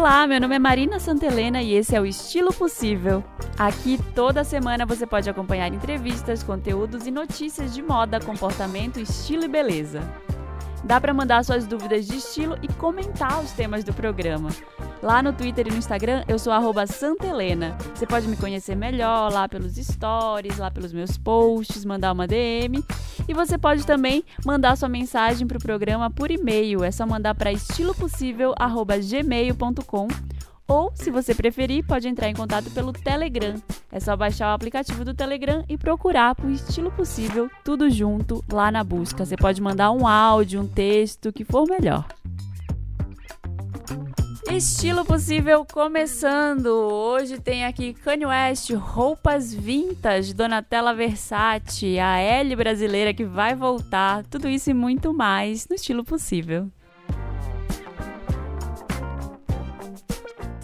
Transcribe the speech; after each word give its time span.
Olá, 0.00 0.26
meu 0.26 0.40
nome 0.40 0.56
é 0.56 0.58
Marina 0.58 0.98
Santelena 0.98 1.60
e 1.60 1.74
esse 1.74 1.94
é 1.94 2.00
o 2.00 2.06
Estilo 2.06 2.54
Possível. 2.54 3.22
Aqui 3.58 4.00
toda 4.14 4.42
semana 4.42 4.86
você 4.86 5.06
pode 5.06 5.28
acompanhar 5.28 5.74
entrevistas, 5.74 6.42
conteúdos 6.42 7.06
e 7.06 7.10
notícias 7.10 7.74
de 7.74 7.82
moda, 7.82 8.18
comportamento, 8.18 8.98
estilo 8.98 9.44
e 9.44 9.48
beleza. 9.48 10.00
Dá 10.84 11.00
para 11.00 11.12
mandar 11.12 11.44
suas 11.44 11.66
dúvidas 11.66 12.06
de 12.06 12.16
estilo 12.16 12.56
e 12.62 12.68
comentar 12.68 13.42
os 13.42 13.50
temas 13.52 13.84
do 13.84 13.92
programa. 13.92 14.48
Lá 15.02 15.22
no 15.22 15.32
Twitter 15.32 15.66
e 15.66 15.70
no 15.70 15.78
Instagram 15.78 16.22
eu 16.28 16.38
sou 16.38 16.52
Santelena. 16.86 17.74
Você 17.94 18.06
pode 18.06 18.28
me 18.28 18.36
conhecer 18.36 18.74
melhor 18.74 19.32
lá 19.32 19.48
pelos 19.48 19.76
stories, 19.76 20.58
lá 20.58 20.70
pelos 20.70 20.92
meus 20.92 21.16
posts, 21.16 21.82
mandar 21.84 22.12
uma 22.12 22.26
DM. 22.26 22.84
E 23.26 23.34
você 23.34 23.56
pode 23.56 23.86
também 23.86 24.24
mandar 24.44 24.76
sua 24.76 24.88
mensagem 24.88 25.46
para 25.46 25.58
o 25.58 25.62
programa 25.62 26.10
por 26.10 26.30
e-mail. 26.30 26.84
É 26.84 26.90
só 26.90 27.06
mandar 27.06 27.34
para 27.34 27.52
estilopossível.gmail.com 27.52 30.08
ou, 30.70 30.92
se 30.94 31.10
você 31.10 31.34
preferir, 31.34 31.84
pode 31.84 32.06
entrar 32.06 32.28
em 32.28 32.34
contato 32.34 32.70
pelo 32.70 32.92
Telegram. 32.92 33.54
É 33.90 33.98
só 33.98 34.16
baixar 34.16 34.52
o 34.52 34.54
aplicativo 34.54 35.04
do 35.04 35.12
Telegram 35.12 35.64
e 35.68 35.76
procurar 35.76 36.36
por 36.36 36.48
estilo 36.48 36.92
possível, 36.92 37.50
tudo 37.64 37.90
junto 37.90 38.44
lá 38.50 38.70
na 38.70 38.84
busca. 38.84 39.24
Você 39.26 39.36
pode 39.36 39.60
mandar 39.60 39.90
um 39.90 40.06
áudio, 40.06 40.60
um 40.60 40.68
texto, 40.68 41.30
o 41.30 41.32
que 41.32 41.44
for 41.44 41.66
melhor. 41.66 42.06
Estilo 44.48 45.04
possível 45.04 45.64
começando. 45.64 46.66
Hoje 46.66 47.40
tem 47.40 47.64
aqui 47.64 47.92
Kanye 47.92 48.26
West, 48.26 48.70
roupas 48.70 49.52
vintage, 49.52 50.32
Donatella 50.34 50.94
Versace, 50.94 51.98
a 51.98 52.18
L 52.18 52.54
brasileira 52.54 53.12
que 53.12 53.24
vai 53.24 53.56
voltar. 53.56 54.24
Tudo 54.26 54.48
isso 54.48 54.70
e 54.70 54.74
muito 54.74 55.12
mais 55.12 55.66
no 55.68 55.74
estilo 55.74 56.04
possível. 56.04 56.70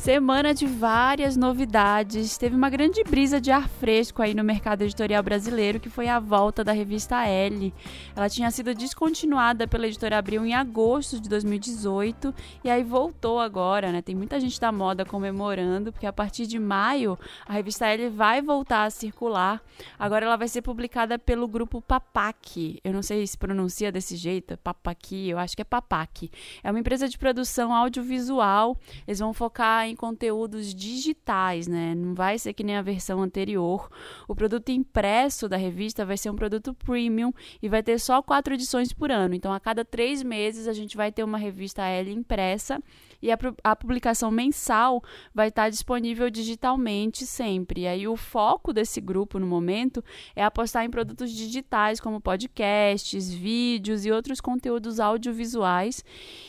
Semana 0.07 0.55
de 0.55 0.67
várias 0.67 1.37
novidades. 1.37 2.39
Teve 2.39 2.55
uma 2.55 2.71
grande 2.71 3.03
brisa 3.03 3.41
de 3.41 3.51
ar 3.51 3.69
fresco 3.69 4.23
aí 4.23 4.35
no 4.35 4.45
mercado 4.45 4.83
editorial 4.83 5.21
brasileiro, 5.21 5.81
que 5.81 5.91
foi 5.91 6.07
a 6.07 6.21
volta 6.21 6.63
da 6.63 6.71
revista 6.71 7.27
L. 7.27 7.75
Ela 8.15 8.29
tinha 8.29 8.49
sido 8.53 8.73
descontinuada 8.73 9.67
pela 9.67 9.85
editora 9.89 10.17
Abril 10.17 10.47
em 10.47 10.55
agosto 10.55 11.19
de 11.19 11.29
2018 11.29 12.33
e 12.63 12.71
aí 12.71 12.85
voltou 12.85 13.41
agora, 13.41 13.91
né? 13.91 14.01
Tem 14.01 14.15
muita 14.15 14.39
gente 14.39 14.61
da 14.61 14.71
moda 14.71 15.05
comemorando, 15.05 15.93
porque 15.93 16.07
a 16.07 16.13
partir 16.13 16.47
de 16.47 16.57
maio 16.57 17.19
a 17.45 17.55
revista 17.55 17.89
L 17.89 18.09
vai 18.11 18.41
voltar 18.41 18.85
a 18.85 18.91
circular. 18.91 19.61
Agora 19.99 20.25
ela 20.25 20.37
vai 20.37 20.47
ser 20.47 20.63
publicada 20.63 21.19
pelo 21.19 21.49
grupo 21.49 21.83
Papac. 21.83 22.79
Eu 22.85 22.93
não 22.93 23.03
sei 23.03 23.27
se 23.27 23.37
pronuncia 23.37 23.91
desse 23.91 24.15
jeito, 24.15 24.57
Papac, 24.59 25.29
eu 25.29 25.37
acho 25.37 25.57
que 25.57 25.63
é 25.63 25.65
Papac. 25.65 26.31
É 26.63 26.71
uma 26.71 26.79
empresa 26.79 27.09
de 27.09 27.19
produção 27.19 27.75
audiovisual. 27.75 28.79
Eles 29.05 29.19
vão 29.19 29.33
focar 29.33 29.85
em 29.89 29.96
conteúdos 29.97 30.75
digitais, 30.75 31.67
né? 31.67 31.95
Não 31.95 32.15
vai 32.15 32.39
ser 32.39 32.53
que 32.53 32.63
nem 32.63 32.77
a 32.77 32.83
versão 32.83 33.23
anterior. 33.23 33.89
O 34.29 34.35
produto 34.35 34.69
impresso 34.71 35.49
da 35.49 35.57
revista 35.57 36.05
vai 36.05 36.17
ser 36.17 36.31
um 36.31 36.37
produto 36.37 36.75
premium 36.75 37.33
e 37.63 37.69
vai 37.69 37.83
ter 37.83 37.99
só 37.99 38.23
quatro 38.23 38.55
edições 38.55 38.93
por 38.93 39.11
ano. 39.11 39.35
Então, 39.35 39.53
a 39.53 39.59
cada 39.59 39.85
três 39.85 40.23
meses, 40.23 40.69
a 40.69 40.73
gente 40.73 40.97
vai 40.97 41.11
ter 41.11 41.25
uma 41.25 41.39
revista 41.39 41.83
L 41.83 42.13
impressa 42.13 42.81
e 43.21 43.31
a, 43.31 43.39
a 43.65 43.77
publicação 43.77 44.31
mensal 44.31 45.03
vai 45.35 45.49
estar 45.49 45.69
disponível 45.71 46.31
digitalmente 46.31 47.27
sempre. 47.27 47.83
E 47.83 47.87
aí, 47.87 48.09
o 48.09 48.17
foco 48.17 48.73
desse 48.73 49.01
grupo 49.01 49.39
no 49.39 49.47
momento 49.47 50.03
é 50.35 50.45
apostar 50.45 50.85
em 50.85 50.91
produtos 50.91 51.31
digitais, 51.31 52.01
como 52.01 52.21
podcasts, 52.21 53.33
vídeos 53.33 54.05
e 54.05 54.11
outros 54.11 54.41
conteúdos 54.41 55.01
audiovisuais. 55.01 56.05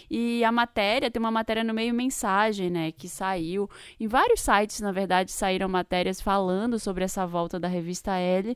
E 0.10 0.44
a 0.44 0.52
matéria, 0.52 1.12
tem 1.12 1.20
uma 1.20 1.32
matéria 1.32 1.64
no 1.64 1.74
meio 1.74 1.94
mensagem, 1.94 2.70
né, 2.70 2.92
que 2.92 3.10
saiu. 3.10 3.70
Em 4.00 4.08
vários 4.08 4.42
sites, 4.42 4.80
na 4.82 4.92
verdade, 4.92 5.32
saíram 5.32 5.68
matérias 5.68 6.22
falando 6.22 6.80
sobre 6.80 7.04
essa 7.04 7.26
volta 7.26 7.60
da 7.60 7.68
revista 7.68 8.16
L. 8.18 8.56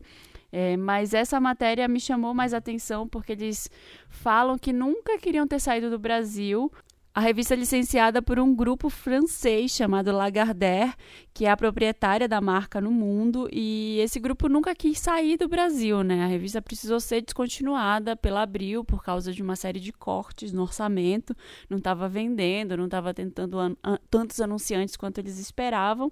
É, 0.51 0.75
mas 0.75 1.13
essa 1.13 1.39
matéria 1.39 1.87
me 1.87 1.99
chamou 1.99 2.33
mais 2.33 2.53
atenção 2.53 3.07
porque 3.07 3.31
eles 3.31 3.69
falam 4.09 4.57
que 4.57 4.73
nunca 4.73 5.17
queriam 5.17 5.47
ter 5.47 5.59
saído 5.59 5.89
do 5.89 5.97
Brasil, 5.97 6.69
a 7.13 7.19
revista 7.19 7.53
é 7.53 7.57
licenciada 7.57 8.21
por 8.21 8.39
um 8.39 8.55
grupo 8.55 8.89
francês 8.89 9.71
chamado 9.71 10.13
Lagardère, 10.13 10.93
que 11.33 11.45
é 11.45 11.51
a 11.51 11.57
proprietária 11.57 12.25
da 12.25 12.39
marca 12.39 12.79
no 12.79 12.89
mundo, 12.89 13.49
e 13.51 13.99
esse 13.99 14.17
grupo 14.17 14.47
nunca 14.47 14.73
quis 14.73 14.97
sair 14.97 15.37
do 15.37 15.47
Brasil, 15.49 16.03
né? 16.03 16.23
A 16.23 16.27
revista 16.27 16.61
precisou 16.61 17.01
ser 17.01 17.21
descontinuada 17.21 18.15
pela 18.15 18.41
Abril 18.41 18.85
por 18.85 19.03
causa 19.03 19.33
de 19.33 19.43
uma 19.43 19.57
série 19.57 19.79
de 19.81 19.91
cortes 19.91 20.53
no 20.53 20.61
orçamento, 20.61 21.35
não 21.69 21.79
estava 21.79 22.07
vendendo, 22.07 22.77
não 22.77 22.85
estava 22.85 23.13
tentando 23.13 23.59
an 23.59 23.75
tantos 24.09 24.39
anunciantes 24.39 24.95
quanto 24.95 25.17
eles 25.19 25.37
esperavam, 25.37 26.11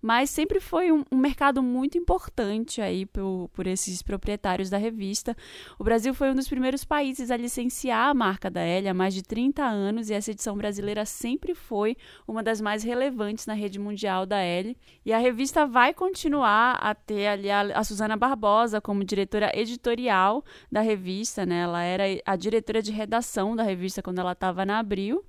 mas 0.00 0.30
sempre 0.30 0.60
foi 0.60 0.92
um, 0.92 1.04
um 1.10 1.16
mercado 1.16 1.62
muito 1.62 1.98
importante 1.98 2.80
aí 2.80 3.04
por, 3.04 3.48
por 3.52 3.66
esses 3.66 4.00
proprietários 4.02 4.70
da 4.70 4.78
revista. 4.78 5.36
O 5.78 5.82
Brasil 5.82 6.14
foi 6.14 6.30
um 6.30 6.34
dos 6.34 6.48
primeiros 6.48 6.84
países 6.84 7.30
a 7.30 7.36
licenciar 7.36 8.10
a 8.10 8.14
marca 8.14 8.48
da 8.48 8.60
L 8.60 8.88
há 8.88 8.94
mais 8.94 9.12
de 9.12 9.22
30 9.22 9.64
anos 9.64 10.08
e 10.10 10.14
essa 10.14 10.35
edição 10.36 10.56
brasileira 10.56 11.04
sempre 11.04 11.54
foi 11.54 11.96
uma 12.28 12.42
das 12.42 12.60
mais 12.60 12.84
relevantes 12.84 13.46
na 13.46 13.54
rede 13.54 13.78
mundial 13.80 14.24
da 14.24 14.38
L. 14.38 14.76
E 15.04 15.12
a 15.12 15.18
revista 15.18 15.66
vai 15.66 15.92
continuar 15.92 16.74
a 16.74 16.94
ter 16.94 17.26
ali 17.26 17.50
a, 17.50 17.62
a 17.62 17.82
Suzana 17.82 18.16
Barbosa 18.16 18.80
como 18.80 19.04
diretora 19.04 19.50
editorial 19.58 20.44
da 20.70 20.80
revista, 20.80 21.44
né? 21.44 21.62
Ela 21.62 21.82
era 21.82 22.04
a 22.24 22.36
diretora 22.36 22.82
de 22.82 22.92
redação 22.92 23.56
da 23.56 23.62
revista 23.62 24.02
quando 24.02 24.18
ela 24.18 24.32
estava 24.32 24.64
na 24.64 24.78
Abril 24.78 25.24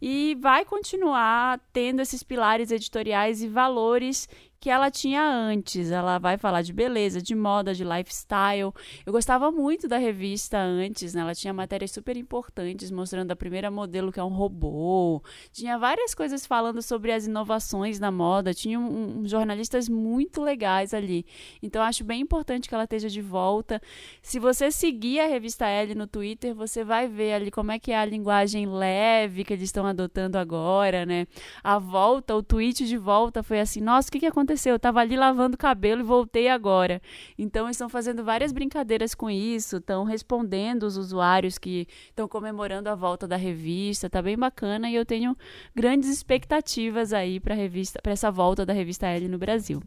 e 0.00 0.36
vai 0.40 0.64
continuar 0.64 1.58
tendo 1.72 2.00
esses 2.00 2.22
pilares 2.22 2.70
editoriais 2.70 3.42
e 3.42 3.48
valores 3.48 4.28
que 4.66 4.70
ela 4.70 4.90
tinha 4.90 5.22
antes. 5.22 5.92
Ela 5.92 6.18
vai 6.18 6.36
falar 6.36 6.60
de 6.60 6.72
beleza, 6.72 7.22
de 7.22 7.36
moda, 7.36 7.72
de 7.72 7.84
lifestyle. 7.84 8.72
Eu 9.06 9.12
gostava 9.12 9.52
muito 9.52 9.86
da 9.86 9.96
revista 9.96 10.58
antes, 10.58 11.14
né? 11.14 11.20
Ela 11.20 11.36
tinha 11.36 11.54
matérias 11.54 11.92
super 11.92 12.16
importantes 12.16 12.90
mostrando 12.90 13.30
a 13.30 13.36
primeira 13.36 13.70
modelo 13.70 14.10
que 14.10 14.18
é 14.18 14.24
um 14.24 14.34
robô. 14.34 15.22
Tinha 15.52 15.78
várias 15.78 16.16
coisas 16.16 16.44
falando 16.44 16.82
sobre 16.82 17.12
as 17.12 17.28
inovações 17.28 18.00
na 18.00 18.10
moda. 18.10 18.52
Tinha 18.52 18.76
um, 18.76 19.20
um, 19.20 19.28
jornalistas 19.28 19.88
muito 19.88 20.42
legais 20.42 20.92
ali. 20.92 21.24
Então 21.62 21.80
acho 21.80 22.02
bem 22.02 22.20
importante 22.20 22.68
que 22.68 22.74
ela 22.74 22.82
esteja 22.82 23.08
de 23.08 23.22
volta. 23.22 23.80
Se 24.20 24.40
você 24.40 24.72
seguir 24.72 25.20
a 25.20 25.28
revista 25.28 25.68
L 25.68 25.94
no 25.94 26.08
Twitter, 26.08 26.56
você 26.56 26.82
vai 26.82 27.06
ver 27.06 27.34
ali 27.34 27.52
como 27.52 27.70
é 27.70 27.78
que 27.78 27.92
é 27.92 27.98
a 27.98 28.04
linguagem 28.04 28.66
leve 28.66 29.44
que 29.44 29.52
eles 29.52 29.66
estão 29.66 29.86
adotando 29.86 30.36
agora, 30.38 31.06
né? 31.06 31.24
A 31.62 31.78
volta, 31.78 32.34
o 32.34 32.42
tweet 32.42 32.84
de 32.84 32.96
volta 32.98 33.44
foi 33.44 33.60
assim: 33.60 33.80
"Nossa, 33.80 34.08
o 34.08 34.10
que 34.10 34.18
que 34.18 34.26
aconteceu 34.26 34.55
aconteceu? 34.56 34.72
Eu 34.72 34.76
estava 34.76 35.00
ali 35.00 35.16
lavando 35.16 35.54
o 35.54 35.58
cabelo 35.58 36.00
e 36.00 36.04
voltei 36.04 36.48
agora. 36.48 37.00
Então, 37.38 37.68
estão 37.68 37.88
fazendo 37.88 38.24
várias 38.24 38.52
brincadeiras 38.52 39.14
com 39.14 39.30
isso, 39.30 39.76
estão 39.76 40.04
respondendo 40.04 40.84
os 40.84 40.96
usuários 40.96 41.58
que 41.58 41.86
estão 42.08 42.26
comemorando 42.26 42.88
a 42.88 42.94
volta 42.94 43.28
da 43.28 43.36
revista. 43.36 44.10
Tá 44.10 44.20
bem 44.20 44.36
bacana 44.36 44.90
e 44.90 44.94
eu 44.94 45.04
tenho 45.04 45.36
grandes 45.74 46.08
expectativas 46.08 47.12
aí 47.12 47.38
para 47.38 47.54
revista, 47.54 48.00
para 48.02 48.12
essa 48.12 48.30
volta 48.30 48.64
da 48.64 48.72
revista 48.72 49.06
L 49.06 49.28
no 49.28 49.38
Brasil. 49.38 49.80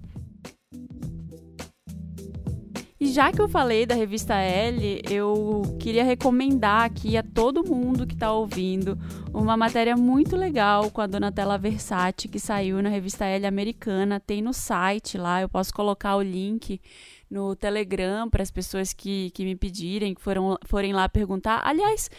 E 3.00 3.08
já 3.08 3.32
que 3.32 3.42
eu 3.42 3.48
falei 3.48 3.86
da 3.86 3.96
revista 3.96 4.36
L, 4.36 5.02
eu 5.10 5.62
queria 5.80 6.04
recomendar 6.04 6.84
aqui 6.84 7.16
a 7.16 7.24
todo 7.24 7.64
mundo 7.64 8.06
que 8.06 8.14
está 8.14 8.34
ouvindo 8.34 9.00
uma 9.34 9.56
matéria 9.56 9.96
muito 9.96 10.36
legal 10.36 10.92
com 10.92 11.00
a 11.00 11.08
Donatella 11.08 11.58
Versace 11.58 12.28
que 12.28 12.40
saiu 12.42 12.82
na 12.82 12.90
revista 12.90 13.24
L 13.24 13.48
americana. 13.48 14.20
Tem 14.20 14.42
no 14.42 14.54
site 14.54 15.18
lá, 15.18 15.42
eu 15.42 15.48
posso 15.48 15.74
colocar 15.74 16.18
o 16.18 16.22
link 16.22 16.82
no 17.32 17.56
Telegram 17.56 18.30
para 18.30 18.44
as 18.44 18.52
pessoas 18.52 18.92
que, 18.92 19.30
que 19.32 19.46
me 19.46 19.56
pedirem, 19.56 20.14
que 20.14 20.22
foram, 20.22 20.58
forem 20.66 20.92
lá 20.92 21.08
perguntar. 21.08 21.62
Aliás, 21.64 22.10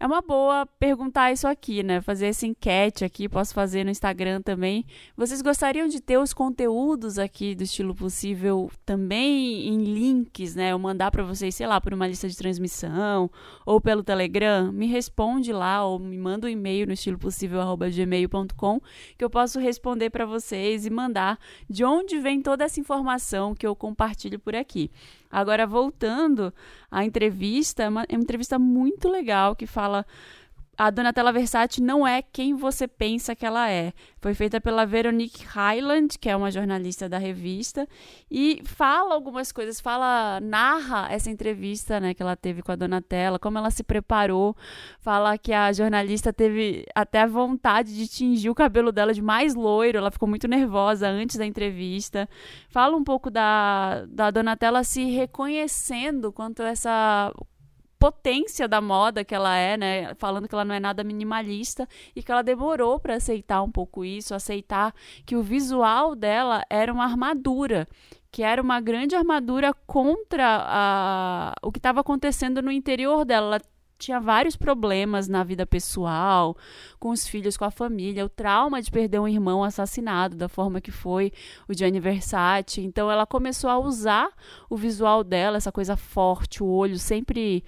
é 0.00 0.06
uma 0.06 0.22
boa 0.22 0.64
perguntar 0.78 1.32
isso 1.32 1.46
aqui, 1.46 1.82
né? 1.82 2.00
Fazer 2.00 2.26
essa 2.26 2.46
enquete 2.46 3.04
aqui, 3.04 3.28
posso 3.28 3.52
fazer 3.52 3.84
no 3.84 3.90
Instagram 3.90 4.40
também. 4.40 4.86
Vocês 5.16 5.42
gostariam 5.42 5.88
de 5.88 6.00
ter 6.00 6.18
os 6.18 6.32
conteúdos 6.32 7.18
aqui 7.18 7.54
do 7.54 7.64
estilo 7.64 7.94
possível 7.94 8.70
também 8.86 9.66
em 9.66 9.82
links, 9.82 10.54
né? 10.54 10.72
Eu 10.72 10.78
mandar 10.78 11.10
para 11.10 11.24
vocês, 11.24 11.54
sei 11.54 11.66
lá, 11.66 11.80
por 11.80 11.92
uma 11.92 12.06
lista 12.06 12.28
de 12.28 12.36
transmissão 12.36 13.28
ou 13.66 13.80
pelo 13.80 14.04
Telegram? 14.04 14.70
Me 14.70 14.86
responde 14.86 15.52
lá 15.52 15.84
ou 15.84 15.98
me 15.98 16.16
manda 16.16 16.46
um 16.46 16.50
e-mail 16.50 16.86
no 16.86 16.92
estilopossível@gmail.com 16.92 18.80
que 19.16 19.24
eu 19.24 19.30
posso 19.30 19.58
responder 19.58 20.10
para 20.10 20.24
vocês 20.24 20.86
e 20.86 20.90
mandar 20.90 21.38
de 21.68 21.84
onde 21.84 22.18
vem 22.20 22.40
toda 22.40 22.64
essa 22.64 22.78
informação 22.78 23.54
que 23.54 23.66
eu 23.66 23.74
compartilho 23.74 24.38
por 24.38 24.54
aqui. 24.54 24.90
Agora, 25.30 25.66
voltando 25.66 26.52
à 26.90 27.04
entrevista, 27.04 27.82
é 27.82 27.88
uma, 27.88 28.04
é 28.08 28.14
uma 28.14 28.22
entrevista 28.22 28.58
muito 28.58 29.08
legal 29.08 29.54
que 29.54 29.66
fala 29.66 30.06
a 30.78 30.90
Donatella 30.90 31.32
Versace 31.32 31.82
não 31.82 32.06
é 32.06 32.22
quem 32.22 32.54
você 32.54 32.86
pensa 32.86 33.34
que 33.34 33.44
ela 33.44 33.68
é. 33.68 33.92
Foi 34.20 34.32
feita 34.32 34.60
pela 34.60 34.86
Veronique 34.86 35.44
Highland, 35.44 36.16
que 36.16 36.28
é 36.28 36.36
uma 36.36 36.52
jornalista 36.52 37.08
da 37.08 37.18
revista, 37.18 37.84
e 38.30 38.62
fala 38.64 39.12
algumas 39.12 39.50
coisas, 39.50 39.80
fala, 39.80 40.38
narra 40.40 41.08
essa 41.10 41.30
entrevista, 41.30 41.98
né, 41.98 42.14
que 42.14 42.22
ela 42.22 42.36
teve 42.36 42.62
com 42.62 42.70
a 42.70 42.76
Donatella, 42.76 43.40
como 43.40 43.58
ela 43.58 43.72
se 43.72 43.82
preparou, 43.82 44.56
fala 45.00 45.36
que 45.36 45.52
a 45.52 45.72
jornalista 45.72 46.32
teve 46.32 46.86
até 46.94 47.26
vontade 47.26 47.96
de 47.96 48.06
tingir 48.06 48.48
o 48.48 48.54
cabelo 48.54 48.92
dela 48.92 49.12
de 49.12 49.20
mais 49.20 49.56
loiro, 49.56 49.98
ela 49.98 50.12
ficou 50.12 50.28
muito 50.28 50.46
nervosa 50.46 51.08
antes 51.08 51.36
da 51.36 51.44
entrevista. 51.44 52.28
Fala 52.68 52.96
um 52.96 53.02
pouco 53.02 53.30
da, 53.30 54.04
da 54.06 54.30
Donatella 54.30 54.84
se 54.84 55.04
reconhecendo 55.10 56.32
quanto 56.32 56.62
essa 56.62 57.32
potência 57.98 58.68
da 58.68 58.80
moda 58.80 59.24
que 59.24 59.34
ela 59.34 59.56
é, 59.56 59.76
né? 59.76 60.14
Falando 60.14 60.48
que 60.48 60.54
ela 60.54 60.64
não 60.64 60.74
é 60.74 60.80
nada 60.80 61.02
minimalista 61.02 61.88
e 62.14 62.22
que 62.22 62.30
ela 62.30 62.42
demorou 62.42 63.00
para 63.00 63.16
aceitar 63.16 63.62
um 63.62 63.70
pouco 63.70 64.04
isso, 64.04 64.34
aceitar 64.34 64.94
que 65.26 65.34
o 65.36 65.42
visual 65.42 66.14
dela 66.14 66.64
era 66.70 66.92
uma 66.92 67.04
armadura, 67.04 67.88
que 68.30 68.42
era 68.42 68.62
uma 68.62 68.80
grande 68.80 69.16
armadura 69.16 69.72
contra 69.86 70.64
a, 70.66 71.54
o 71.62 71.72
que 71.72 71.78
estava 71.78 72.00
acontecendo 72.00 72.62
no 72.62 72.70
interior 72.70 73.24
dela. 73.24 73.56
Ela 73.56 73.62
tinha 73.98 74.20
vários 74.20 74.56
problemas 74.56 75.28
na 75.28 75.42
vida 75.42 75.66
pessoal, 75.66 76.56
com 77.00 77.10
os 77.10 77.26
filhos, 77.26 77.56
com 77.56 77.64
a 77.64 77.70
família, 77.70 78.24
o 78.24 78.28
trauma 78.28 78.80
de 78.80 78.90
perder 78.90 79.18
um 79.18 79.26
irmão 79.26 79.64
assassinado 79.64 80.36
da 80.36 80.48
forma 80.48 80.80
que 80.80 80.92
foi 80.92 81.32
o 81.68 81.74
Gianni 81.74 81.98
Versace. 81.98 82.80
Então 82.80 83.10
ela 83.10 83.26
começou 83.26 83.68
a 83.68 83.78
usar 83.78 84.30
o 84.70 84.76
visual 84.76 85.24
dela, 85.24 85.56
essa 85.56 85.72
coisa 85.72 85.96
forte, 85.96 86.62
o 86.62 86.68
olho 86.68 86.98
sempre 86.98 87.64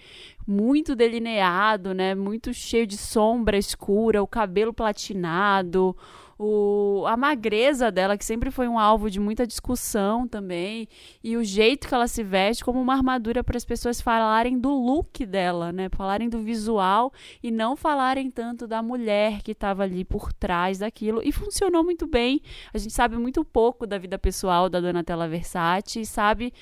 muito 0.47 0.97
delineado, 0.97 1.93
né, 1.93 2.15
muito 2.15 2.53
cheio 2.55 2.87
de 2.87 2.97
sombra 2.97 3.56
escura, 3.56 4.23
o 4.23 4.27
cabelo 4.27 4.73
platinado, 4.73 5.97
o, 6.42 7.04
a 7.06 7.19
magreza 7.19 7.92
dela, 7.92 8.16
que 8.16 8.25
sempre 8.25 8.50
foi 8.50 8.66
um 8.66 8.78
alvo 8.78 9.10
de 9.10 9.20
muita 9.20 9.46
discussão 9.46 10.26
também, 10.26 10.88
e 11.22 11.37
o 11.37 11.44
jeito 11.44 11.87
que 11.87 11.94
ela 11.94 12.08
se 12.08 12.22
veste 12.22 12.64
como 12.64 12.81
uma 12.81 12.94
armadura 12.94 13.44
para 13.44 13.58
as 13.58 13.64
pessoas 13.64 14.00
falarem 14.00 14.58
do 14.58 14.70
look 14.70 15.26
dela, 15.26 15.70
né? 15.70 15.90
Falarem 15.90 16.31
do 16.31 16.38
visual 16.40 17.12
e 17.42 17.50
não 17.50 17.76
falarem 17.76 18.31
tanto 18.31 18.66
da 18.66 18.82
mulher 18.82 19.42
que 19.42 19.52
estava 19.52 19.82
ali 19.82 20.02
por 20.02 20.32
trás 20.32 20.78
daquilo. 20.78 21.20
E 21.22 21.31
funcionou 21.31 21.84
muito 21.84 22.06
bem. 22.06 22.40
A 22.72 22.78
gente 22.78 22.94
sabe 22.94 23.19
muito 23.19 23.44
pouco 23.44 23.86
da 23.86 23.98
vida 23.98 24.19
pessoal 24.19 24.70
da 24.70 24.81
Donatella 24.81 25.28
Versace, 25.28 26.06
sabe 26.06 26.54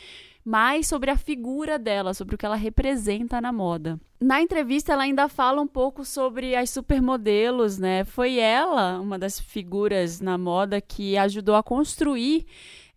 mais 0.49 0.89
sobre 0.89 1.11
a 1.11 1.17
figura 1.19 1.79
dela, 1.79 2.15
sobre 2.15 2.35
o 2.35 2.39
que 2.39 2.47
ela 2.47 2.57
representa 2.57 3.39
na 3.39 3.53
moda. 3.53 4.01
Na 4.19 4.41
entrevista, 4.41 4.95
ela 4.95 5.03
ainda 5.03 5.29
fala 5.29 5.61
um 5.61 5.67
pouco 5.67 6.07
sobre 6.07 6.57
as 6.57 6.71
supermodelos, 6.71 7.77
né? 7.79 8.03
Foi 8.05 8.39
ela, 8.39 8.99
uma 8.99 9.19
das 9.19 9.39
figuras 9.39 10.23
na 10.23 10.39
moda, 10.39 10.81
que 10.81 11.19
ajudou 11.19 11.55
a 11.55 11.63
construir 11.63 12.47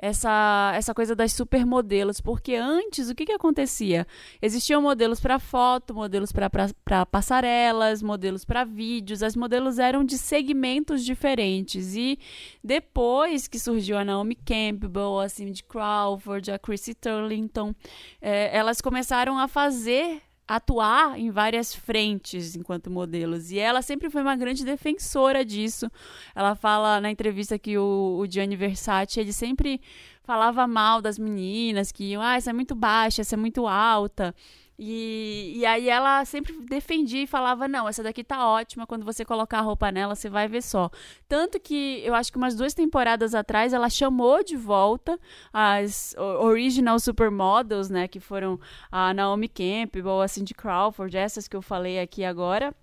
essa, 0.01 0.73
essa 0.75 0.95
coisa 0.95 1.15
das 1.15 1.31
supermodelos, 1.31 2.19
porque 2.19 2.55
antes 2.55 3.07
o 3.07 3.13
que, 3.13 3.23
que 3.23 3.31
acontecia? 3.31 4.07
Existiam 4.41 4.81
modelos 4.81 5.19
para 5.19 5.37
foto, 5.37 5.93
modelos 5.93 6.31
para 6.31 7.05
passarelas, 7.05 8.01
modelos 8.01 8.43
para 8.43 8.63
vídeos, 8.63 9.21
as 9.21 9.35
modelos 9.35 9.77
eram 9.77 10.03
de 10.03 10.17
segmentos 10.17 11.05
diferentes. 11.05 11.95
E 11.95 12.17
depois 12.63 13.47
que 13.47 13.59
surgiu 13.59 13.95
a 13.95 14.03
Naomi 14.03 14.33
Campbell, 14.33 15.19
a 15.19 15.29
Cindy 15.29 15.63
Crawford, 15.63 16.49
a 16.49 16.57
Chrissy 16.57 16.95
Turlington, 16.95 17.75
é, 18.19 18.57
elas 18.57 18.81
começaram 18.81 19.37
a 19.37 19.47
fazer 19.47 20.23
atuar 20.55 21.17
em 21.17 21.31
várias 21.31 21.73
frentes 21.73 22.55
enquanto 22.57 22.91
modelos. 22.91 23.51
E 23.51 23.57
ela 23.57 23.81
sempre 23.81 24.09
foi 24.09 24.21
uma 24.21 24.35
grande 24.35 24.65
defensora 24.65 25.45
disso. 25.45 25.89
Ela 26.35 26.55
fala 26.55 26.99
na 26.99 27.09
entrevista 27.09 27.57
que 27.57 27.77
o, 27.77 28.17
o 28.19 28.27
Gianni 28.29 28.57
Versace, 28.57 29.21
ele 29.21 29.31
sempre 29.31 29.79
falava 30.23 30.67
mal 30.67 31.01
das 31.01 31.17
meninas, 31.17 31.91
que 31.91 32.15
ah, 32.15 32.35
essa 32.35 32.49
é 32.49 32.53
muito 32.53 32.75
baixa, 32.75 33.21
essa 33.21 33.35
é 33.35 33.37
muito 33.37 33.65
alta. 33.65 34.35
E, 34.83 35.53
e 35.57 35.65
aí 35.65 35.87
ela 35.89 36.25
sempre 36.25 36.53
defendia 36.65 37.21
e 37.21 37.27
falava: 37.27 37.67
não, 37.67 37.87
essa 37.87 38.01
daqui 38.01 38.23
tá 38.23 38.47
ótima, 38.47 38.87
quando 38.87 39.05
você 39.05 39.23
colocar 39.23 39.59
a 39.59 39.61
roupa 39.61 39.91
nela, 39.91 40.15
você 40.15 40.27
vai 40.27 40.47
ver 40.47 40.63
só. 40.63 40.89
Tanto 41.29 41.59
que 41.59 42.01
eu 42.03 42.15
acho 42.15 42.31
que 42.31 42.37
umas 42.37 42.55
duas 42.55 42.73
temporadas 42.73 43.35
atrás 43.35 43.73
ela 43.73 43.91
chamou 43.91 44.43
de 44.43 44.57
volta 44.57 45.19
as 45.53 46.15
original 46.17 46.99
supermodels, 46.99 47.91
né? 47.91 48.07
Que 48.07 48.19
foram 48.19 48.59
a 48.91 49.13
Naomi 49.13 49.47
Campbell, 49.47 50.19
a 50.19 50.27
Cindy 50.27 50.55
Crawford, 50.55 51.15
essas 51.15 51.47
que 51.47 51.55
eu 51.55 51.61
falei 51.61 51.99
aqui 51.99 52.23
agora 52.23 52.73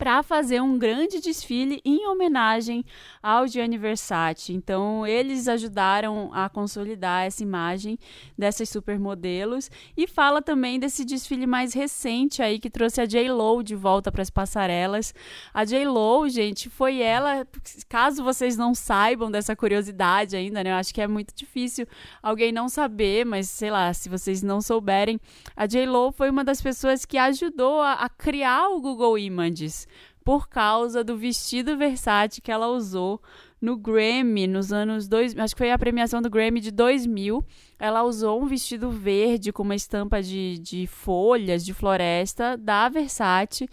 para 0.00 0.22
fazer 0.22 0.62
um 0.62 0.78
grande 0.78 1.20
desfile 1.20 1.78
em 1.84 2.08
homenagem 2.08 2.82
ao 3.22 3.46
Gianni 3.46 3.76
Versace. 3.76 4.50
Então, 4.50 5.06
eles 5.06 5.46
ajudaram 5.46 6.30
a 6.32 6.48
consolidar 6.48 7.26
essa 7.26 7.42
imagem 7.42 7.98
dessas 8.36 8.70
supermodelos 8.70 9.70
e 9.94 10.06
fala 10.06 10.40
também 10.40 10.80
desse 10.80 11.04
desfile 11.04 11.46
mais 11.46 11.74
recente 11.74 12.40
aí 12.40 12.58
que 12.58 12.70
trouxe 12.70 13.02
a 13.02 13.04
J.Lo 13.04 13.62
de 13.62 13.74
volta 13.74 14.10
para 14.10 14.22
as 14.22 14.30
passarelas. 14.30 15.12
A 15.52 15.66
J.Lo, 15.66 16.26
gente, 16.30 16.70
foi 16.70 17.02
ela, 17.02 17.46
caso 17.86 18.24
vocês 18.24 18.56
não 18.56 18.74
saibam 18.74 19.30
dessa 19.30 19.54
curiosidade 19.54 20.34
ainda, 20.34 20.64
né? 20.64 20.70
Eu 20.70 20.76
acho 20.76 20.94
que 20.94 21.02
é 21.02 21.06
muito 21.06 21.34
difícil 21.34 21.86
alguém 22.22 22.52
não 22.52 22.70
saber, 22.70 23.26
mas 23.26 23.50
sei 23.50 23.70
lá, 23.70 23.92
se 23.92 24.08
vocês 24.08 24.42
não 24.42 24.62
souberem, 24.62 25.20
a 25.54 25.66
J.Lo 25.66 26.10
foi 26.10 26.30
uma 26.30 26.42
das 26.42 26.62
pessoas 26.62 27.04
que 27.04 27.18
ajudou 27.18 27.82
a, 27.82 27.92
a 27.92 28.08
criar 28.08 28.70
o 28.70 28.80
Google 28.80 29.18
Images 29.18 29.89
por 30.24 30.48
causa 30.48 31.02
do 31.02 31.16
vestido 31.16 31.76
Versace 31.76 32.40
que 32.40 32.52
ela 32.52 32.68
usou 32.68 33.20
no 33.60 33.76
Grammy 33.76 34.46
nos 34.46 34.72
anos 34.72 35.06
2000, 35.06 35.44
acho 35.44 35.54
que 35.54 35.58
foi 35.58 35.70
a 35.70 35.78
premiação 35.78 36.22
do 36.22 36.30
Grammy 36.30 36.60
de 36.60 36.70
2000. 36.70 37.44
Ela 37.80 38.02
usou 38.02 38.42
um 38.42 38.44
vestido 38.44 38.90
verde 38.90 39.50
com 39.50 39.62
uma 39.62 39.74
estampa 39.74 40.22
de, 40.22 40.58
de 40.58 40.86
folhas 40.86 41.64
de 41.64 41.72
floresta 41.72 42.54
da 42.54 42.90
Versace 42.90 43.66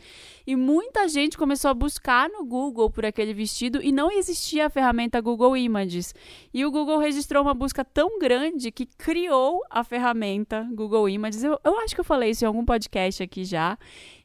e 0.46 0.56
muita 0.56 1.10
gente 1.10 1.38
começou 1.38 1.70
a 1.70 1.74
buscar 1.74 2.30
no 2.30 2.46
Google 2.46 2.90
por 2.90 3.06
aquele 3.06 3.34
vestido 3.34 3.84
e 3.84 3.92
não 3.92 4.10
existia 4.10 4.68
a 4.68 4.70
ferramenta 4.70 5.20
Google 5.20 5.58
Images. 5.58 6.16
E 6.54 6.66
o 6.66 6.72
Google 6.72 7.00
registrou 7.00 7.44
uma 7.44 7.54
busca 7.54 7.84
tão 7.84 8.18
grande 8.18 8.72
que 8.72 8.86
criou 8.86 9.62
a 9.70 9.84
ferramenta 9.84 10.66
Google 10.74 11.10
Images. 11.10 11.44
Eu, 11.44 11.60
eu 11.62 11.78
acho 11.80 11.94
que 11.94 12.00
eu 12.00 12.06
falei 12.06 12.30
isso 12.30 12.46
em 12.46 12.48
algum 12.48 12.64
podcast 12.64 13.22
aqui 13.22 13.44
já. 13.44 13.78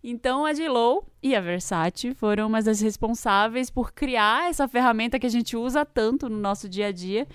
Então 0.05 0.47
a 0.47 0.53
J.Lo 0.53 1.05
e 1.21 1.35
a 1.35 1.41
Versace 1.41 2.15
foram 2.15 2.47
umas 2.47 2.67
das 2.67 2.81
responsáveis 2.81 3.69
por 3.69 3.93
criar 3.93 4.49
essa 4.49 4.69
ferramenta 4.69 5.19
que 5.19 5.27
a 5.27 5.31
gente 5.31 5.57
usa 5.57 5.85
tanto 5.85 6.29
no 6.29 6.39
nosso 6.39 6.69
dia 6.69 6.87
a 6.87 6.93
dia. 6.93 7.27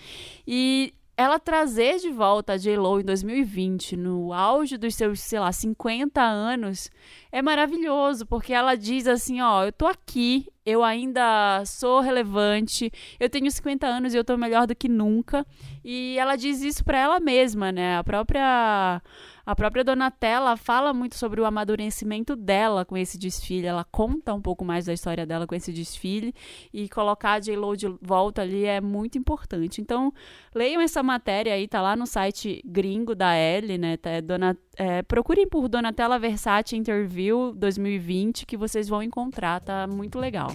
E 0.47 0.93
ela 1.17 1.39
trazer 1.39 1.97
de 1.97 2.11
volta 2.11 2.53
a 2.53 2.57
J.Lo 2.57 2.99
em 2.99 3.03
2020, 3.03 3.97
no 3.97 4.31
auge 4.31 4.77
dos 4.77 4.93
seus, 4.93 5.19
sei 5.19 5.39
lá, 5.39 5.51
50 5.51 6.21
anos, 6.21 6.91
é 7.31 7.41
maravilhoso, 7.41 8.23
porque 8.27 8.53
ela 8.53 8.75
diz 8.75 9.07
assim, 9.07 9.41
ó, 9.41 9.65
eu 9.65 9.71
tô 9.71 9.87
aqui, 9.87 10.47
eu 10.63 10.83
ainda 10.83 11.63
sou 11.65 12.01
relevante, 12.01 12.91
eu 13.19 13.27
tenho 13.31 13.49
50 13.49 13.87
anos 13.87 14.13
e 14.13 14.17
eu 14.17 14.23
tô 14.23 14.37
melhor 14.37 14.67
do 14.67 14.75
que 14.75 14.87
nunca. 14.87 15.43
E 15.83 16.15
ela 16.19 16.35
diz 16.35 16.61
isso 16.61 16.85
para 16.85 16.99
ela 16.99 17.19
mesma, 17.19 17.71
né? 17.71 17.97
A 17.97 18.03
própria 18.03 19.01
a 19.47 19.55
própria 19.55 19.81
Donatella 19.81 20.57
fala 20.57 20.93
muito 20.93 21.15
sobre 21.15 21.39
o 21.39 21.45
amadurecimento 21.45 22.35
dela 22.35 22.83
com 22.83 22.97
esse 22.97 23.17
desfile. 23.17 23.65
Ela 23.65 23.85
conta 23.85 24.33
um 24.33 24.41
pouco 24.41 24.65
mais 24.65 24.87
da 24.87 24.93
história 24.93 25.25
dela 25.25 25.47
com 25.47 25.55
esse 25.55 25.71
desfile 25.71 26.35
e 26.73 26.89
colocar 26.89 27.31
a 27.31 27.39
J-Lo 27.39 27.77
de 27.77 27.87
volta 28.01 28.41
ali 28.41 28.65
é 28.65 28.81
muito 28.81 29.17
importante. 29.17 29.79
Então, 29.79 30.11
leiam 30.53 30.81
essa 30.81 31.01
matéria 31.01 31.53
aí, 31.53 31.65
tá 31.65 31.81
lá 31.81 31.95
no 31.95 32.05
site 32.05 32.61
gringo 32.65 33.15
da 33.15 33.37
Elle, 33.37 33.77
né? 33.77 33.95
Tá, 33.95 34.09
é 34.09 34.21
Dona, 34.21 34.57
é, 34.75 35.01
procurem 35.03 35.47
por 35.47 35.69
Donatella 35.69 36.19
Versace 36.19 36.75
Interview 36.75 37.53
2020 37.55 38.45
que 38.45 38.57
vocês 38.57 38.89
vão 38.89 39.01
encontrar, 39.01 39.61
tá 39.61 39.87
muito 39.87 40.19
legal. 40.19 40.51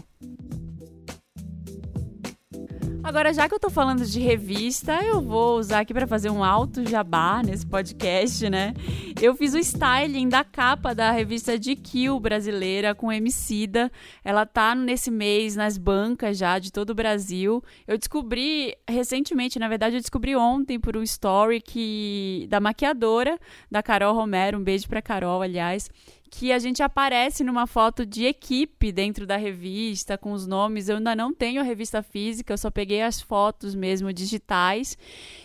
Agora, 3.04 3.34
já 3.34 3.48
que 3.48 3.54
eu 3.54 3.58
tô 3.58 3.68
falando 3.68 4.06
de 4.06 4.20
revista, 4.20 5.02
eu 5.02 5.20
vou 5.20 5.58
usar 5.58 5.80
aqui 5.80 5.92
para 5.92 6.06
fazer 6.06 6.30
um 6.30 6.44
alto 6.44 6.88
jabá 6.88 7.42
nesse 7.42 7.66
podcast, 7.66 8.48
né? 8.48 8.72
Eu 9.20 9.34
fiz 9.34 9.54
o 9.54 9.58
styling 9.58 10.28
da 10.28 10.44
capa 10.44 10.94
da 10.94 11.10
revista 11.10 11.58
GQ 11.58 12.20
brasileira 12.20 12.94
com 12.94 13.12
Emicida. 13.12 13.90
Ela 14.24 14.46
tá 14.46 14.76
nesse 14.76 15.10
mês 15.10 15.56
nas 15.56 15.76
bancas 15.76 16.38
já 16.38 16.60
de 16.60 16.70
todo 16.70 16.90
o 16.90 16.94
Brasil. 16.94 17.60
Eu 17.88 17.98
descobri 17.98 18.76
recentemente, 18.88 19.58
na 19.58 19.68
verdade, 19.68 19.96
eu 19.96 20.00
descobri 20.00 20.36
ontem 20.36 20.78
por 20.78 20.96
um 20.96 21.02
story 21.02 21.60
que 21.60 22.46
da 22.48 22.60
maquiadora, 22.60 23.36
da 23.68 23.82
Carol 23.82 24.14
Romero, 24.14 24.58
um 24.58 24.62
beijo 24.62 24.86
pra 24.88 25.02
Carol, 25.02 25.42
aliás, 25.42 25.90
que 26.34 26.50
a 26.50 26.58
gente 26.58 26.82
aparece 26.82 27.44
numa 27.44 27.66
foto 27.66 28.06
de 28.06 28.24
equipe 28.24 28.90
dentro 28.90 29.26
da 29.26 29.36
revista, 29.36 30.16
com 30.16 30.32
os 30.32 30.46
nomes. 30.46 30.88
Eu 30.88 30.96
ainda 30.96 31.14
não 31.14 31.32
tenho 31.32 31.60
a 31.60 31.62
revista 31.62 32.02
física, 32.02 32.54
eu 32.54 32.58
só 32.58 32.70
peguei 32.70 33.02
as 33.02 33.20
fotos 33.20 33.74
mesmo 33.74 34.10
digitais. 34.14 34.96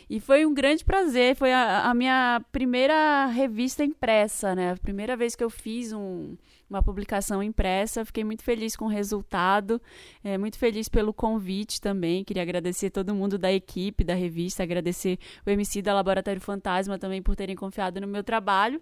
E 0.09 0.21
foi 0.21 0.45
um 0.45 0.53
grande 0.53 0.85
prazer, 0.85 1.35
foi 1.35 1.51
a, 1.51 1.89
a 1.89 1.93
minha 1.93 2.41
primeira 2.53 3.25
revista 3.25 3.83
impressa, 3.83 4.55
né? 4.55 4.71
A 4.71 4.77
primeira 4.77 5.17
vez 5.17 5.35
que 5.35 5.43
eu 5.43 5.49
fiz 5.49 5.91
um, 5.91 6.37
uma 6.69 6.83
publicação 6.83 7.41
impressa. 7.41 8.03
Fiquei 8.05 8.23
muito 8.23 8.43
feliz 8.43 8.75
com 8.75 8.85
o 8.85 8.89
resultado, 8.89 9.81
é, 10.23 10.37
muito 10.37 10.57
feliz 10.57 10.89
pelo 10.89 11.13
convite 11.13 11.79
também. 11.79 12.23
Queria 12.23 12.43
agradecer 12.43 12.89
todo 12.89 13.15
mundo 13.15 13.37
da 13.37 13.51
equipe 13.51 14.03
da 14.03 14.13
revista, 14.13 14.63
agradecer 14.63 15.17
o 15.45 15.49
MC 15.49 15.81
da 15.81 15.93
Laboratório 15.93 16.41
Fantasma 16.41 16.97
também 16.97 17.21
por 17.21 17.35
terem 17.35 17.55
confiado 17.55 18.01
no 18.01 18.07
meu 18.07 18.23
trabalho. 18.23 18.81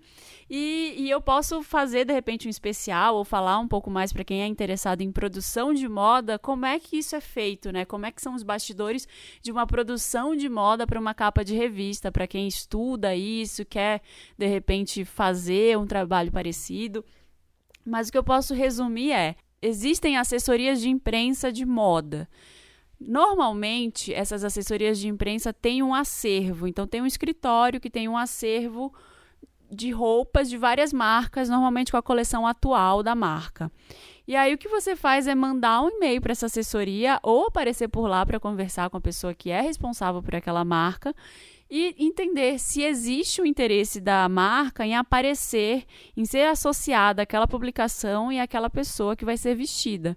E, 0.49 0.95
e 0.97 1.09
eu 1.09 1.21
posso 1.21 1.61
fazer 1.61 2.05
de 2.05 2.13
repente 2.13 2.47
um 2.47 2.49
especial 2.49 3.15
ou 3.15 3.23
falar 3.25 3.59
um 3.59 3.67
pouco 3.67 3.89
mais 3.89 4.11
para 4.11 4.23
quem 4.23 4.41
é 4.41 4.47
interessado 4.47 5.01
em 5.01 5.11
produção 5.11 5.73
de 5.73 5.87
moda, 5.87 6.39
como 6.39 6.65
é 6.65 6.79
que 6.79 6.97
isso 6.97 7.15
é 7.15 7.21
feito, 7.21 7.71
né? 7.71 7.85
Como 7.85 8.05
é 8.05 8.11
que 8.11 8.21
são 8.21 8.35
os 8.35 8.43
bastidores 8.43 9.07
de 9.41 9.51
uma 9.51 9.67
produção 9.67 10.35
de 10.35 10.49
moda 10.49 10.87
para 10.87 10.99
uma 10.99 11.13
capa 11.13 11.43
de 11.43 11.55
revista, 11.55 12.11
para 12.11 12.27
quem 12.27 12.47
estuda 12.47 13.15
isso, 13.15 13.65
quer 13.65 14.01
de 14.37 14.47
repente 14.47 15.05
fazer 15.05 15.77
um 15.77 15.85
trabalho 15.85 16.31
parecido. 16.31 17.03
Mas 17.85 18.07
o 18.07 18.11
que 18.11 18.17
eu 18.17 18.23
posso 18.23 18.53
resumir 18.53 19.11
é: 19.11 19.35
existem 19.61 20.17
assessorias 20.17 20.81
de 20.81 20.89
imprensa 20.89 21.51
de 21.51 21.65
moda. 21.65 22.27
Normalmente, 22.99 24.13
essas 24.13 24.43
assessorias 24.43 24.97
de 24.97 25.07
imprensa 25.07 25.53
têm 25.53 25.83
um 25.83 25.93
acervo. 25.93 26.67
Então, 26.67 26.87
tem 26.87 27.01
um 27.01 27.05
escritório 27.05 27.79
que 27.79 27.89
tem 27.89 28.07
um 28.07 28.17
acervo 28.17 28.93
de 29.69 29.91
roupas 29.91 30.49
de 30.49 30.57
várias 30.57 30.93
marcas, 30.93 31.49
normalmente 31.49 31.91
com 31.91 31.97
a 31.97 32.01
coleção 32.01 32.47
atual 32.47 33.03
da 33.03 33.15
marca. 33.15 33.71
E 34.27 34.35
aí 34.35 34.53
o 34.53 34.57
que 34.57 34.67
você 34.67 34.95
faz 34.95 35.27
é 35.27 35.35
mandar 35.35 35.81
um 35.81 35.89
e-mail 35.89 36.21
para 36.21 36.31
essa 36.31 36.47
assessoria 36.47 37.19
ou 37.21 37.47
aparecer 37.47 37.87
por 37.87 38.07
lá 38.07 38.25
para 38.25 38.39
conversar 38.39 38.89
com 38.89 38.97
a 38.97 39.01
pessoa 39.01 39.33
que 39.33 39.51
é 39.51 39.61
responsável 39.61 40.21
por 40.21 40.35
aquela 40.35 40.65
marca 40.65 41.13
e 41.77 41.93
entender 41.99 42.57
se 42.57 42.83
existe 42.83 43.41
o 43.41 43.45
interesse 43.45 43.99
da 43.99 44.29
marca 44.29 44.85
em 44.85 44.95
aparecer, 44.95 45.83
em 46.15 46.23
ser 46.23 46.47
associada 46.47 47.23
àquela 47.23 47.45
publicação 47.45 48.31
e 48.31 48.39
àquela 48.39 48.69
pessoa 48.69 49.13
que 49.13 49.25
vai 49.25 49.35
ser 49.35 49.55
vestida. 49.55 50.15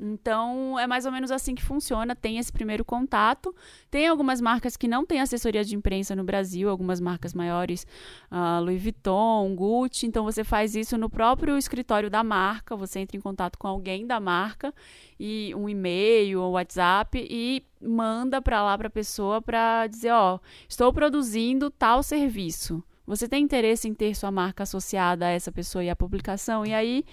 Então, 0.00 0.78
é 0.78 0.86
mais 0.86 1.04
ou 1.04 1.12
menos 1.12 1.30
assim 1.30 1.54
que 1.54 1.62
funciona. 1.62 2.16
Tem 2.16 2.38
esse 2.38 2.50
primeiro 2.50 2.84
contato. 2.84 3.54
Tem 3.90 4.08
algumas 4.08 4.40
marcas 4.40 4.76
que 4.76 4.88
não 4.88 5.04
têm 5.04 5.20
assessoria 5.20 5.62
de 5.62 5.76
imprensa 5.76 6.16
no 6.16 6.24
Brasil, 6.24 6.70
algumas 6.70 6.98
marcas 6.98 7.34
maiores, 7.34 7.86
uh, 8.30 8.62
Louis 8.62 8.82
Vuitton, 8.82 9.54
Gucci. 9.54 10.06
Então, 10.06 10.24
você 10.24 10.42
faz 10.42 10.74
isso 10.74 10.96
no 10.96 11.10
próprio 11.10 11.58
escritório 11.58 12.08
da 12.08 12.24
marca. 12.24 12.74
Você 12.74 13.00
entra 13.00 13.16
em 13.16 13.20
contato 13.20 13.58
com 13.58 13.68
alguém 13.68 14.06
da 14.06 14.18
marca 14.18 14.74
e 15.20 15.54
um 15.54 15.68
e-mail 15.68 16.40
ou 16.40 16.52
WhatsApp 16.52 17.26
e 17.30 17.62
manda 17.80 18.40
para 18.40 18.62
lá 18.62 18.76
para 18.78 18.86
a 18.86 18.90
pessoa 18.90 19.42
para 19.42 19.86
dizer: 19.86 20.10
Ó, 20.12 20.36
oh, 20.36 20.40
estou 20.68 20.92
produzindo 20.92 21.70
tal 21.70 22.02
serviço. 22.02 22.82
Você 23.06 23.28
tem 23.28 23.42
interesse 23.42 23.88
em 23.88 23.94
ter 23.94 24.14
sua 24.14 24.30
marca 24.30 24.62
associada 24.62 25.26
a 25.26 25.30
essa 25.30 25.50
pessoa 25.50 25.82
e 25.84 25.90
a 25.90 25.96
publicação? 25.96 26.64
E 26.64 26.72
aí 26.72 27.04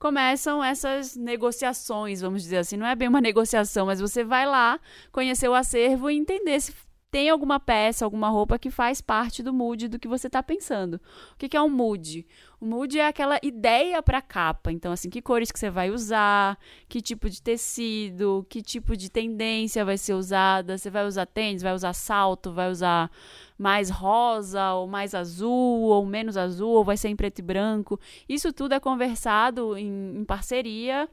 começam 0.00 0.64
essas 0.64 1.14
negociações, 1.14 2.22
vamos 2.22 2.42
dizer 2.42 2.56
assim. 2.56 2.76
Não 2.76 2.86
é 2.86 2.96
bem 2.96 3.06
uma 3.06 3.20
negociação, 3.20 3.86
mas 3.86 4.00
você 4.00 4.24
vai 4.24 4.46
lá 4.46 4.80
conhecer 5.12 5.46
o 5.46 5.54
acervo 5.54 6.10
e 6.10 6.16
entender 6.16 6.58
se 6.58 6.74
tem 7.10 7.28
alguma 7.28 7.60
peça, 7.60 8.04
alguma 8.04 8.28
roupa 8.28 8.58
que 8.58 8.70
faz 8.70 9.00
parte 9.00 9.42
do 9.42 9.52
mood 9.52 9.88
do 9.88 9.98
que 9.98 10.08
você 10.08 10.28
está 10.28 10.42
pensando. 10.42 10.94
O 11.32 11.36
que, 11.36 11.48
que 11.48 11.56
é 11.56 11.62
um 11.62 11.68
mood? 11.68 12.26
O 12.60 12.66
mood 12.66 12.98
é 12.98 13.06
aquela 13.06 13.38
ideia 13.42 14.02
para 14.02 14.20
capa. 14.20 14.70
Então, 14.70 14.92
assim, 14.92 15.08
que 15.08 15.22
cores 15.22 15.50
que 15.50 15.58
você 15.58 15.70
vai 15.70 15.90
usar, 15.90 16.58
que 16.90 17.00
tipo 17.00 17.30
de 17.30 17.40
tecido, 17.40 18.44
que 18.50 18.60
tipo 18.60 18.94
de 18.94 19.10
tendência 19.10 19.82
vai 19.82 19.96
ser 19.96 20.12
usada. 20.12 20.76
Você 20.76 20.90
vai 20.90 21.06
usar 21.06 21.24
tênis, 21.24 21.62
vai 21.62 21.72
usar 21.72 21.94
salto, 21.94 22.52
vai 22.52 22.70
usar 22.70 23.10
mais 23.56 23.88
rosa 23.88 24.74
ou 24.74 24.86
mais 24.86 25.14
azul 25.14 25.84
ou 25.88 26.04
menos 26.04 26.36
azul, 26.36 26.70
ou 26.70 26.84
vai 26.84 26.98
ser 26.98 27.08
em 27.08 27.16
preto 27.16 27.38
e 27.38 27.42
branco. 27.42 27.98
Isso 28.28 28.52
tudo 28.52 28.74
é 28.74 28.80
conversado 28.80 29.78
em, 29.78 30.18
em 30.18 30.24
parceria 30.24 31.08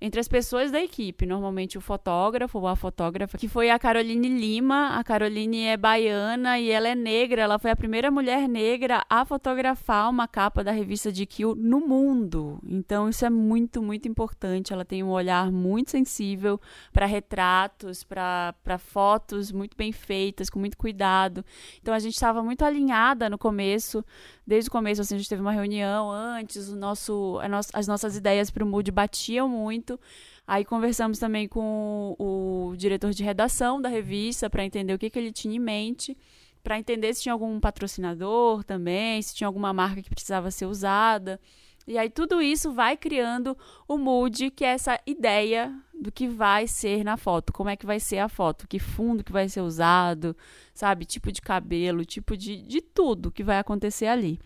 entre 0.00 0.18
as 0.18 0.28
pessoas 0.28 0.70
da 0.70 0.80
equipe, 0.80 1.26
normalmente 1.26 1.76
o 1.76 1.80
fotógrafo 1.80 2.58
ou 2.58 2.66
a 2.66 2.74
fotógrafa, 2.74 3.36
que 3.36 3.48
foi 3.48 3.68
a 3.68 3.78
Caroline 3.78 4.28
Lima. 4.28 4.96
A 4.98 5.04
Caroline 5.04 5.64
é 5.64 5.76
baiana 5.76 6.58
e 6.58 6.70
ela 6.70 6.88
é 6.88 6.94
negra, 6.94 7.42
ela 7.42 7.58
foi 7.58 7.70
a 7.70 7.76
primeira 7.76 8.10
mulher 8.10 8.48
negra 8.48 9.04
a 9.10 9.24
fotografar 9.24 10.08
uma 10.08 10.26
capa 10.26 10.64
da 10.64 10.72
revista 10.72 11.12
de 11.12 11.26
Kill 11.26 11.54
no 11.54 11.80
mundo. 11.80 12.58
Então 12.66 13.08
isso 13.08 13.26
é 13.26 13.30
muito, 13.30 13.82
muito 13.82 14.08
importante. 14.08 14.72
Ela 14.72 14.84
tem 14.84 15.02
um 15.02 15.10
olhar 15.10 15.52
muito 15.52 15.90
sensível 15.90 16.58
para 16.92 17.04
retratos, 17.04 18.02
para 18.02 18.78
fotos 18.78 19.52
muito 19.52 19.76
bem 19.76 19.92
feitas, 19.92 20.48
com 20.48 20.58
muito 20.58 20.78
cuidado. 20.78 21.44
Então 21.80 21.92
a 21.92 21.98
gente 21.98 22.14
estava 22.14 22.42
muito 22.42 22.64
alinhada 22.64 23.28
no 23.28 23.36
começo 23.36 24.04
desde 24.50 24.68
o 24.68 24.72
começo, 24.72 25.00
assim, 25.00 25.14
a 25.14 25.18
gente 25.18 25.28
teve 25.28 25.40
uma 25.40 25.52
reunião 25.52 26.10
antes, 26.10 26.68
o 26.70 26.76
nosso, 26.76 27.38
as 27.72 27.86
nossas 27.86 28.16
ideias 28.16 28.50
para 28.50 28.64
o 28.64 28.66
Mood 28.66 28.90
batiam 28.90 29.48
muito. 29.48 29.98
Aí 30.44 30.64
conversamos 30.64 31.20
também 31.20 31.46
com 31.46 32.16
o, 32.18 32.70
o 32.70 32.76
diretor 32.76 33.12
de 33.12 33.22
redação 33.22 33.80
da 33.80 33.88
revista 33.88 34.50
para 34.50 34.64
entender 34.64 34.92
o 34.92 34.98
que, 34.98 35.08
que 35.08 35.16
ele 35.20 35.30
tinha 35.30 35.54
em 35.54 35.60
mente, 35.60 36.18
para 36.64 36.76
entender 36.76 37.14
se 37.14 37.22
tinha 37.22 37.32
algum 37.32 37.60
patrocinador 37.60 38.64
também, 38.64 39.22
se 39.22 39.36
tinha 39.36 39.46
alguma 39.46 39.72
marca 39.72 40.02
que 40.02 40.10
precisava 40.10 40.50
ser 40.50 40.66
usada. 40.66 41.40
E 41.86 41.96
aí 41.96 42.10
tudo 42.10 42.42
isso 42.42 42.72
vai 42.72 42.96
criando 42.96 43.56
o 43.86 43.96
mood, 43.96 44.50
que 44.50 44.64
é 44.64 44.70
essa 44.70 45.00
ideia 45.06 45.72
do 46.00 46.10
que 46.10 46.26
vai 46.26 46.66
ser 46.66 47.04
na 47.04 47.16
foto, 47.16 47.52
como 47.52 47.68
é 47.68 47.76
que 47.76 47.84
vai 47.84 48.00
ser 48.00 48.18
a 48.18 48.28
foto, 48.28 48.66
que 48.66 48.78
fundo 48.78 49.22
que 49.22 49.32
vai 49.32 49.48
ser 49.48 49.60
usado, 49.60 50.34
sabe, 50.72 51.04
tipo 51.04 51.30
de 51.30 51.42
cabelo, 51.42 52.04
tipo 52.04 52.36
de, 52.36 52.62
de 52.62 52.80
tudo 52.80 53.30
que 53.30 53.44
vai 53.44 53.58
acontecer 53.58 54.06
ali. 54.06 54.40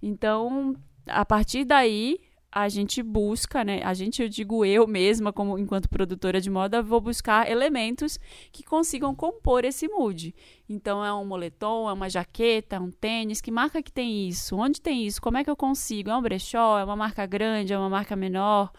Então, 0.00 0.76
a 1.06 1.24
partir 1.24 1.64
daí, 1.64 2.18
a 2.52 2.68
gente 2.68 3.02
busca, 3.02 3.64
né? 3.64 3.80
A 3.82 3.94
gente, 3.94 4.22
eu 4.22 4.28
digo 4.28 4.62
eu 4.62 4.86
mesma, 4.86 5.32
como 5.32 5.58
enquanto 5.58 5.88
produtora 5.88 6.38
de 6.38 6.50
moda, 6.50 6.82
vou 6.82 7.00
buscar 7.00 7.50
elementos 7.50 8.18
que 8.52 8.62
consigam 8.62 9.14
compor 9.14 9.64
esse 9.64 9.88
mood. 9.88 10.34
Então 10.68 11.02
é 11.02 11.12
um 11.14 11.24
moletom, 11.24 11.88
é 11.88 11.92
uma 11.94 12.10
jaqueta, 12.10 12.76
é 12.76 12.80
um 12.80 12.90
tênis, 12.90 13.40
que 13.40 13.50
marca 13.50 13.82
que 13.82 13.90
tem 13.90 14.28
isso? 14.28 14.54
Onde 14.56 14.82
tem 14.82 15.06
isso? 15.06 15.20
Como 15.20 15.38
é 15.38 15.42
que 15.44 15.48
eu 15.48 15.56
consigo? 15.56 16.10
É 16.10 16.16
um 16.16 16.20
brechó, 16.20 16.78
é 16.78 16.84
uma 16.84 16.94
marca 16.94 17.24
grande, 17.24 17.72
é 17.72 17.78
uma 17.78 17.88
marca 17.88 18.14
menor? 18.14 18.70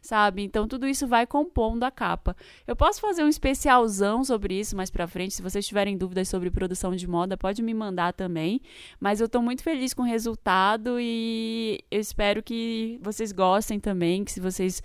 Sabe? 0.00 0.42
Então 0.42 0.66
tudo 0.66 0.86
isso 0.86 1.06
vai 1.06 1.26
compondo 1.26 1.84
a 1.84 1.90
capa. 1.90 2.36
Eu 2.66 2.76
posso 2.76 3.00
fazer 3.00 3.22
um 3.22 3.28
especialzão 3.28 4.24
sobre 4.24 4.58
isso 4.58 4.76
mais 4.76 4.90
para 4.90 5.06
frente, 5.06 5.34
se 5.34 5.42
vocês 5.42 5.66
tiverem 5.66 5.96
dúvidas 5.96 6.28
sobre 6.28 6.50
produção 6.50 6.94
de 6.94 7.06
moda, 7.06 7.36
pode 7.36 7.62
me 7.62 7.74
mandar 7.74 8.12
também, 8.12 8.60
mas 9.00 9.20
eu 9.20 9.26
estou 9.26 9.42
muito 9.42 9.62
feliz 9.62 9.92
com 9.94 10.02
o 10.02 10.06
resultado 10.06 10.98
e 11.00 11.80
eu 11.90 12.00
espero 12.00 12.42
que 12.42 12.98
vocês 13.02 13.32
gostem 13.32 13.78
também, 13.80 14.24
que 14.24 14.32
se 14.32 14.40
vocês 14.40 14.82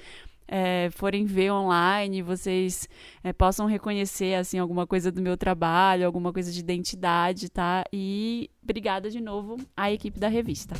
é, 0.51 0.89
forem 0.91 1.25
ver 1.25 1.49
online, 1.51 2.21
vocês 2.21 2.87
é, 3.23 3.31
possam 3.31 3.65
reconhecer 3.65 4.35
assim 4.35 4.59
alguma 4.59 4.85
coisa 4.85 5.09
do 5.09 5.21
meu 5.21 5.37
trabalho, 5.37 6.05
alguma 6.05 6.33
coisa 6.33 6.51
de 6.51 6.59
identidade, 6.59 7.49
tá? 7.49 7.85
E 7.91 8.49
obrigada 8.61 9.09
de 9.09 9.21
novo 9.21 9.57
à 9.75 9.89
equipe 9.89 10.19
da 10.19 10.27
revista. 10.27 10.75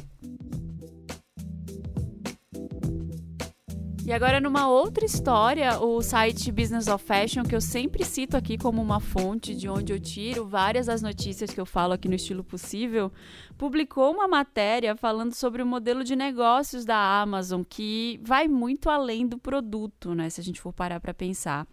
E 4.04 4.12
agora, 4.12 4.42
numa 4.42 4.68
outra 4.68 5.06
história, 5.06 5.80
o 5.80 6.02
site 6.02 6.52
Business 6.52 6.88
of 6.88 7.06
Fashion, 7.06 7.44
que 7.44 7.56
eu 7.56 7.62
sempre 7.62 8.04
cito 8.04 8.36
aqui 8.36 8.58
como 8.58 8.82
uma 8.82 9.00
fonte 9.00 9.56
de 9.56 9.70
onde 9.70 9.94
eu 9.94 10.00
tiro 10.00 10.46
várias 10.46 10.88
das 10.88 11.04
notícias 11.04 11.52
que 11.52 11.62
eu 11.62 11.68
falo 11.68 11.94
aqui 11.94 12.08
no 12.08 12.16
Estilo 12.16 12.44
Possível, 12.44 13.12
publicou 13.60 14.12
uma 14.12 14.28
matéria 14.28 14.96
falando 14.96 15.36
sobre 15.36 15.62
o 15.62 15.66
modelo 15.68 16.04
de 16.04 16.16
negócios 16.16 16.84
da 16.84 17.22
Amazon, 17.22 17.62
que 17.62 18.20
vai 18.24 18.48
muito 18.48 18.90
além 18.90 19.28
do 19.28 19.38
produto, 19.38 20.16
né? 20.16 20.32
Se 20.32 20.42
a 20.42 20.44
gente 20.44 20.60
for 20.60 20.74
parar 20.74 21.00
para 21.00 21.14
pensar. 21.14 21.68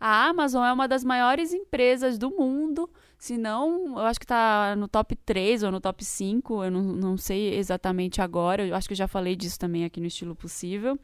A 0.00 0.26
Amazon 0.26 0.64
é 0.64 0.72
uma 0.72 0.88
das 0.88 1.04
maiores 1.04 1.52
empresas 1.52 2.16
do 2.16 2.30
mundo, 2.30 2.88
se 3.18 3.38
não, 3.38 3.98
eu 3.98 4.04
acho 4.04 4.18
que 4.18 4.24
está 4.24 4.74
no 4.76 4.88
top 4.88 5.16
3 5.16 5.62
ou 5.62 5.72
no 5.72 5.80
top 5.80 6.04
5, 6.04 6.64
eu 6.64 6.70
não, 6.70 6.82
não 6.82 7.16
sei 7.16 7.54
exatamente 7.54 8.20
agora, 8.20 8.66
eu 8.66 8.74
acho 8.74 8.88
que 8.88 8.92
eu 8.92 8.98
já 8.98 9.08
falei 9.08 9.36
disso 9.36 9.58
também 9.58 9.84
aqui 9.84 10.00
no 10.00 10.06
Estilo 10.06 10.34
Possível. 10.34 10.98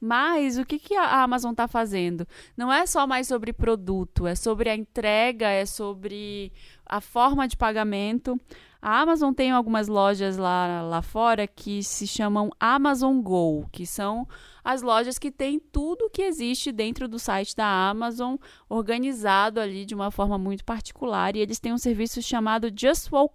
Mas 0.00 0.58
o 0.58 0.64
que, 0.64 0.78
que 0.78 0.94
a 0.94 1.22
Amazon 1.22 1.50
está 1.50 1.66
fazendo? 1.66 2.26
Não 2.56 2.72
é 2.72 2.86
só 2.86 3.06
mais 3.06 3.26
sobre 3.26 3.52
produto, 3.52 4.26
é 4.26 4.34
sobre 4.34 4.70
a 4.70 4.76
entrega, 4.76 5.48
é 5.48 5.66
sobre 5.66 6.52
a 6.86 7.00
forma 7.00 7.48
de 7.48 7.56
pagamento. 7.56 8.40
A 8.80 9.00
Amazon 9.00 9.32
tem 9.32 9.50
algumas 9.50 9.88
lojas 9.88 10.36
lá, 10.36 10.82
lá 10.82 11.02
fora 11.02 11.48
que 11.48 11.82
se 11.82 12.06
chamam 12.06 12.50
Amazon 12.60 13.20
Go, 13.20 13.68
que 13.72 13.84
são 13.84 14.26
as 14.62 14.82
lojas 14.82 15.18
que 15.18 15.32
têm 15.32 15.58
tudo 15.58 16.10
que 16.10 16.22
existe 16.22 16.70
dentro 16.70 17.08
do 17.08 17.18
site 17.18 17.56
da 17.56 17.66
Amazon, 17.66 18.36
organizado 18.68 19.58
ali 19.58 19.84
de 19.84 19.96
uma 19.96 20.12
forma 20.12 20.38
muito 20.38 20.64
particular. 20.64 21.34
E 21.34 21.40
eles 21.40 21.58
têm 21.58 21.72
um 21.72 21.78
serviço 21.78 22.22
chamado 22.22 22.70
Just 22.74 23.10
Walk, 23.10 23.34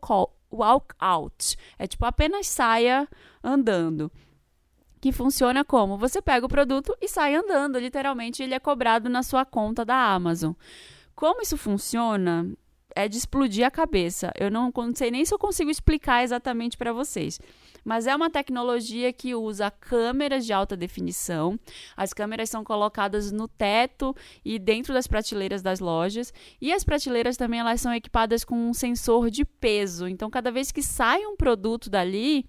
Walk 0.50 0.96
Out. 0.98 1.58
É 1.77 1.88
tipo 1.88 2.05
apenas 2.05 2.48
saia 2.48 3.05
andando. 3.43 4.10
Que 5.04 5.12
funciona 5.12 5.66
como? 5.66 5.98
Você 5.98 6.22
pega 6.22 6.46
o 6.46 6.50
produto 6.50 6.96
e 7.02 7.10
sai 7.10 7.36
andando, 7.36 7.78
literalmente 7.78 8.42
ele 8.42 8.54
é 8.54 8.60
cobrado 8.60 9.10
na 9.10 9.22
sua 9.22 9.44
conta 9.44 9.84
da 9.84 9.98
Amazon. 9.98 10.54
Como 11.14 11.42
isso 11.42 11.58
funciona? 11.58 12.50
É 12.96 13.10
de 13.10 13.18
explodir 13.18 13.66
a 13.68 13.72
cabeça. 13.72 14.32
Eu 14.40 14.50
não, 14.50 14.72
sei 14.96 15.12
nem 15.12 15.26
se 15.26 15.34
eu 15.34 15.38
consigo 15.38 15.70
explicar 15.70 16.24
exatamente 16.24 16.78
para 16.78 16.94
vocês 16.94 17.38
mas 17.84 18.08
é 18.08 18.16
uma 18.16 18.30
tecnologia 18.30 19.12
que 19.12 19.36
usa 19.36 19.70
câmeras 19.70 20.46
de 20.46 20.54
alta 20.54 20.78
definição. 20.78 21.60
As 21.98 22.14
câmeras 22.14 22.50
são 22.50 22.64
colocadas 22.64 23.32
no 23.32 23.48
teto 23.48 24.16
e 24.46 24.58
dentro 24.58 24.94
das 24.94 25.06
prateleiras 25.06 25.62
das 25.62 25.80
lojas, 25.82 26.34
e 26.62 26.72
as 26.72 26.84
prateleiras 26.84 27.36
também 27.36 27.60
elas 27.60 27.82
são 27.82 27.94
equipadas 27.94 28.44
com 28.46 28.56
um 28.56 28.74
sensor 28.74 29.30
de 29.30 29.44
peso. 29.44 30.08
Então, 30.08 30.30
cada 30.30 30.50
vez 30.50 30.72
que 30.72 30.82
sai 30.82 31.26
um 31.26 31.36
produto 31.36 31.90
dali, 31.90 32.46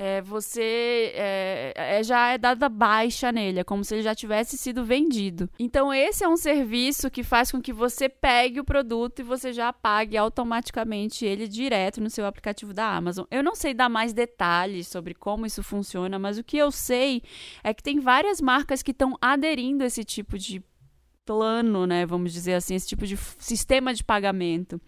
é, 0.00 0.22
você 0.22 1.12
é, 1.16 1.72
é, 1.74 2.02
já 2.04 2.28
é 2.32 2.38
dada 2.38 2.68
baixa 2.68 3.32
nele, 3.32 3.58
é 3.58 3.64
como 3.64 3.84
se 3.84 3.96
ele 3.96 4.02
já 4.02 4.14
tivesse 4.14 4.56
sido 4.56 4.84
vendido. 4.84 5.50
Então, 5.58 5.92
esse 5.92 6.22
é 6.22 6.28
um 6.28 6.36
serviço 6.36 7.10
que 7.10 7.24
faz 7.24 7.50
com 7.50 7.60
que 7.60 7.72
você 7.72 8.08
pegue 8.08 8.60
o 8.60 8.64
produto 8.64 9.18
e 9.18 9.24
você 9.24 9.52
já 9.52 9.72
pague 9.72 10.16
automaticamente 10.16 11.26
ele 11.26 11.48
direto 11.48 12.00
no 12.00 12.08
seu 12.08 12.26
aplicativo 12.26 12.72
da 12.72 12.86
Amazon. 12.86 13.24
Eu 13.28 13.42
não 13.42 13.56
sei 13.56 13.74
dar 13.74 13.88
mais 13.88 14.12
detalhes 14.12 14.86
sobre 14.86 15.14
como 15.14 15.44
isso 15.44 15.64
funciona, 15.64 16.16
mas 16.16 16.38
o 16.38 16.44
que 16.44 16.56
eu 16.56 16.70
sei 16.70 17.20
é 17.64 17.74
que 17.74 17.82
tem 17.82 17.98
várias 17.98 18.40
marcas 18.40 18.84
que 18.84 18.92
estão 18.92 19.16
aderindo 19.20 19.82
a 19.82 19.88
esse 19.88 20.04
tipo 20.04 20.38
de 20.38 20.62
plano, 21.28 21.86
né, 21.86 22.06
vamos 22.06 22.32
dizer 22.32 22.54
assim, 22.54 22.74
esse 22.74 22.88
tipo 22.88 23.06
de 23.06 23.14
sistema 23.38 23.92
de 23.92 24.02
pagamento. 24.02 24.80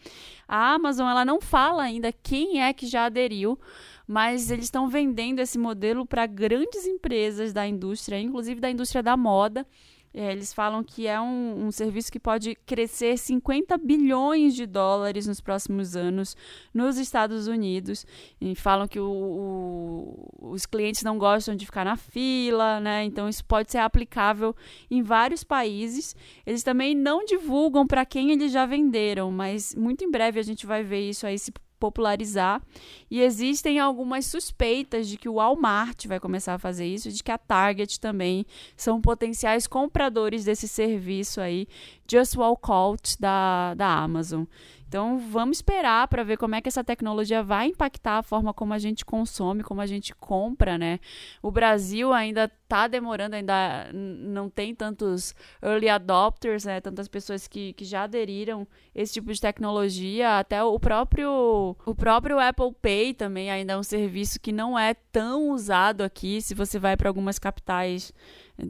A 0.49 0.73
Amazon 0.73 1.06
ela 1.06 1.23
não 1.23 1.38
fala 1.38 1.82
ainda 1.82 2.11
quem 2.11 2.62
é 2.62 2.73
que 2.73 2.87
já 2.87 3.04
aderiu, 3.04 3.59
mas 4.09 4.50
eles 4.50 4.64
estão 4.64 4.88
vendendo 4.88 5.40
esse 5.40 5.59
modelo 5.59 6.06
para 6.06 6.25
grandes 6.25 6.87
empresas 6.87 7.52
da 7.52 7.68
indústria, 7.68 8.18
inclusive 8.18 8.59
da 8.59 8.70
indústria 8.70 9.02
da 9.02 9.18
moda. 9.18 9.66
É, 10.12 10.33
eles 10.33 10.52
falam 10.52 10.83
que 10.83 11.07
é 11.07 11.21
um, 11.21 11.67
um, 11.67 11.71
serviço 11.71 12.11
que 12.11 12.19
pode 12.19 12.57
crescer 12.67 13.17
50 13.17 13.79
bilhões 13.79 14.57
de 14.57 14.67
dólares 14.67 15.26
nos 15.26 15.40
próximos 15.40 15.95
anos 15.95 16.37
nos 16.75 16.99
Estados 16.99 17.47
Unidos. 17.47 18.05
E 18.40 18.57
falam 18.57 18.88
que 18.88 18.99
o, 18.99 19.09
o, 19.09 20.50
os 20.52 20.67
clientes 20.67 21.05
não 21.05 21.17
gostam 21.17 21.55
de 21.55 21.64
ficar 21.64 21.85
na 21.85 21.97
fila, 21.97 22.81
né? 22.81 23.05
Então 23.05 23.29
isso 23.29 23.45
pode 23.45 23.71
ser 23.71 23.79
aplicável 23.79 24.55
em 24.90 25.00
vários 25.00 25.45
países. 25.45 26.17
Eles 26.45 26.64
também 26.64 26.95
não 26.95 27.25
divulgam 27.25 27.87
para 27.87 28.05
quem 28.05 28.33
eles 28.33 28.50
já 28.50 28.67
venderam, 28.67 29.31
mas 29.31 29.76
muito 29.76 30.05
em 30.05 30.11
breve 30.11 30.40
a 30.40 30.45
gente 30.45 30.67
vai 30.67 30.83
ver 30.83 31.09
isso 31.09 31.25
aí 31.25 31.38
se 31.38 31.52
popularizar. 31.80 32.62
E 33.10 33.20
existem 33.22 33.80
algumas 33.80 34.26
suspeitas 34.26 35.08
de 35.08 35.16
que 35.16 35.28
o 35.28 35.34
Walmart 35.34 36.06
vai 36.06 36.20
começar 36.20 36.54
a 36.54 36.58
fazer 36.58 36.87
isso, 36.87 37.10
de 37.10 37.25
que 37.25 37.32
a 37.32 37.38
Target 37.38 37.99
também 37.99 38.46
são 38.76 39.00
potenciais 39.00 39.66
compradores 39.66 40.44
desse 40.44 40.68
serviço 40.68 41.40
aí, 41.40 41.66
Just 42.08 42.37
Walk 42.37 42.70
Out 42.70 43.16
da, 43.18 43.75
da 43.75 43.87
Amazon. 43.87 44.44
Então, 44.90 45.20
vamos 45.20 45.59
esperar 45.59 46.09
para 46.09 46.25
ver 46.25 46.37
como 46.37 46.56
é 46.56 46.61
que 46.61 46.66
essa 46.66 46.82
tecnologia 46.82 47.44
vai 47.44 47.68
impactar 47.68 48.18
a 48.18 48.23
forma 48.25 48.52
como 48.52 48.75
a 48.75 48.78
gente 48.78 49.04
consome, 49.04 49.62
como 49.62 49.80
a 49.80 49.87
gente 49.87 50.12
compra, 50.12 50.76
né? 50.76 50.99
O 51.40 51.49
Brasil 51.49 52.12
ainda 52.12 52.50
está 52.64 52.88
demorando, 52.88 53.37
ainda 53.37 53.88
não 53.92 54.50
tem 54.50 54.75
tantos 54.75 55.32
early 55.62 55.88
adopters, 55.88 56.64
né? 56.64 56.80
Tantas 56.80 57.06
pessoas 57.06 57.47
que, 57.47 57.73
que 57.75 57.85
já 57.85 58.02
aderiram 58.02 58.66
esse 58.92 59.12
tipo 59.12 59.32
de 59.32 59.40
tecnologia. 59.40 60.40
Até 60.40 60.61
o 60.61 60.76
próprio, 60.80 61.76
o 61.87 61.94
próprio 61.94 62.40
Apple 62.40 62.75
Pay 62.82 63.14
também 63.14 63.49
ainda 63.49 63.75
é 63.75 63.78
um 63.78 63.85
serviço 63.85 64.40
que 64.40 64.50
não 64.50 64.76
é 64.76 64.94
tão 65.12 65.50
usado 65.50 66.00
aqui. 66.00 66.42
Se 66.42 66.52
você 66.52 66.80
vai 66.80 66.97
para 66.97 67.09
algumas 67.09 67.38
capitais 67.38 68.12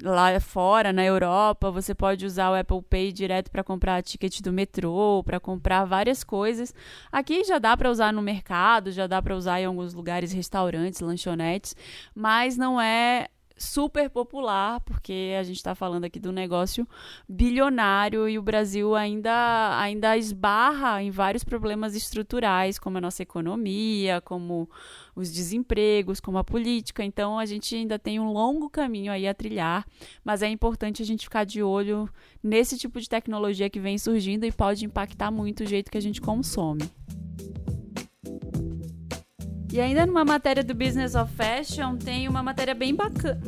lá 0.03 0.39
fora, 0.41 0.93
na 0.93 1.05
Europa, 1.05 1.71
você 1.71 1.95
pode 1.95 2.25
usar 2.25 2.51
o 2.51 2.55
Apple 2.55 2.83
Pay 2.83 3.13
direto 3.13 3.51
para 3.51 3.65
comprar 3.65 4.03
ticket 4.03 4.41
do 4.41 4.53
metrô, 4.53 5.23
para 5.25 5.41
comprar 5.41 5.85
várias 5.85 6.25
coisas. 6.25 6.75
Aqui 7.11 7.45
já 7.45 7.59
dá 7.59 7.77
para 7.77 7.91
usar 7.91 8.13
no 8.13 8.23
mercado, 8.23 8.91
já 8.93 9.07
dá 9.07 9.21
para 9.21 9.37
usar 9.37 9.61
em 9.61 9.65
alguns 9.65 9.95
lugares, 9.95 10.33
restaurantes, 10.33 11.01
lanchonetes, 11.01 11.75
mas 12.15 12.57
não 12.57 12.81
é 12.81 13.29
super 13.61 14.09
popular, 14.09 14.81
porque 14.81 15.37
a 15.39 15.43
gente 15.43 15.57
está 15.57 15.75
falando 15.75 16.05
aqui 16.05 16.19
do 16.19 16.33
negócio 16.33 16.89
bilionário 17.29 18.27
e 18.29 18.39
o 18.39 18.43
Brasil 18.43 18.97
ainda, 18.97 19.79
ainda 19.79 20.17
esbarra 20.17 21.03
em 21.03 21.11
vários 21.11 21.45
problemas 21.45 21.95
estruturais, 21.95 22.79
como 22.79 22.97
a 22.99 23.01
nossa 23.01 23.23
economia, 23.23 24.21
como 24.23 24.69
os 25.15 25.31
desempregos, 25.31 26.21
como 26.21 26.39
a 26.39 26.45
política. 26.45 27.05
Então 27.05 27.39
a 27.39 27.45
gente 27.45 27.75
ainda 27.77 27.99
tem 27.99 28.19
um 28.19 28.33
longo 28.33 28.71
caminho 28.71 29.13
aí 29.13 29.29
a 29.29 29.35
trilhar, 29.35 29.87
mas 30.25 30.43
é 30.43 30.49
importante 30.49 31.03
a 31.03 31.07
gente 31.07 31.25
ficar 31.25 31.45
de 31.45 31.63
olho 31.63 32.09
nesse 32.43 32.79
tipo 32.79 32.99
de 32.99 33.09
tecnologia 33.09 33.69
que 33.69 33.79
vem 33.79 33.99
surgindo 33.99 34.47
e 34.47 34.53
pode 34.53 34.85
impactar 34.87 35.31
muito 35.31 35.65
o 35.65 35.67
jeito 35.67 35.91
que 35.91 35.99
a 35.99 36.03
gente 36.03 36.21
consome. 36.21 36.91
E 39.73 39.81
ainda 39.81 40.05
numa 40.05 40.25
matéria 40.25 40.65
do 40.65 40.75
Business 40.75 41.15
of 41.15 41.33
Fashion, 41.35 41.97
tem 41.97 42.27
uma 42.27 42.43
matéria 42.43 42.75
bem 42.75 42.93
bacana. 42.93 43.41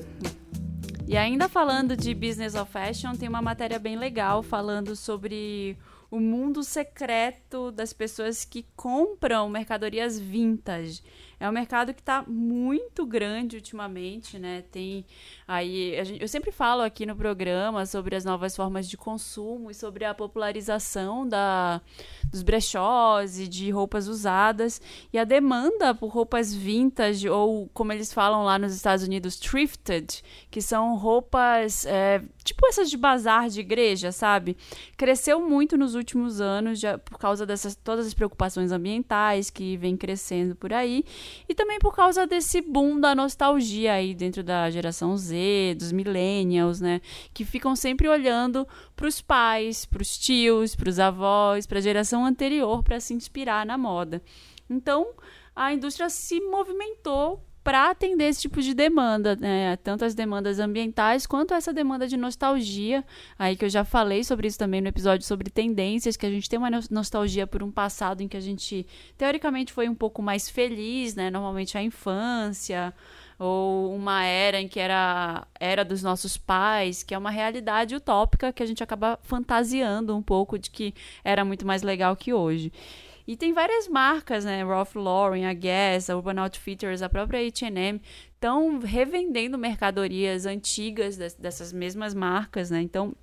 E 1.08 1.16
ainda 1.16 1.48
falando 1.48 1.96
de 1.96 2.14
Business 2.14 2.54
of 2.54 2.70
Fashion, 2.70 3.16
tem 3.16 3.28
uma 3.28 3.42
matéria 3.42 3.78
bem 3.78 3.96
legal 3.96 4.40
falando 4.42 4.94
sobre 4.94 5.76
o 6.12 6.20
mundo 6.20 6.62
secreto 6.62 7.72
das 7.72 7.92
pessoas 7.92 8.44
que 8.44 8.64
compram 8.76 9.48
mercadorias 9.48 10.18
vintage. 10.18 11.02
É 11.42 11.48
um 11.48 11.52
mercado 11.52 11.92
que 11.92 12.00
está 12.00 12.22
muito 12.24 13.04
grande 13.04 13.56
ultimamente, 13.56 14.38
né? 14.38 14.62
Tem 14.70 15.04
aí. 15.44 15.92
Gente, 16.04 16.22
eu 16.22 16.28
sempre 16.28 16.52
falo 16.52 16.82
aqui 16.82 17.04
no 17.04 17.16
programa 17.16 17.84
sobre 17.84 18.14
as 18.14 18.24
novas 18.24 18.54
formas 18.54 18.88
de 18.88 18.96
consumo 18.96 19.68
e 19.68 19.74
sobre 19.74 20.04
a 20.04 20.14
popularização 20.14 21.28
da, 21.28 21.80
dos 22.30 22.44
brechós 22.44 23.40
e 23.40 23.48
de 23.48 23.72
roupas 23.72 24.06
usadas. 24.06 24.80
E 25.12 25.18
a 25.18 25.24
demanda 25.24 25.92
por 25.92 26.10
roupas 26.10 26.54
vintage, 26.54 27.28
ou 27.28 27.68
como 27.74 27.92
eles 27.92 28.12
falam 28.12 28.44
lá 28.44 28.56
nos 28.56 28.72
Estados 28.72 29.04
Unidos, 29.04 29.36
thrifted, 29.36 30.22
que 30.48 30.62
são 30.62 30.96
roupas 30.96 31.84
é, 31.86 32.22
tipo 32.42 32.66
essas 32.66 32.90
de 32.90 32.96
bazar 32.96 33.48
de 33.48 33.60
igreja, 33.60 34.12
sabe? 34.12 34.56
Cresceu 34.96 35.40
muito 35.40 35.76
nos 35.76 35.94
últimos 35.94 36.40
anos 36.40 36.80
já, 36.80 36.98
por 36.98 37.18
causa 37.18 37.46
dessas 37.46 37.74
todas 37.74 38.06
as 38.06 38.14
preocupações 38.14 38.72
ambientais 38.72 39.50
que 39.50 39.76
vem 39.76 39.96
crescendo 39.96 40.54
por 40.54 40.72
aí. 40.72 41.04
E 41.48 41.54
também 41.54 41.78
por 41.78 41.94
causa 41.94 42.26
desse 42.26 42.60
boom 42.60 43.00
da 43.00 43.14
nostalgia 43.14 43.94
aí 43.94 44.14
dentro 44.14 44.42
da 44.42 44.70
geração 44.70 45.16
Z, 45.16 45.76
dos 45.78 45.92
millennials, 45.92 46.80
né? 46.80 47.00
Que 47.32 47.44
ficam 47.44 47.74
sempre 47.74 48.08
olhando 48.08 48.66
para 48.94 49.06
os 49.06 49.20
pais, 49.20 49.84
para 49.84 50.02
os 50.02 50.18
tios, 50.18 50.74
para 50.74 50.88
os 50.88 50.98
avós, 50.98 51.66
para 51.66 51.78
a 51.78 51.82
geração 51.82 52.24
anterior 52.24 52.82
para 52.82 53.00
se 53.00 53.14
inspirar 53.14 53.64
na 53.64 53.78
moda. 53.78 54.22
Então, 54.68 55.08
a 55.54 55.72
indústria 55.72 56.08
se 56.08 56.40
movimentou 56.40 57.44
para 57.62 57.90
atender 57.90 58.24
esse 58.24 58.42
tipo 58.42 58.60
de 58.60 58.74
demanda, 58.74 59.36
né? 59.36 59.76
tanto 59.76 60.04
as 60.04 60.14
demandas 60.14 60.58
ambientais 60.58 61.26
quanto 61.26 61.54
essa 61.54 61.72
demanda 61.72 62.08
de 62.08 62.16
nostalgia, 62.16 63.04
aí 63.38 63.56
que 63.56 63.64
eu 63.64 63.68
já 63.68 63.84
falei 63.84 64.24
sobre 64.24 64.48
isso 64.48 64.58
também 64.58 64.80
no 64.80 64.88
episódio 64.88 65.26
sobre 65.26 65.50
tendências, 65.50 66.16
que 66.16 66.26
a 66.26 66.30
gente 66.30 66.48
tem 66.48 66.58
uma 66.58 66.70
nostalgia 66.90 67.46
por 67.46 67.62
um 67.62 67.70
passado 67.70 68.20
em 68.20 68.28
que 68.28 68.36
a 68.36 68.40
gente 68.40 68.86
teoricamente 69.16 69.72
foi 69.72 69.88
um 69.88 69.94
pouco 69.94 70.20
mais 70.20 70.48
feliz, 70.48 71.14
né? 71.14 71.30
Normalmente 71.30 71.78
a 71.78 71.82
infância 71.82 72.92
ou 73.38 73.94
uma 73.94 74.24
era 74.24 74.60
em 74.60 74.68
que 74.68 74.78
era 74.78 75.46
era 75.58 75.84
dos 75.84 76.02
nossos 76.02 76.36
pais, 76.36 77.02
que 77.02 77.14
é 77.14 77.18
uma 77.18 77.30
realidade 77.30 77.94
utópica 77.94 78.52
que 78.52 78.62
a 78.62 78.66
gente 78.66 78.82
acaba 78.82 79.18
fantasiando 79.22 80.16
um 80.16 80.22
pouco 80.22 80.58
de 80.58 80.70
que 80.70 80.94
era 81.24 81.44
muito 81.44 81.66
mais 81.66 81.82
legal 81.82 82.14
que 82.16 82.32
hoje. 82.32 82.72
E 83.26 83.36
tem 83.36 83.52
várias 83.52 83.88
marcas, 83.88 84.44
né? 84.44 84.64
Ralph 84.64 84.94
Lauren, 84.94 85.46
a 85.46 85.52
Guess, 85.52 86.10
a 86.10 86.16
Urban 86.16 86.40
Outfitters, 86.40 87.02
a 87.02 87.08
própria 87.08 87.40
H&M 87.40 88.00
estão 88.34 88.78
revendendo 88.80 89.56
mercadorias 89.56 90.46
antigas 90.46 91.16
dessas 91.16 91.72
mesmas 91.72 92.14
marcas, 92.14 92.70
né? 92.70 92.82
Então 92.82 93.14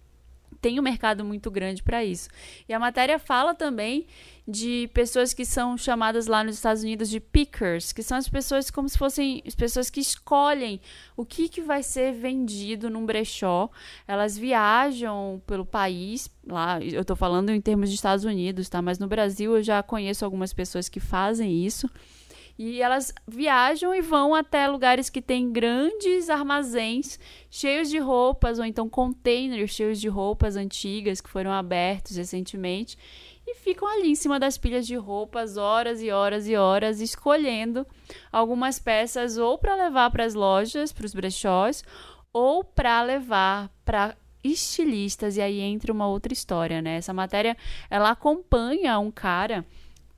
tem 0.62 0.80
um 0.80 0.84
mercado 0.84 1.24
muito 1.24 1.50
grande 1.50 1.82
para 1.82 2.04
isso. 2.04 2.30
E 2.68 2.74
a 2.74 2.80
matéria 2.80 3.18
fala 3.18 3.54
também 3.54 4.06
de 4.48 4.90
pessoas 4.94 5.34
que 5.34 5.46
são 5.46 5.78
chamadas 5.78 6.26
lá 6.26 6.44
nos 6.44 6.56
Estados 6.56 6.82
Unidos 6.82 7.10
de 7.10 7.20
pickers, 7.20 7.94
que 7.94 8.02
são 8.02 8.18
as 8.18 8.28
pessoas 8.28 8.72
como 8.72 8.90
se 8.90 8.98
fossem 8.98 9.44
as 9.46 9.54
pessoas 9.54 9.90
que 9.90 10.00
escolhem 10.00 10.82
o 11.16 11.24
que, 11.24 11.48
que 11.48 11.62
vai 11.62 11.84
ser 11.84 12.14
vendido 12.14 12.90
num 12.90 13.06
brechó. 13.06 13.70
Elas 14.08 14.38
viajam 14.38 15.42
pelo 15.46 15.66
país, 15.66 16.30
lá 16.46 16.82
eu 16.82 17.02
estou 17.02 17.16
falando 17.16 17.52
em 17.52 17.62
termos 17.62 17.90
de 17.90 17.96
Estados 17.96 18.26
Unidos, 18.26 18.68
tá? 18.70 18.82
Mas 18.82 18.98
no 18.98 19.08
Brasil 19.08 19.56
eu 19.56 19.64
já 19.64 19.84
conheço 19.84 20.26
algumas 20.26 20.52
pessoas 20.52 20.90
que 20.90 21.00
fazem 21.00 21.66
isso. 21.66 21.90
E 22.62 22.82
elas 22.82 23.14
viajam 23.26 23.96
e 23.96 24.02
vão 24.02 24.36
até 24.36 24.68
lugares 24.68 25.10
que 25.10 25.22
têm 25.22 25.50
grandes 25.50 26.30
armazéns 26.30 27.18
cheios 27.50 27.90
de 27.90 28.00
roupas, 28.00 28.60
ou 28.60 28.66
então 28.66 28.90
containers 28.90 29.72
cheios 29.72 29.98
de 29.98 30.10
roupas 30.10 30.58
antigas 30.58 31.22
que 31.22 31.30
foram 31.30 31.54
abertos 31.54 32.18
recentemente. 32.18 32.98
e 33.48 33.56
ficam 33.56 33.88
ali 33.88 34.12
em 34.12 34.16
cima 34.16 34.38
das 34.38 34.58
pilhas 34.58 34.86
de 34.86 34.96
roupas 34.96 35.56
horas 35.56 36.02
e 36.04 36.12
horas 36.12 36.50
e 36.50 36.56
horas 36.56 37.00
escolhendo 37.00 37.88
algumas 38.30 38.78
peças 38.78 39.38
ou 39.38 39.58
para 39.58 39.74
levar 39.76 40.12
para 40.12 40.26
as 40.26 40.34
lojas, 40.34 40.92
para 40.92 41.06
os 41.06 41.14
brechós, 41.14 41.82
ou 42.34 42.64
para 42.64 43.02
levar 43.02 43.72
para 43.86 44.18
estilistas 44.44 45.38
e 45.38 45.42
aí 45.42 45.62
entra 45.62 45.94
uma 45.94 46.08
outra 46.08 46.34
história, 46.34 46.82
né? 46.82 46.98
Essa 46.98 47.14
matéria 47.14 47.56
ela 47.90 48.12
acompanha 48.12 49.00
um 49.00 49.12
cara 49.12 49.66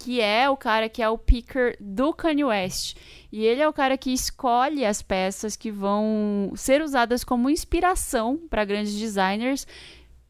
que 0.01 0.19
é 0.19 0.49
o 0.49 0.57
cara 0.57 0.89
que 0.89 1.01
é 1.01 1.07
o 1.07 1.17
picker 1.17 1.77
do 1.79 2.11
Kanye 2.13 2.43
West. 2.43 2.97
E 3.31 3.45
ele 3.45 3.61
é 3.61 3.67
o 3.67 3.73
cara 3.73 3.97
que 3.97 4.11
escolhe 4.11 4.83
as 4.83 5.01
peças 5.01 5.55
que 5.55 5.71
vão 5.71 6.51
ser 6.55 6.81
usadas 6.81 7.23
como 7.23 7.49
inspiração 7.49 8.37
para 8.49 8.65
grandes 8.65 8.97
designers, 8.97 9.67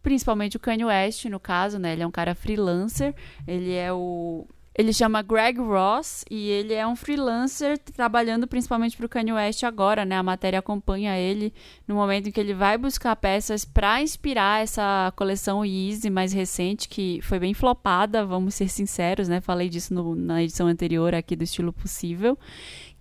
principalmente 0.04 0.58
o 0.58 0.60
Kanye 0.60 0.86
West, 0.86 1.26
no 1.26 1.40
caso, 1.40 1.80
né? 1.80 1.94
Ele 1.94 2.04
é 2.04 2.08
um 2.08 2.12
cara 2.12 2.36
freelancer, 2.36 3.16
ele 3.48 3.74
é 3.74 3.94
o 3.94 4.46
ele 4.74 4.94
chama 4.94 5.22
Greg 5.22 5.60
Ross 5.60 6.24
e 6.32 6.48
ele 6.50 6.74
é 6.74 6.88
um 6.88 6.96
freelancer 6.96 7.78
trabalhando 7.78 8.48
principalmente 8.48 8.96
para 8.96 9.06
o 9.06 9.10
Kanye 9.10 9.34
West 9.34 9.64
agora, 9.64 10.06
né? 10.06 10.16
A 10.16 10.24
matéria 10.24 10.60
acompanha 10.60 11.18
ele 11.18 11.54
no 11.86 11.96
momento 11.96 12.30
em 12.30 12.32
que 12.32 12.40
ele 12.40 12.54
vai 12.54 12.78
buscar 12.78 13.16
peças 13.18 13.66
para 13.66 14.02
inspirar 14.02 14.64
essa 14.64 15.12
coleção 15.16 15.66
Yeezy 15.66 16.10
mais 16.10 16.32
recente, 16.32 16.88
que 16.88 17.20
foi 17.22 17.38
bem 17.38 17.54
flopada, 17.54 18.26
vamos 18.26 18.56
ser 18.56 18.70
sinceros, 18.70 19.28
né? 19.28 19.42
Falei 19.42 19.68
disso 19.68 19.94
no, 19.94 20.16
na 20.16 20.42
edição 20.42 20.68
anterior 20.68 21.14
aqui 21.14 21.36
do 21.36 21.44
Estilo 21.44 21.74
Possível 21.74 22.38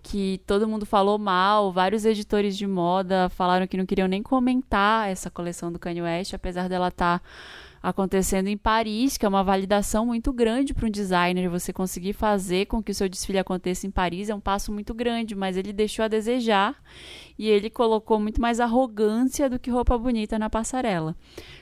que 0.03 0.41
todo 0.47 0.67
mundo 0.67 0.87
falou 0.87 1.19
mal, 1.19 1.71
vários 1.71 2.07
editores 2.07 2.57
de 2.57 2.67
moda 2.67 3.29
falaram 3.29 3.67
que 3.67 3.77
não 3.77 3.85
queriam 3.85 4.09
nem 4.09 4.23
comentar 4.23 5.11
essa 5.11 5.31
coleção 5.31 5.71
do 5.71 5.79
Kanye 5.79 6.03
West, 6.03 6.33
apesar 6.33 6.69
dela 6.69 6.89
estar 6.89 7.19
tá 7.19 7.25
acontecendo 7.83 8.49
em 8.49 8.57
Paris, 8.57 9.17
que 9.17 9.25
é 9.25 9.29
uma 9.29 9.43
validação 9.43 10.07
muito 10.07 10.33
grande 10.33 10.75
para 10.75 10.87
um 10.87 10.91
designer. 10.91 11.49
Você 11.49 11.73
conseguir 11.73 12.13
fazer 12.13 12.67
com 12.67 12.83
que 12.83 12.93
o 12.93 12.95
seu 12.95 13.09
desfile 13.09 13.39
aconteça 13.39 13.87
em 13.87 13.91
Paris 13.91 14.29
é 14.29 14.35
um 14.35 14.41
passo 14.41 14.71
muito 14.71 14.93
grande, 14.93 15.35
mas 15.35 15.57
ele 15.57 15.73
deixou 15.73 16.05
a 16.05 16.09
desejar 16.09 16.77
e 17.39 17.49
ele 17.49 17.71
colocou 17.71 18.21
muito 18.21 18.41
mais 18.41 18.61
arrogância 18.61 19.49
do 19.49 19.59
que 19.59 19.71
roupa 19.71 19.97
bonita 19.97 20.39
na 20.39 20.51
passarela. 20.51 21.17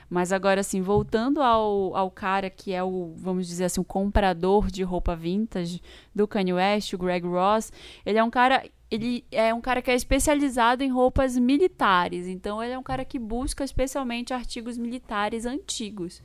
Mas 0.09 0.33
agora, 0.33 0.61
assim, 0.61 0.81
voltando 0.81 1.41
ao, 1.41 1.95
ao 1.95 2.11
cara 2.11 2.49
que 2.49 2.73
é 2.73 2.83
o, 2.83 3.13
vamos 3.15 3.47
dizer 3.47 3.65
assim, 3.65 3.79
o 3.79 3.85
comprador 3.85 4.67
de 4.67 4.83
roupa 4.83 5.15
vintage 5.15 5.81
do 6.13 6.27
Kanye 6.27 6.53
West, 6.53 6.93
o 6.93 6.97
Greg 6.97 7.25
Ross, 7.25 7.71
ele 8.05 8.17
é 8.17 8.23
um 8.23 8.29
cara 8.29 8.63
ele 8.91 9.23
é 9.31 9.53
um 9.53 9.61
cara 9.61 9.81
que 9.81 9.91
é 9.91 9.95
especializado 9.95 10.83
em 10.83 10.89
roupas 10.89 11.37
militares, 11.37 12.27
então 12.27 12.61
ele 12.63 12.73
é 12.73 12.77
um 12.77 12.83
cara 12.83 13.05
que 13.05 13.19
busca 13.19 13.63
especialmente 13.63 14.33
artigos 14.33 14.77
militares 14.77 15.45
antigos. 15.45 16.21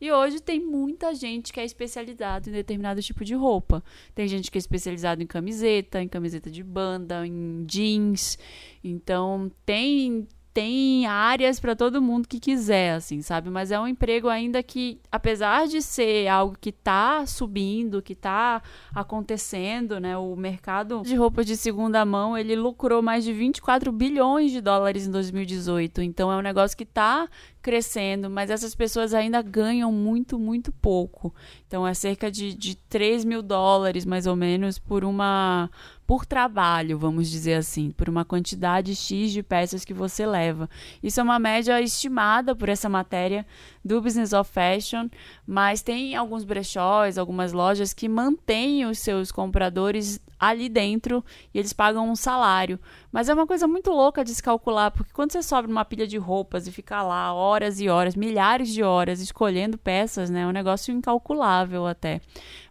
E 0.00 0.10
hoje 0.10 0.40
tem 0.40 0.58
muita 0.58 1.14
gente 1.14 1.52
que 1.52 1.60
é 1.60 1.64
especializado 1.64 2.48
em 2.48 2.52
determinado 2.52 3.02
tipo 3.02 3.22
de 3.22 3.34
roupa. 3.34 3.84
Tem 4.14 4.26
gente 4.26 4.50
que 4.50 4.56
é 4.56 4.60
especializado 4.60 5.22
em 5.22 5.26
camiseta, 5.26 6.02
em 6.02 6.08
camiseta 6.08 6.50
de 6.50 6.64
banda, 6.64 7.26
em 7.26 7.64
jeans. 7.66 8.38
Então 8.82 9.52
tem 9.66 10.26
tem 10.52 11.06
áreas 11.06 11.60
para 11.60 11.76
todo 11.76 12.02
mundo 12.02 12.26
que 12.26 12.40
quiser, 12.40 12.94
assim, 12.94 13.22
sabe? 13.22 13.48
Mas 13.50 13.70
é 13.70 13.78
um 13.78 13.86
emprego 13.86 14.28
ainda 14.28 14.62
que, 14.62 15.00
apesar 15.10 15.68
de 15.68 15.80
ser 15.80 16.26
algo 16.26 16.56
que 16.60 16.70
está 16.70 17.24
subindo, 17.24 18.02
que 18.02 18.14
está 18.14 18.60
acontecendo, 18.92 20.00
né? 20.00 20.16
O 20.16 20.34
mercado 20.34 21.02
de 21.02 21.14
roupas 21.14 21.46
de 21.46 21.56
segunda 21.56 22.04
mão, 22.04 22.36
ele 22.36 22.56
lucrou 22.56 23.00
mais 23.00 23.24
de 23.24 23.32
24 23.32 23.92
bilhões 23.92 24.50
de 24.50 24.60
dólares 24.60 25.06
em 25.06 25.10
2018. 25.10 26.02
Então 26.02 26.32
é 26.32 26.36
um 26.36 26.42
negócio 26.42 26.76
que 26.76 26.84
está 26.84 27.28
crescendo, 27.62 28.28
mas 28.28 28.50
essas 28.50 28.74
pessoas 28.74 29.14
ainda 29.14 29.40
ganham 29.42 29.92
muito, 29.92 30.38
muito 30.38 30.72
pouco. 30.72 31.32
Então 31.66 31.86
é 31.86 31.94
cerca 31.94 32.30
de, 32.30 32.54
de 32.54 32.74
3 32.74 33.24
mil 33.24 33.42
dólares, 33.42 34.04
mais 34.04 34.26
ou 34.26 34.34
menos, 34.34 34.78
por 34.78 35.04
uma 35.04 35.70
por 36.10 36.26
trabalho, 36.26 36.98
vamos 36.98 37.30
dizer 37.30 37.54
assim, 37.54 37.92
por 37.92 38.08
uma 38.08 38.24
quantidade 38.24 38.96
X 38.96 39.30
de 39.30 39.44
peças 39.44 39.84
que 39.84 39.94
você 39.94 40.26
leva. 40.26 40.68
Isso 41.00 41.20
é 41.20 41.22
uma 41.22 41.38
média 41.38 41.80
estimada 41.80 42.52
por 42.52 42.68
essa 42.68 42.88
matéria 42.88 43.46
do 43.84 44.02
Business 44.02 44.32
of 44.32 44.50
Fashion, 44.50 45.08
mas 45.46 45.82
tem 45.82 46.16
alguns 46.16 46.42
brechós, 46.42 47.16
algumas 47.16 47.52
lojas 47.52 47.94
que 47.94 48.08
mantêm 48.08 48.86
os 48.86 48.98
seus 48.98 49.30
compradores 49.30 50.20
ali 50.40 50.70
dentro 50.70 51.22
e 51.52 51.58
eles 51.58 51.74
pagam 51.74 52.08
um 52.10 52.16
salário. 52.16 52.80
Mas 53.12 53.28
é 53.28 53.34
uma 53.34 53.46
coisa 53.46 53.68
muito 53.68 53.90
louca 53.90 54.24
de 54.24 54.34
se 54.34 54.42
calcular, 54.42 54.90
porque 54.90 55.12
quando 55.12 55.32
você 55.32 55.42
sobe 55.42 55.70
uma 55.70 55.84
pilha 55.84 56.06
de 56.06 56.16
roupas 56.16 56.66
e 56.66 56.72
fica 56.72 57.02
lá 57.02 57.32
horas 57.34 57.78
e 57.78 57.88
horas, 57.88 58.16
milhares 58.16 58.70
de 58.70 58.82
horas 58.82 59.20
escolhendo 59.20 59.76
peças, 59.76 60.30
né, 60.30 60.42
é 60.42 60.46
um 60.46 60.52
negócio 60.52 60.94
incalculável 60.94 61.86
até. 61.86 62.22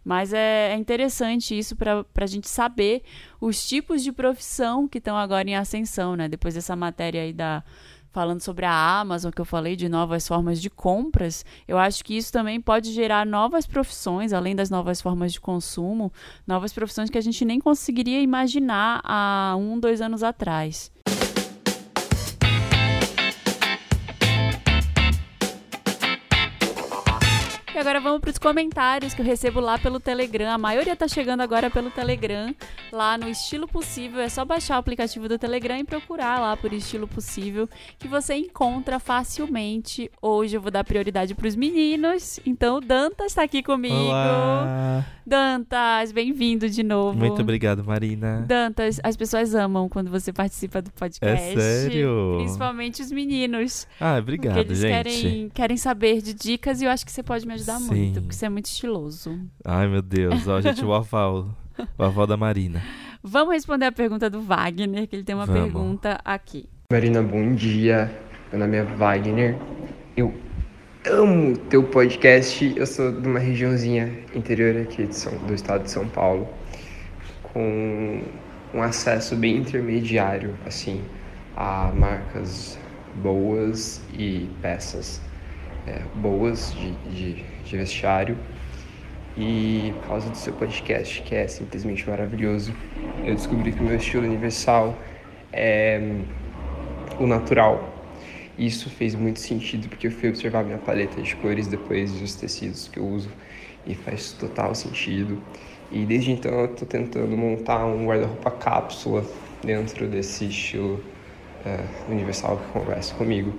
Mas 0.04 0.32
é, 0.32 0.72
é 0.72 0.76
interessante 0.76 1.56
isso 1.56 1.76
para 1.76 2.04
a 2.16 2.26
gente 2.26 2.48
saber 2.48 3.02
os 3.40 3.66
tipos 3.68 4.02
de 4.02 4.10
profissão 4.10 4.88
que 4.88 4.98
estão 4.98 5.16
agora 5.16 5.48
em 5.48 5.54
ascensão, 5.54 6.16
né? 6.16 6.28
Depois 6.28 6.54
dessa 6.54 6.74
matéria 6.74 7.22
aí 7.22 7.32
da 7.32 7.62
falando 8.12 8.40
sobre 8.40 8.66
a 8.66 9.00
Amazon, 9.00 9.30
que 9.30 9.40
eu 9.40 9.44
falei 9.44 9.76
de 9.76 9.88
novas 9.88 10.26
formas 10.26 10.60
de 10.60 10.68
compras, 10.68 11.44
eu 11.66 11.78
acho 11.78 12.04
que 12.04 12.16
isso 12.16 12.32
também 12.32 12.60
pode 12.60 12.92
gerar 12.92 13.24
novas 13.24 13.66
profissões, 13.66 14.32
além 14.32 14.54
das 14.54 14.70
novas 14.70 15.00
formas 15.00 15.32
de 15.32 15.40
consumo, 15.40 16.12
novas 16.46 16.72
profissões 16.72 17.10
que 17.10 17.18
a 17.18 17.22
gente 17.22 17.44
nem 17.44 17.60
conseguiria 17.60 18.20
imaginar 18.20 19.00
há 19.04 19.54
um, 19.56 19.78
dois 19.78 20.00
anos 20.00 20.22
atrás. 20.22 20.90
Agora 27.80 27.98
vamos 27.98 28.20
para 28.20 28.30
os 28.30 28.36
comentários 28.36 29.14
que 29.14 29.22
eu 29.22 29.24
recebo 29.24 29.58
lá 29.58 29.78
pelo 29.78 29.98
Telegram. 29.98 30.50
A 30.52 30.58
maioria 30.58 30.94
tá 30.94 31.08
chegando 31.08 31.40
agora 31.40 31.70
pelo 31.70 31.90
Telegram, 31.90 32.54
lá 32.92 33.16
no 33.16 33.26
Estilo 33.26 33.66
Possível. 33.66 34.20
É 34.20 34.28
só 34.28 34.44
baixar 34.44 34.76
o 34.76 34.80
aplicativo 34.80 35.26
do 35.26 35.38
Telegram 35.38 35.78
e 35.78 35.84
procurar 35.84 36.38
lá 36.38 36.54
por 36.58 36.74
Estilo 36.74 37.08
Possível, 37.08 37.66
que 37.98 38.06
você 38.06 38.34
encontra 38.34 39.00
facilmente. 39.00 40.10
Hoje 40.20 40.58
eu 40.58 40.60
vou 40.60 40.70
dar 40.70 40.84
prioridade 40.84 41.34
para 41.34 41.48
os 41.48 41.56
meninos. 41.56 42.38
Então 42.44 42.76
o 42.76 42.80
Dantas 42.82 43.28
está 43.28 43.44
aqui 43.44 43.62
comigo. 43.62 43.94
Olá. 43.94 45.06
Dantas, 45.24 46.12
bem-vindo 46.12 46.68
de 46.68 46.82
novo. 46.82 47.18
Muito 47.18 47.40
obrigado, 47.40 47.82
Marina. 47.84 48.44
Dantas, 48.46 49.00
as 49.02 49.16
pessoas 49.16 49.54
amam 49.54 49.88
quando 49.88 50.10
você 50.10 50.32
participa 50.32 50.82
do 50.82 50.90
podcast. 50.90 51.56
É 51.56 51.60
sério? 51.60 52.36
Principalmente 52.40 53.00
os 53.00 53.10
meninos. 53.10 53.86
Ah, 53.98 54.18
obrigado, 54.18 54.58
eles 54.58 54.78
gente. 54.78 54.90
Querem, 54.90 55.48
querem 55.54 55.76
saber 55.78 56.20
de 56.20 56.34
dicas 56.34 56.82
e 56.82 56.84
eu 56.84 56.90
acho 56.90 57.06
que 57.06 57.12
você 57.12 57.22
pode 57.22 57.46
me 57.46 57.54
ajudar 57.54 57.69
Sim. 57.78 57.86
muito, 57.86 58.20
porque 58.20 58.34
você 58.34 58.46
é 58.46 58.48
muito 58.48 58.66
estiloso. 58.66 59.38
Ai, 59.64 59.88
meu 59.88 60.02
Deus. 60.02 60.46
Ó, 60.46 60.60
gente, 60.60 60.84
o 60.84 60.92
aval. 60.92 61.48
o 61.98 62.02
aval 62.02 62.26
da 62.26 62.36
Marina. 62.36 62.82
Vamos 63.22 63.54
responder 63.54 63.86
a 63.86 63.92
pergunta 63.92 64.30
do 64.30 64.40
Wagner, 64.40 65.06
que 65.06 65.16
ele 65.16 65.24
tem 65.24 65.34
uma 65.34 65.46
Vamos. 65.46 65.62
pergunta 65.62 66.20
aqui. 66.24 66.68
Marina, 66.90 67.22
bom 67.22 67.54
dia. 67.54 68.10
Meu 68.50 68.60
nome 68.60 68.78
é 68.78 68.82
Wagner. 68.82 69.56
Eu 70.16 70.34
amo 71.06 71.56
teu 71.68 71.82
podcast. 71.84 72.72
Eu 72.76 72.86
sou 72.86 73.12
de 73.12 73.28
uma 73.28 73.38
regiãozinha 73.38 74.10
interior 74.34 74.76
aqui 74.76 75.06
São, 75.12 75.36
do 75.46 75.54
estado 75.54 75.84
de 75.84 75.90
São 75.90 76.08
Paulo, 76.08 76.48
com 77.42 78.22
um 78.74 78.82
acesso 78.82 79.36
bem 79.36 79.58
intermediário, 79.58 80.56
assim, 80.66 81.02
a 81.56 81.92
marcas 81.94 82.78
boas 83.16 84.00
e 84.12 84.48
peças 84.62 85.20
é, 85.90 86.02
boas 86.14 86.72
de, 86.74 86.92
de, 87.10 87.44
de 87.64 87.76
vestiário. 87.76 88.36
E 89.36 89.92
por 90.00 90.08
causa 90.08 90.30
do 90.30 90.36
seu 90.36 90.52
podcast, 90.52 91.22
que 91.22 91.34
é 91.34 91.46
simplesmente 91.46 92.08
maravilhoso, 92.08 92.74
eu 93.24 93.34
descobri 93.34 93.72
que 93.72 93.80
o 93.80 93.84
meu 93.84 93.96
estilo 93.96 94.26
universal 94.26 94.96
é 95.52 96.00
o 97.18 97.26
natural, 97.26 98.00
isso 98.60 98.90
fez 98.90 99.14
muito 99.14 99.40
sentido 99.40 99.88
porque 99.88 100.06
eu 100.06 100.10
fui 100.10 100.28
observar 100.28 100.62
minha 100.62 100.76
paleta 100.76 101.22
de 101.22 101.34
cores 101.36 101.66
depois 101.66 102.12
dos 102.12 102.34
tecidos 102.34 102.88
que 102.88 102.98
eu 102.98 103.06
uso 103.06 103.30
e 103.86 103.94
faz 103.94 104.32
total 104.32 104.74
sentido. 104.74 105.42
E 105.90 106.04
desde 106.04 106.32
então 106.32 106.52
eu 106.52 106.66
estou 106.66 106.86
tentando 106.86 107.34
montar 107.36 107.86
um 107.86 108.06
guarda-roupa 108.06 108.50
cápsula 108.50 109.24
dentro 109.64 110.06
desse 110.06 110.44
estilo 110.44 111.02
uh, 111.64 112.12
universal 112.12 112.58
que 112.58 112.78
conversa 112.78 113.14
comigo. 113.14 113.58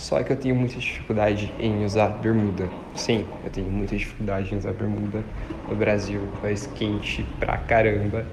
Só 0.00 0.22
que 0.22 0.32
eu 0.32 0.36
tenho 0.36 0.56
muita 0.56 0.78
dificuldade 0.78 1.52
em 1.60 1.84
usar 1.84 2.08
bermuda. 2.08 2.70
Sim, 2.94 3.26
eu 3.44 3.50
tenho 3.50 3.70
muita 3.70 3.94
dificuldade 3.94 4.54
em 4.54 4.56
usar 4.56 4.72
bermuda. 4.72 5.22
No 5.68 5.76
Brasil 5.76 6.22
faz 6.40 6.66
quente 6.74 7.22
pra 7.38 7.58
caramba. 7.58 8.24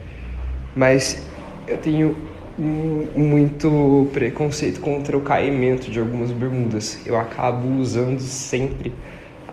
Mas 0.73 1.27
eu 1.67 1.77
tenho 1.77 2.15
muito 2.57 4.07
preconceito 4.13 4.79
contra 4.79 5.17
o 5.17 5.21
caimento 5.21 5.91
de 5.91 5.99
algumas 5.99 6.31
bermudas. 6.31 7.05
Eu 7.05 7.19
acabo 7.19 7.67
usando 7.81 8.21
sempre 8.21 8.93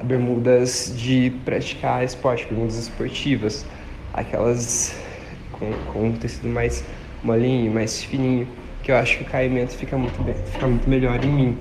bermudas 0.04 0.94
de 0.96 1.32
praticar 1.44 2.04
esporte, 2.04 2.46
bermudas 2.46 2.78
esportivas, 2.78 3.66
aquelas 4.12 4.96
com, 5.50 5.72
com 5.92 6.06
um 6.10 6.12
tecido 6.12 6.48
mais 6.48 6.84
molinho, 7.24 7.72
mais 7.72 8.04
fininho, 8.04 8.46
que 8.84 8.92
eu 8.92 8.96
acho 8.96 9.18
que 9.18 9.24
o 9.24 9.26
caimento 9.26 9.76
fica 9.76 9.98
muito, 9.98 10.22
bem, 10.22 10.34
fica 10.34 10.68
muito 10.68 10.88
melhor 10.88 11.22
em 11.24 11.28
mim, 11.28 11.58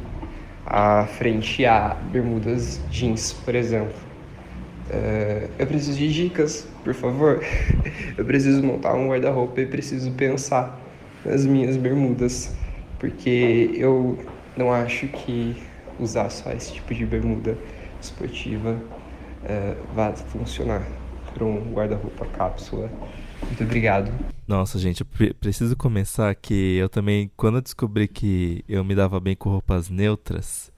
a 0.75 1.05
frente 1.05 1.63
a 1.67 1.95
bermudas 2.11 2.81
jeans, 2.89 3.31
por 3.31 3.53
exemplo. 3.53 3.93
É, 4.89 5.47
eu 5.59 5.67
preciso 5.67 5.95
de 5.95 6.11
dicas, 6.11 6.67
por 6.83 6.95
favor. 6.95 7.43
Eu 8.17 8.25
preciso 8.25 8.63
montar 8.63 8.95
um 8.95 9.09
guarda-roupa 9.09 9.61
e 9.61 9.65
preciso 9.67 10.11
pensar 10.11 10.79
nas 11.23 11.45
minhas 11.45 11.77
bermudas, 11.77 12.55
porque 12.99 13.71
eu 13.75 14.17
não 14.55 14.71
acho 14.71 15.07
que 15.07 15.55
usar 15.99 16.29
só 16.29 16.51
esse 16.51 16.73
tipo 16.73 16.93
de 16.93 17.05
bermuda 17.05 17.57
esportiva 17.99 18.77
é, 19.43 19.75
vai 19.95 20.15
funcionar 20.15 20.83
para 21.33 21.43
um 21.43 21.71
guarda-roupa 21.73 22.25
cápsula. 22.37 22.89
Muito 23.45 23.63
obrigado. 23.63 24.11
Nossa, 24.47 24.77
gente, 24.77 25.01
eu 25.01 25.05
pre 25.05 25.33
preciso 25.33 25.75
começar 25.75 26.33
que 26.35 26.75
eu 26.75 26.89
também, 26.89 27.31
quando 27.35 27.57
eu 27.57 27.61
descobri 27.61 28.07
que 28.07 28.63
eu 28.67 28.83
me 28.83 28.95
dava 28.95 29.19
bem 29.19 29.35
com 29.35 29.49
roupas 29.49 29.89
neutras, 29.89 30.71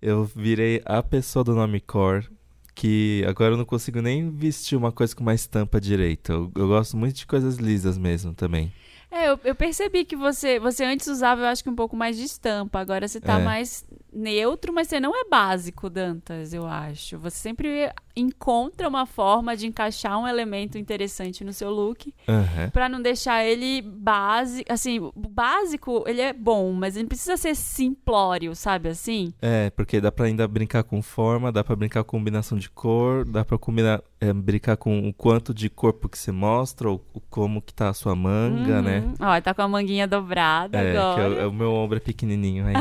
eu 0.00 0.24
virei 0.24 0.82
a 0.84 1.02
pessoa 1.02 1.44
do 1.44 1.54
nome 1.54 1.80
Core 1.80 2.28
que 2.74 3.24
agora 3.28 3.52
eu 3.52 3.58
não 3.58 3.64
consigo 3.64 4.00
nem 4.00 4.30
vestir 4.30 4.76
uma 4.76 4.90
coisa 4.90 5.14
com 5.14 5.22
uma 5.22 5.34
estampa 5.34 5.80
direita. 5.80 6.32
Eu, 6.32 6.50
eu 6.54 6.68
gosto 6.68 6.96
muito 6.96 7.16
de 7.16 7.26
coisas 7.26 7.56
lisas 7.56 7.98
mesmo 7.98 8.32
também. 8.34 8.72
É, 9.10 9.28
eu, 9.28 9.38
eu, 9.44 9.54
percebi 9.54 10.06
que 10.06 10.16
você, 10.16 10.58
você 10.58 10.84
antes 10.84 11.06
usava, 11.06 11.42
eu 11.42 11.46
acho 11.46 11.62
que 11.62 11.68
um 11.68 11.74
pouco 11.74 11.94
mais 11.94 12.16
de 12.16 12.24
estampa. 12.24 12.80
Agora 12.80 13.06
você 13.06 13.20
tá 13.20 13.38
é. 13.38 13.44
mais 13.44 13.84
neutro, 14.12 14.72
mas 14.72 14.88
você 14.88 15.00
não 15.00 15.14
é 15.14 15.28
básico, 15.28 15.88
Dantas, 15.90 16.52
eu 16.52 16.66
acho. 16.66 17.18
Você 17.18 17.36
sempre 17.36 17.92
encontra 18.14 18.88
uma 18.88 19.06
forma 19.06 19.56
de 19.56 19.66
encaixar 19.66 20.18
um 20.18 20.28
elemento 20.28 20.76
interessante 20.76 21.42
no 21.44 21.52
seu 21.52 21.70
look 21.70 22.12
uhum. 22.28 22.70
para 22.70 22.88
não 22.88 23.00
deixar 23.00 23.44
ele 23.44 23.82
básico. 23.82 24.70
Assim, 24.70 24.98
o 24.98 25.12
básico, 25.16 26.04
ele 26.06 26.20
é 26.20 26.32
bom, 26.32 26.72
mas 26.72 26.96
ele 26.96 27.08
precisa 27.08 27.36
ser 27.36 27.54
simplório, 27.54 28.54
sabe 28.54 28.88
assim? 28.88 29.32
É, 29.40 29.70
porque 29.70 30.00
dá 30.00 30.12
pra 30.12 30.26
ainda 30.26 30.46
brincar 30.46 30.82
com 30.84 31.00
forma, 31.00 31.50
dá 31.50 31.64
pra 31.64 31.74
brincar 31.74 32.04
com 32.04 32.18
combinação 32.18 32.58
de 32.58 32.68
cor, 32.68 33.24
dá 33.24 33.44
pra 33.44 33.56
combinar, 33.56 34.02
é, 34.20 34.32
brincar 34.32 34.76
com 34.76 35.08
o 35.08 35.14
quanto 35.14 35.54
de 35.54 35.70
corpo 35.70 36.08
que 36.08 36.18
você 36.18 36.30
mostra, 36.30 36.90
ou, 36.90 36.98
como 37.30 37.62
que 37.62 37.72
tá 37.72 37.88
a 37.88 37.94
sua 37.94 38.14
manga, 38.14 38.76
uhum. 38.76 38.82
né? 38.82 39.14
Ó, 39.18 39.40
tá 39.40 39.54
com 39.54 39.62
a 39.62 39.68
manguinha 39.68 40.06
dobrada 40.06 40.78
é, 40.78 40.96
agora. 40.96 41.34
Que 41.34 41.40
é, 41.40 41.46
o 41.46 41.52
meu 41.52 41.72
ombro 41.72 41.96
é 41.96 42.00
pequenininho, 42.00 42.66
aí 42.66 42.74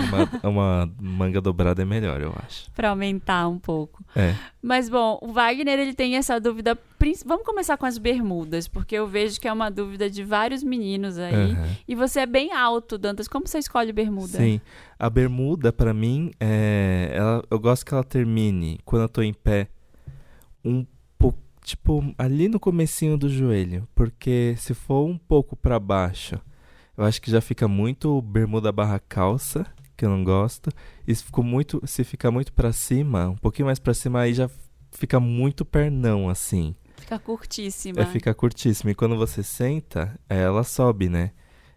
uma, 0.43 0.91
uma 0.99 1.20
manga 1.21 1.39
dobrada 1.39 1.81
é 1.83 1.85
melhor, 1.85 2.19
eu 2.19 2.33
acho. 2.45 2.71
Pra 2.71 2.89
aumentar 2.89 3.47
um 3.47 3.59
pouco. 3.59 4.03
É. 4.15 4.35
Mas, 4.61 4.89
bom, 4.89 5.19
o 5.21 5.31
Wagner, 5.31 5.79
ele 5.79 5.93
tem 5.93 6.15
essa 6.15 6.39
dúvida. 6.39 6.77
Vamos 7.25 7.45
começar 7.45 7.77
com 7.77 7.85
as 7.85 7.97
bermudas, 7.97 8.67
porque 8.67 8.95
eu 8.95 9.07
vejo 9.07 9.39
que 9.39 9.47
é 9.47 9.53
uma 9.53 9.69
dúvida 9.69 10.09
de 10.09 10.23
vários 10.23 10.63
meninos 10.63 11.19
aí. 11.19 11.53
Uhum. 11.53 11.75
E 11.87 11.95
você 11.95 12.21
é 12.21 12.25
bem 12.25 12.53
alto, 12.53 12.97
Dantas. 12.97 13.27
Como 13.27 13.47
você 13.47 13.59
escolhe 13.59 13.93
bermuda? 13.93 14.37
Sim. 14.39 14.59
A 14.97 15.09
bermuda, 15.09 15.71
para 15.71 15.93
mim, 15.93 16.31
é... 16.39 17.11
ela... 17.13 17.43
eu 17.49 17.59
gosto 17.59 17.85
que 17.85 17.93
ela 17.93 18.03
termine, 18.03 18.79
quando 18.83 19.03
eu 19.03 19.09
tô 19.09 19.21
em 19.21 19.33
pé, 19.33 19.67
um 20.65 20.85
pouco. 21.17 21.37
Tipo, 21.63 22.03
ali 22.17 22.49
no 22.49 22.59
comecinho 22.59 23.15
do 23.15 23.29
joelho. 23.29 23.87
Porque 23.93 24.55
se 24.57 24.73
for 24.73 25.05
um 25.05 25.17
pouco 25.17 25.55
para 25.55 25.79
baixo, 25.79 26.39
eu 26.97 27.03
acho 27.03 27.21
que 27.21 27.29
já 27.29 27.39
fica 27.39 27.67
muito 27.67 28.19
bermuda 28.23 28.71
barra 28.71 28.99
calça 28.99 29.65
que 29.95 30.05
eu 30.05 30.09
não 30.09 30.23
gosto. 30.23 30.69
E 31.07 31.13
se 31.13 31.23
ficou 31.23 31.43
muito, 31.43 31.81
se 31.85 32.03
ficar 32.03 32.31
muito 32.31 32.53
para 32.53 32.71
cima, 32.71 33.29
um 33.29 33.37
pouquinho 33.37 33.67
mais 33.67 33.79
para 33.79 33.93
cima 33.93 34.21
aí 34.21 34.33
já 34.33 34.49
fica 34.91 35.19
muito 35.19 35.65
pernão 35.65 36.29
assim. 36.29 36.75
Fica 36.97 37.17
curtíssima. 37.19 38.01
É, 38.01 38.05
fica 38.05 38.33
curtíssima. 38.33 38.91
E 38.91 38.95
quando 38.95 39.17
você 39.17 39.41
senta, 39.41 40.19
ela 40.29 40.63
sobe, 40.63 41.09
né? 41.09 41.31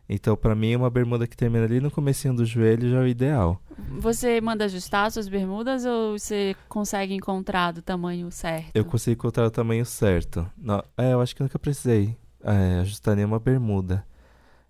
Então, 0.09 0.37
para 0.37 0.55
mim, 0.55 0.77
uma 0.77 0.91
bermuda 0.91 1.27
que 1.27 1.37
termina 1.37 1.65
ali 1.65 1.81
no 1.81 1.91
comecinho 1.91 2.35
do 2.35 2.45
joelho 2.45 2.91
já 2.91 2.99
é 2.99 3.01
o 3.01 3.07
ideal. 3.07 3.61
Você 3.99 4.39
manda 4.41 4.67
ajustar 4.67 5.11
suas 5.11 5.29
bermudas 5.29 5.87
ou 5.87 6.19
você 6.19 6.55
consegue 6.69 7.15
encontrar 7.15 7.73
do 7.73 7.81
tamanho 7.81 8.31
certo? 8.31 8.71
Eu 8.75 8.85
consigo 8.85 9.15
encontrar 9.15 9.47
o 9.47 9.51
tamanho 9.51 9.85
certo. 9.87 10.47
Não, 10.59 10.83
é, 10.99 11.15
eu 11.15 11.21
acho 11.23 11.35
que 11.35 11.43
nunca 11.43 11.59
precisei 11.59 12.17
é, 12.43 12.81
ajustar 12.81 13.17
nenhuma 13.17 13.39
bermuda. 13.41 14.07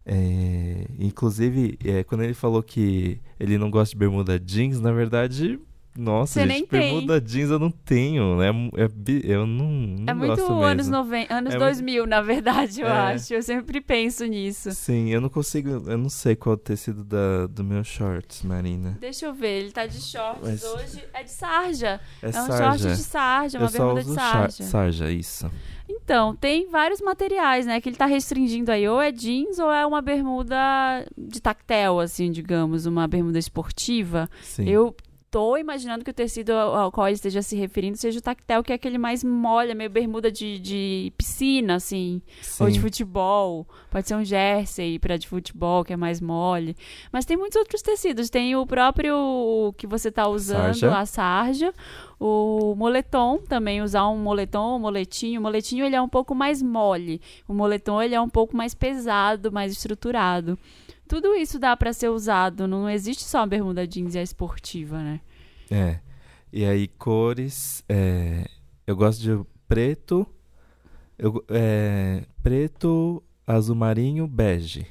É, 0.06 0.86
inclusive, 0.98 1.78
é, 1.84 2.04
quando 2.04 2.22
ele 2.22 2.34
falou 2.34 2.62
que 2.62 3.18
ele 3.40 3.56
não 3.56 3.70
gosta 3.70 3.94
de 3.94 3.98
bermuda 3.98 4.38
jeans, 4.38 4.80
na 4.80 4.92
verdade, 4.92 5.58
nossa, 5.96 6.40
Você 6.40 6.48
gente, 6.48 6.68
bermuda 6.68 7.20
tem. 7.20 7.30
jeans 7.30 7.50
eu 7.50 7.58
não 7.58 7.70
tenho, 7.70 8.36
né? 8.36 8.48
É, 8.76 9.32
eu 9.32 9.46
não, 9.46 9.70
não 9.70 10.04
É 10.08 10.14
muito 10.14 10.62
anos 10.62 10.88
90, 10.88 11.32
anos 11.32 11.54
é 11.54 11.58
2000, 11.58 11.94
muito... 12.02 12.10
na 12.10 12.20
verdade, 12.20 12.80
eu 12.80 12.88
é. 12.88 13.14
acho. 13.14 13.32
Eu 13.32 13.42
sempre 13.42 13.80
penso 13.80 14.24
nisso. 14.26 14.72
Sim, 14.72 15.10
eu 15.10 15.20
não 15.20 15.28
consigo, 15.28 15.70
eu 15.88 15.96
não 15.96 16.08
sei 16.08 16.34
qual 16.34 16.56
o 16.56 16.58
tecido 16.58 17.04
da, 17.04 17.46
do 17.46 17.62
meu 17.62 17.84
shorts, 17.84 18.42
Marina. 18.42 18.96
Deixa 19.00 19.26
eu 19.26 19.32
ver, 19.32 19.62
ele 19.62 19.70
tá 19.70 19.86
de 19.86 20.00
shorts 20.00 20.42
Mas... 20.42 20.64
hoje, 20.64 21.04
é 21.12 21.22
de 21.22 21.30
sarja. 21.30 22.00
É, 22.20 22.26
é 22.26 22.28
um 22.28 22.32
sarja. 22.32 22.58
short 22.58 22.96
de 22.96 23.02
sarja, 23.02 23.58
uma 23.58 23.68
eu 23.68 23.72
bermuda 23.72 24.02
de 24.02 24.14
sarja. 24.14 24.64
sarja, 24.64 25.10
isso. 25.12 25.48
Então, 25.88 26.34
tem 26.34 26.68
vários 26.68 27.00
materiais, 27.00 27.66
né? 27.66 27.80
Que 27.80 27.88
ele 27.88 27.96
tá 27.96 28.06
restringindo 28.06 28.72
aí. 28.72 28.88
Ou 28.88 29.00
é 29.00 29.12
jeans 29.12 29.58
ou 29.58 29.70
é 29.70 29.86
uma 29.86 30.00
bermuda 30.00 30.56
de 31.16 31.40
tactel, 31.40 32.00
assim, 32.00 32.30
digamos. 32.30 32.86
Uma 32.86 33.06
bermuda 33.06 33.38
esportiva. 33.38 34.28
Sim. 34.42 34.68
Eu 34.68 34.96
tô 35.34 35.56
imaginando 35.56 36.04
que 36.04 36.12
o 36.12 36.14
tecido 36.14 36.52
ao 36.52 36.92
qual 36.92 37.08
ele 37.08 37.16
esteja 37.16 37.42
se 37.42 37.56
referindo 37.56 37.98
seja 37.98 38.20
o 38.20 38.22
tactel, 38.22 38.62
que 38.62 38.70
é 38.70 38.76
aquele 38.76 38.96
mais 38.96 39.24
molha, 39.24 39.74
meio 39.74 39.90
bermuda 39.90 40.30
de, 40.30 40.60
de 40.60 41.12
piscina, 41.18 41.74
assim, 41.74 42.22
Sim. 42.40 42.62
ou 42.62 42.70
de 42.70 42.78
futebol. 42.78 43.66
Pode 43.90 44.06
ser 44.06 44.14
um 44.14 44.24
jersey 44.24 44.96
para 44.96 45.16
de 45.16 45.26
futebol, 45.26 45.82
que 45.84 45.92
é 45.92 45.96
mais 45.96 46.20
mole. 46.20 46.76
Mas 47.10 47.24
tem 47.24 47.36
muitos 47.36 47.56
outros 47.56 47.82
tecidos. 47.82 48.30
Tem 48.30 48.54
o 48.54 48.64
próprio 48.64 49.74
que 49.76 49.88
você 49.88 50.08
tá 50.08 50.28
usando, 50.28 50.78
sarja. 50.78 50.96
a 50.96 51.04
sarja. 51.04 51.74
O 52.20 52.76
moletom, 52.76 53.38
também 53.38 53.82
usar 53.82 54.06
um 54.06 54.16
moletom, 54.16 54.76
um 54.76 54.78
moletinho. 54.78 55.40
O 55.40 55.42
moletinho 55.42 55.84
ele 55.84 55.96
é 55.96 56.00
um 56.00 56.08
pouco 56.08 56.32
mais 56.32 56.62
mole. 56.62 57.20
O 57.48 57.52
moletom 57.52 58.00
ele 58.00 58.14
é 58.14 58.20
um 58.20 58.28
pouco 58.28 58.56
mais 58.56 58.72
pesado, 58.72 59.50
mais 59.50 59.72
estruturado 59.72 60.56
tudo 61.06 61.34
isso 61.34 61.58
dá 61.58 61.76
para 61.76 61.92
ser 61.92 62.08
usado. 62.08 62.66
Não 62.66 62.88
existe 62.88 63.24
só 63.24 63.40
a 63.40 63.46
bermuda 63.46 63.86
jeans 63.86 64.14
e 64.14 64.18
a 64.18 64.22
esportiva, 64.22 64.98
né? 64.98 65.20
É. 65.70 66.00
E 66.52 66.64
aí, 66.64 66.88
cores. 66.88 67.84
É, 67.88 68.46
eu 68.86 68.96
gosto 68.96 69.20
de 69.20 69.46
preto. 69.68 70.26
Eu, 71.18 71.44
é, 71.48 72.24
preto, 72.42 73.22
azul 73.46 73.76
marinho, 73.76 74.26
bege. 74.26 74.86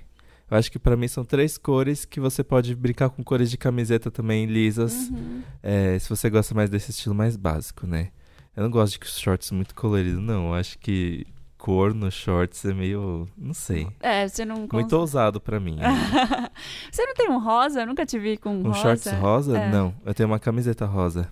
Eu 0.50 0.58
acho 0.58 0.72
que 0.72 0.78
para 0.78 0.96
mim 0.96 1.08
são 1.08 1.26
três 1.26 1.58
cores 1.58 2.06
que 2.06 2.20
você 2.20 2.44
pode 2.44 2.76
brincar 2.76 3.10
com 3.10 3.24
cores 3.24 3.50
de 3.50 3.58
camiseta 3.58 4.12
também 4.12 4.46
lisas. 4.46 5.10
Uhum. 5.10 5.42
É, 5.64 5.98
se 5.98 6.08
você 6.08 6.30
gosta 6.30 6.54
mais 6.54 6.70
desse 6.70 6.92
estilo 6.92 7.16
mais 7.16 7.36
básico, 7.36 7.88
né? 7.88 8.12
Eu 8.56 8.64
não 8.64 8.70
gosto 8.70 9.00
de 9.00 9.08
shorts 9.08 9.50
muito 9.52 9.74
coloridos, 9.74 10.22
não. 10.22 10.50
Eu 10.50 10.54
acho 10.54 10.78
que 10.78 11.26
cor 11.64 11.94
no 11.94 12.12
shorts 12.12 12.66
é 12.66 12.74
meio. 12.74 13.26
Não 13.38 13.54
sei. 13.54 13.88
É, 14.02 14.28
você 14.28 14.44
não. 14.44 14.68
Muito 14.70 14.98
ousado 14.98 15.40
para 15.40 15.62
mim. 15.62 15.78
você 16.92 17.06
não 17.06 17.14
tem 17.14 17.30
um 17.30 17.40
rosa? 17.40 17.84
Eu 17.84 17.88
nunca 17.88 18.06
te 18.06 18.20
vi 18.20 18.36
com 18.36 18.50
um, 18.50 18.60
um 18.60 18.72
rosa. 18.72 18.80
shorts 18.80 19.12
rosa? 19.14 19.58
É. 19.58 19.72
Não. 19.72 19.96
Eu 20.06 20.14
tenho 20.14 20.28
uma 20.28 20.40
camiseta 20.40 20.86
rosa. 20.86 21.32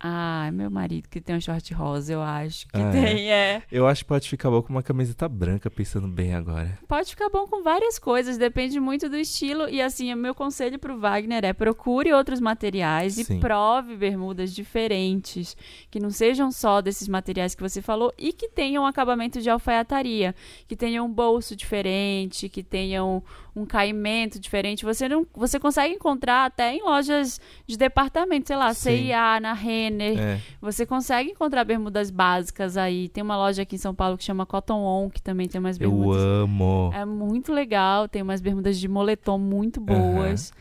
Ah, 0.00 0.44
é 0.46 0.50
meu 0.52 0.70
marido 0.70 1.08
que 1.08 1.20
tem 1.20 1.34
um 1.34 1.40
short 1.40 1.74
rosa, 1.74 2.12
eu 2.12 2.22
acho 2.22 2.68
que 2.68 2.80
Ah, 2.80 2.90
tem, 2.90 3.32
é. 3.32 3.62
Eu 3.70 3.86
acho 3.86 4.04
que 4.04 4.08
pode 4.08 4.28
ficar 4.28 4.48
bom 4.48 4.62
com 4.62 4.70
uma 4.70 4.82
camiseta 4.82 5.28
branca, 5.28 5.68
pensando 5.68 6.06
bem 6.06 6.34
agora. 6.34 6.78
Pode 6.86 7.10
ficar 7.10 7.28
bom 7.28 7.46
com 7.48 7.64
várias 7.64 7.98
coisas, 7.98 8.38
depende 8.38 8.78
muito 8.78 9.08
do 9.08 9.16
estilo. 9.16 9.68
E 9.68 9.82
assim, 9.82 10.12
o 10.14 10.16
meu 10.16 10.34
conselho 10.34 10.78
pro 10.78 10.98
Wagner 10.98 11.44
é 11.44 11.52
procure 11.52 12.12
outros 12.12 12.38
materiais 12.40 13.14
Sim. 13.14 13.38
e 13.38 13.40
prove 13.40 13.96
bermudas 13.96 14.54
diferentes, 14.54 15.56
que 15.90 15.98
não 15.98 16.10
sejam 16.10 16.52
só 16.52 16.80
desses 16.80 17.08
materiais 17.08 17.56
que 17.56 17.62
você 17.62 17.82
falou 17.82 18.12
e 18.16 18.32
que 18.32 18.48
tenham 18.48 18.86
acabamento 18.86 19.40
de 19.40 19.50
alfaiataria, 19.50 20.32
que 20.68 20.76
tenham 20.76 21.06
um 21.06 21.12
bolso 21.12 21.56
diferente, 21.56 22.48
que 22.48 22.62
tenham 22.62 23.22
um 23.58 23.66
caimento 23.66 24.38
diferente. 24.38 24.84
Você 24.84 25.08
não, 25.08 25.26
você 25.34 25.58
consegue 25.58 25.94
encontrar 25.94 26.44
até 26.46 26.72
em 26.74 26.82
lojas 26.82 27.40
de 27.66 27.76
departamento, 27.76 28.48
sei 28.48 28.56
lá. 28.56 28.72
CIA, 28.74 29.40
na 29.40 29.52
Renner. 29.52 30.18
É. 30.18 30.40
Você 30.60 30.86
consegue 30.86 31.30
encontrar 31.30 31.64
bermudas 31.64 32.10
básicas 32.10 32.76
aí. 32.76 33.08
Tem 33.08 33.22
uma 33.22 33.36
loja 33.36 33.62
aqui 33.62 33.74
em 33.76 33.78
São 33.78 33.94
Paulo 33.94 34.16
que 34.16 34.24
chama 34.24 34.46
Cotton 34.46 34.80
On, 34.80 35.10
que 35.10 35.20
também 35.20 35.48
tem 35.48 35.58
umas 35.58 35.78
Eu 35.80 35.90
bermudas. 35.90 36.22
amo. 36.22 36.90
É 36.94 37.04
muito 37.04 37.52
legal, 37.52 38.08
tem 38.08 38.22
umas 38.22 38.40
bermudas 38.40 38.78
de 38.78 38.86
moletom 38.88 39.38
muito 39.38 39.80
boas. 39.80 40.52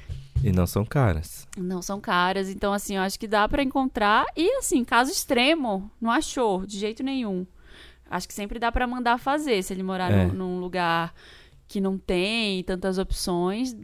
E 0.44 0.52
não 0.52 0.68
são 0.68 0.86
caras. 0.86 1.48
Não 1.58 1.82
são 1.82 2.00
caras, 2.00 2.48
então 2.50 2.72
assim, 2.72 2.96
eu 2.96 3.02
acho 3.02 3.20
que 3.20 3.28
dá 3.28 3.48
pra 3.50 3.64
encontrar. 3.64 4.26
E 4.36 4.58
assim, 4.60 4.84
caso 4.84 5.12
extremo, 5.12 5.90
não 6.00 6.12
achou 6.12 6.66
de 6.66 6.78
jeito 6.78 7.02
nenhum. 7.04 7.46
Acho 8.10 8.28
que 8.28 8.34
sempre 8.34 8.58
dá 8.60 8.72
pra 8.72 8.88
mandar 8.88 9.18
fazer, 9.18 9.62
se 9.64 9.74
ele 9.74 9.84
morar 9.84 10.12
É. 10.12 10.26
num, 10.28 10.34
num 10.34 10.60
lugar 10.60 11.14
que 11.68 11.82
não 11.82 11.98
tem 11.98 12.64
tantas 12.64 12.98
opções, 12.98 13.76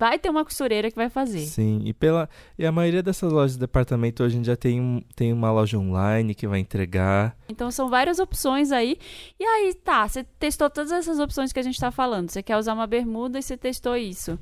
vai 0.00 0.18
ter 0.18 0.30
uma 0.30 0.44
costureira 0.44 0.90
que 0.90 0.96
vai 0.96 1.10
fazer. 1.10 1.40
Sim, 1.40 1.82
e 1.84 1.92
pela 1.92 2.26
e 2.58 2.64
a 2.64 2.72
maioria 2.72 3.02
dessas 3.02 3.30
lojas 3.30 3.52
de 3.52 3.58
departamento 3.58 4.22
hoje 4.22 4.38
em 4.38 4.42
dia 4.42 4.56
tem, 4.56 4.80
um, 4.80 5.02
tem 5.14 5.30
uma 5.30 5.52
loja 5.52 5.78
online 5.78 6.34
que 6.34 6.48
vai 6.48 6.58
entregar. 6.58 7.36
Então 7.50 7.70
são 7.70 7.90
várias 7.90 8.18
opções 8.18 8.72
aí. 8.72 8.96
E 9.38 9.44
aí, 9.44 9.74
tá, 9.74 10.08
você 10.08 10.24
testou 10.24 10.70
todas 10.70 10.90
essas 10.90 11.18
opções 11.18 11.52
que 11.52 11.60
a 11.60 11.62
gente 11.62 11.78
tá 11.78 11.90
falando. 11.90 12.30
Você 12.30 12.42
quer 12.42 12.56
usar 12.56 12.72
uma 12.72 12.86
bermuda 12.86 13.38
e 13.38 13.42
você 13.42 13.58
testou 13.58 13.94
isso. 13.94 14.38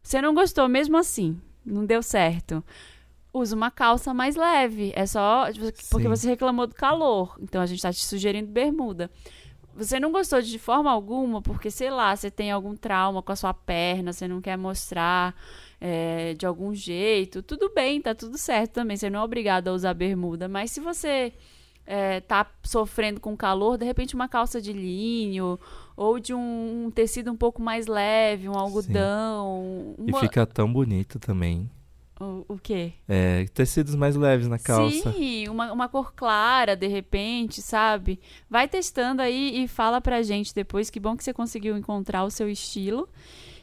Você 0.00 0.22
não 0.22 0.32
gostou 0.32 0.68
mesmo 0.68 0.96
assim. 0.96 1.40
Não 1.66 1.84
deu 1.84 2.02
certo. 2.02 2.64
usa 3.34 3.56
uma 3.56 3.70
calça 3.70 4.14
mais 4.14 4.36
leve. 4.36 4.92
É 4.94 5.06
só 5.06 5.52
tipo, 5.52 5.66
porque 5.90 6.04
Sim. 6.04 6.08
você 6.08 6.28
reclamou 6.28 6.68
do 6.68 6.74
calor. 6.74 7.36
Então 7.40 7.60
a 7.60 7.66
gente 7.66 7.82
tá 7.82 7.92
te 7.92 8.04
sugerindo 8.06 8.50
bermuda. 8.50 9.10
Você 9.74 9.98
não 10.00 10.10
gostou 10.12 10.42
de 10.42 10.58
forma 10.58 10.90
alguma 10.90 11.40
porque, 11.40 11.70
sei 11.70 11.90
lá, 11.90 12.14
você 12.14 12.30
tem 12.30 12.50
algum 12.50 12.76
trauma 12.76 13.22
com 13.22 13.32
a 13.32 13.36
sua 13.36 13.54
perna, 13.54 14.12
você 14.12 14.26
não 14.28 14.40
quer 14.40 14.56
mostrar 14.58 15.34
é, 15.80 16.34
de 16.34 16.44
algum 16.44 16.74
jeito. 16.74 17.42
Tudo 17.42 17.72
bem, 17.74 18.00
tá 18.02 18.14
tudo 18.14 18.36
certo 18.36 18.72
também. 18.72 18.96
Você 18.96 19.08
não 19.08 19.20
é 19.20 19.22
obrigado 19.24 19.68
a 19.68 19.72
usar 19.72 19.94
bermuda. 19.94 20.48
Mas 20.48 20.70
se 20.72 20.80
você 20.80 21.32
é, 21.86 22.20
tá 22.20 22.46
sofrendo 22.62 23.20
com 23.20 23.36
calor, 23.36 23.78
de 23.78 23.84
repente 23.84 24.14
uma 24.14 24.28
calça 24.28 24.60
de 24.60 24.72
linho 24.72 25.58
ou 25.96 26.18
de 26.18 26.34
um, 26.34 26.86
um 26.86 26.90
tecido 26.90 27.32
um 27.32 27.36
pouco 27.36 27.62
mais 27.62 27.86
leve, 27.86 28.48
um 28.48 28.54
algodão. 28.58 29.94
E 29.98 30.10
uma- 30.10 30.20
fica 30.20 30.46
tão 30.46 30.70
bonito 30.72 31.18
também. 31.18 31.70
O, 32.20 32.44
o 32.48 32.58
quê? 32.58 32.92
É, 33.08 33.46
tecidos 33.54 33.94
mais 33.94 34.14
leves 34.14 34.46
na 34.46 34.58
calça. 34.58 35.10
Sim, 35.12 35.48
uma, 35.48 35.72
uma 35.72 35.88
cor 35.88 36.12
clara, 36.14 36.76
de 36.76 36.86
repente, 36.86 37.62
sabe? 37.62 38.20
Vai 38.48 38.68
testando 38.68 39.22
aí 39.22 39.64
e 39.64 39.66
fala 39.66 40.02
pra 40.02 40.22
gente 40.22 40.54
depois. 40.54 40.90
Que 40.90 41.00
bom 41.00 41.16
que 41.16 41.24
você 41.24 41.32
conseguiu 41.32 41.78
encontrar 41.78 42.24
o 42.24 42.30
seu 42.30 42.50
estilo. 42.50 43.08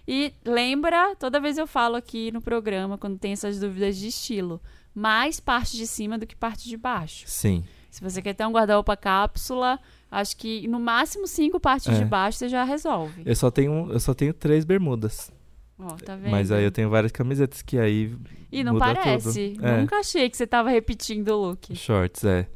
E 0.08 0.34
lembra, 0.44 1.16
toda 1.20 1.40
vez 1.40 1.58
eu 1.58 1.68
falo 1.68 1.96
aqui 1.96 2.32
no 2.32 2.42
programa, 2.42 2.98
quando 2.98 3.20
tem 3.20 3.34
essas 3.34 3.60
dúvidas 3.60 3.96
de 3.98 4.08
estilo, 4.08 4.60
mais 4.96 5.40
parte 5.40 5.78
de 5.78 5.86
cima 5.86 6.18
do 6.18 6.26
que 6.26 6.36
parte 6.36 6.68
de 6.68 6.78
baixo. 6.78 7.26
Sim. 7.28 7.64
Se 7.92 8.02
você 8.02 8.22
quer 8.22 8.34
ter 8.34 8.46
um 8.46 8.52
guarda-roupa 8.52 8.98
cápsula, 8.98 9.80
acho 10.10 10.36
que 10.38 10.68
no 10.68 10.80
máximo 10.80 11.28
cinco 11.28 11.60
partes 11.60 11.90
É. 11.90 12.00
de 12.00 12.06
baixo 12.06 12.40
você 12.40 12.50
já 12.50 12.64
resolve. 12.64 13.22
Eu 13.26 13.36
só 13.36 13.52
tenho, 13.52 13.92
eu 13.92 14.00
só 14.00 14.14
tenho 14.14 14.34
três 14.34 14.66
bermudas. 14.66 15.32
Ó, 15.80 15.96
tá 15.96 16.16
vendo? 16.16 16.32
Mas 16.32 16.52
aí 16.52 16.64
eu 16.64 16.72
tenho 16.72 16.90
várias 16.90 17.12
camisetas 17.12 17.62
que 17.62 17.78
aí. 17.78 18.16
E 18.52 18.64
não 18.64 18.78
parece. 18.80 19.58
É. 19.62 19.78
Nunca 19.78 19.98
achei 19.98 20.30
que 20.30 20.36
você 20.36 20.48
tava 20.48 20.70
repetindo 20.70 21.30
o 21.30 21.50
look. 21.50 21.76
Shorts, 21.76 22.24
é. 22.24 22.44
Tá 22.44 22.50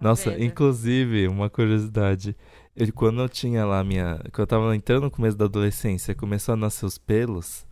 Nossa, 0.00 0.30
vendo? 0.30 0.44
inclusive, 0.44 1.26
uma 1.28 1.50
curiosidade. 1.50 2.36
Eu, 2.76 2.92
quando 2.92 3.20
eu 3.20 3.28
tinha 3.28 3.64
lá 3.64 3.82
minha. 3.82 4.18
Quando 4.32 4.40
eu 4.40 4.46
tava 4.46 4.76
entrando 4.76 5.04
no 5.04 5.10
começo 5.10 5.36
da 5.36 5.44
adolescência, 5.44 6.14
começou 6.14 6.52
a 6.52 6.56
nascer 6.56 6.86
os 6.86 6.98
pelos. 6.98 7.66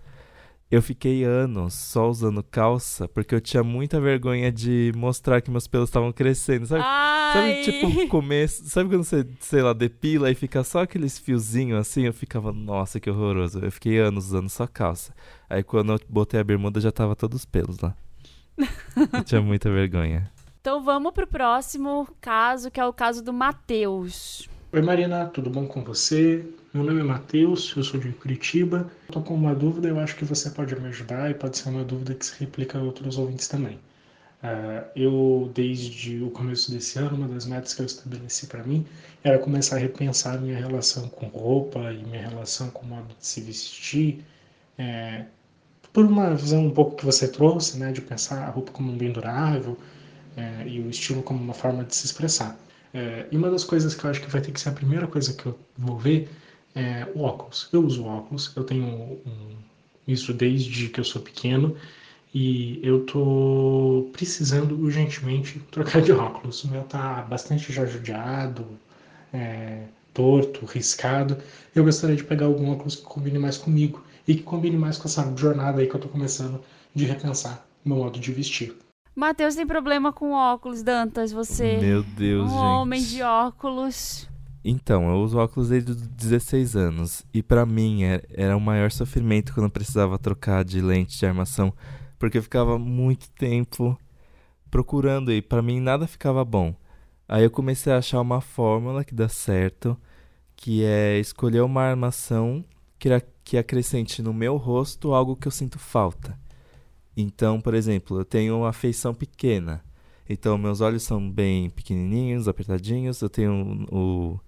Eu 0.70 0.80
fiquei 0.80 1.24
anos 1.24 1.74
só 1.74 2.08
usando 2.08 2.44
calça, 2.44 3.08
porque 3.08 3.34
eu 3.34 3.40
tinha 3.40 3.64
muita 3.64 4.00
vergonha 4.00 4.52
de 4.52 4.92
mostrar 4.94 5.40
que 5.40 5.50
meus 5.50 5.66
pelos 5.66 5.88
estavam 5.88 6.12
crescendo. 6.12 6.64
Sabe? 6.64 6.84
Sabe, 7.32 7.62
tipo, 7.64 8.06
começo. 8.06 8.64
Sabe 8.66 8.88
quando 8.88 9.02
você, 9.02 9.26
sei 9.40 9.62
lá, 9.62 9.72
depila 9.72 10.30
e 10.30 10.34
fica 10.36 10.62
só 10.62 10.82
aqueles 10.82 11.18
fiozinhos 11.18 11.80
assim? 11.80 12.02
Eu 12.02 12.12
ficava, 12.12 12.52
nossa, 12.52 13.00
que 13.00 13.10
horroroso. 13.10 13.58
Eu 13.58 13.72
fiquei 13.72 13.98
anos 13.98 14.26
usando 14.26 14.48
só 14.48 14.64
calça. 14.64 15.12
Aí 15.48 15.64
quando 15.64 15.92
eu 15.92 16.00
botei 16.08 16.38
a 16.38 16.44
bermuda 16.44 16.80
já 16.80 16.92
tava 16.92 17.16
todos 17.16 17.40
os 17.40 17.44
pelos 17.44 17.80
lá. 17.80 17.96
eu 19.12 19.24
tinha 19.24 19.42
muita 19.42 19.68
vergonha. 19.68 20.30
Então 20.60 20.84
vamos 20.84 21.12
pro 21.12 21.26
próximo 21.26 22.06
caso, 22.20 22.70
que 22.70 22.78
é 22.78 22.86
o 22.86 22.92
caso 22.92 23.24
do 23.24 23.32
Matheus. 23.32 24.48
Oi 24.72 24.80
Marina, 24.82 25.26
tudo 25.26 25.50
bom 25.50 25.66
com 25.66 25.82
você? 25.82 26.44
Meu 26.72 26.84
nome 26.84 27.00
é 27.00 27.02
Matheus, 27.02 27.74
eu 27.76 27.82
sou 27.82 27.98
de 27.98 28.12
Curitiba. 28.12 28.88
Estou 29.08 29.20
com 29.20 29.34
uma 29.34 29.52
dúvida, 29.52 29.88
eu 29.88 29.98
acho 29.98 30.14
que 30.14 30.24
você 30.24 30.48
pode 30.48 30.78
me 30.80 30.86
ajudar 30.86 31.28
e 31.28 31.34
pode 31.34 31.58
ser 31.58 31.70
uma 31.70 31.82
dúvida 31.82 32.14
que 32.14 32.24
se 32.24 32.38
replica 32.38 32.78
a 32.78 32.80
outros 32.80 33.18
ouvintes 33.18 33.48
também. 33.48 33.80
Ah, 34.40 34.84
eu, 34.94 35.50
desde 35.52 36.22
o 36.22 36.30
começo 36.30 36.70
desse 36.70 37.00
ano, 37.00 37.16
uma 37.16 37.26
das 37.26 37.46
metas 37.46 37.74
que 37.74 37.82
eu 37.82 37.86
estabeleci 37.86 38.46
para 38.46 38.62
mim 38.62 38.86
era 39.24 39.40
começar 39.40 39.74
a 39.74 39.78
repensar 39.80 40.40
minha 40.40 40.56
relação 40.56 41.08
com 41.08 41.26
roupa 41.26 41.92
e 41.92 42.04
minha 42.04 42.28
relação 42.28 42.70
com 42.70 42.86
o 42.86 42.88
modo 42.90 43.08
de 43.18 43.26
se 43.26 43.40
vestir. 43.40 44.24
É, 44.78 45.24
por 45.92 46.04
uma 46.04 46.32
visão 46.36 46.64
um 46.64 46.70
pouco 46.70 46.94
que 46.94 47.04
você 47.04 47.26
trouxe, 47.26 47.76
né, 47.76 47.90
de 47.90 48.00
pensar 48.00 48.44
a 48.44 48.50
roupa 48.50 48.70
como 48.70 48.92
um 48.92 48.96
bem 48.96 49.10
durável 49.10 49.76
é, 50.36 50.68
e 50.68 50.80
o 50.80 50.88
estilo 50.88 51.24
como 51.24 51.42
uma 51.42 51.54
forma 51.54 51.82
de 51.82 51.96
se 51.96 52.06
expressar. 52.06 52.56
É, 52.92 53.26
e 53.30 53.36
uma 53.36 53.50
das 53.50 53.64
coisas 53.64 53.94
que 53.94 54.04
eu 54.04 54.10
acho 54.10 54.20
que 54.20 54.30
vai 54.30 54.40
ter 54.40 54.52
que 54.52 54.60
ser 54.60 54.70
a 54.70 54.72
primeira 54.72 55.06
coisa 55.06 55.32
que 55.32 55.46
eu 55.46 55.58
vou 55.78 55.98
ver 55.98 56.28
é 56.74 57.06
o 57.14 57.20
óculos. 57.22 57.68
Eu 57.72 57.84
uso 57.84 58.04
óculos, 58.04 58.52
eu 58.56 58.64
tenho 58.64 58.84
um- 58.84 59.56
isso 60.06 60.32
desde 60.32 60.88
que 60.88 60.98
eu 61.00 61.04
sou 61.04 61.22
pequeno 61.22 61.76
e 62.34 62.80
eu 62.82 63.04
tô 63.06 64.08
precisando 64.12 64.78
urgentemente 64.80 65.58
trocar 65.70 66.02
de 66.02 66.12
óculos. 66.12 66.64
O 66.64 66.68
meu 66.68 66.82
tá 66.84 67.22
bastante 67.22 67.72
já 67.72 67.84
judiado, 67.86 68.66
é, 69.32 69.84
torto, 70.14 70.66
riscado. 70.66 71.36
Eu 71.74 71.84
gostaria 71.84 72.16
de 72.16 72.24
pegar 72.24 72.46
algum 72.46 72.70
óculos 72.72 72.96
que 72.96 73.02
combine 73.02 73.38
mais 73.38 73.56
comigo 73.58 74.04
e 74.26 74.34
que 74.34 74.42
combine 74.42 74.76
mais 74.76 74.96
com 74.98 75.06
essa 75.08 75.32
jornada 75.36 75.80
aí 75.80 75.88
que 75.88 75.94
eu 75.94 76.00
tô 76.00 76.08
começando 76.08 76.60
de 76.94 77.04
repensar 77.04 77.66
meu 77.84 77.96
modo 77.96 78.18
de 78.18 78.32
vestir. 78.32 78.76
Matheus 79.20 79.54
tem 79.54 79.66
problema 79.66 80.14
com 80.14 80.32
óculos, 80.32 80.82
Dantas. 80.82 81.30
Você 81.30 81.76
Meu 81.76 82.02
Deus, 82.02 82.46
um 82.46 82.54
gente. 82.54 82.58
homem 82.58 83.02
de 83.02 83.22
óculos. 83.22 84.26
Então, 84.64 85.10
eu 85.10 85.16
uso 85.20 85.36
óculos 85.36 85.68
desde 85.68 85.90
os 85.90 86.06
16 86.08 86.74
anos. 86.74 87.22
E 87.32 87.42
pra 87.42 87.66
mim 87.66 88.02
é- 88.02 88.22
era 88.32 88.56
o 88.56 88.60
maior 88.60 88.90
sofrimento 88.90 89.52
quando 89.52 89.64
eu 89.66 89.70
precisava 89.70 90.18
trocar 90.18 90.64
de 90.64 90.80
lente 90.80 91.18
de 91.18 91.26
armação. 91.26 91.70
Porque 92.18 92.38
eu 92.38 92.42
ficava 92.42 92.78
muito 92.78 93.28
tempo 93.32 93.94
procurando 94.70 95.30
e 95.30 95.42
pra 95.42 95.60
mim 95.60 95.80
nada 95.80 96.06
ficava 96.06 96.42
bom. 96.42 96.74
Aí 97.28 97.44
eu 97.44 97.50
comecei 97.50 97.92
a 97.92 97.98
achar 97.98 98.22
uma 98.22 98.40
fórmula 98.40 99.04
que 99.04 99.14
dá 99.14 99.28
certo, 99.28 99.98
que 100.56 100.82
é 100.82 101.18
escolher 101.18 101.60
uma 101.60 101.82
armação 101.82 102.64
que 102.98 103.56
acrescente 103.58 104.22
no 104.22 104.32
meu 104.32 104.56
rosto 104.56 105.12
algo 105.12 105.36
que 105.36 105.46
eu 105.46 105.52
sinto 105.52 105.78
falta. 105.78 106.38
Então, 107.20 107.60
por 107.60 107.74
exemplo, 107.74 108.18
eu 108.18 108.24
tenho 108.24 108.58
uma 108.58 108.72
feição 108.72 109.14
pequena. 109.14 109.84
Então, 110.28 110.56
meus 110.56 110.80
olhos 110.80 111.02
são 111.02 111.28
bem 111.30 111.68
pequenininhos, 111.70 112.48
apertadinhos. 112.48 113.20
Eu 113.20 113.28
tenho 113.28 113.86
o 113.90 114.38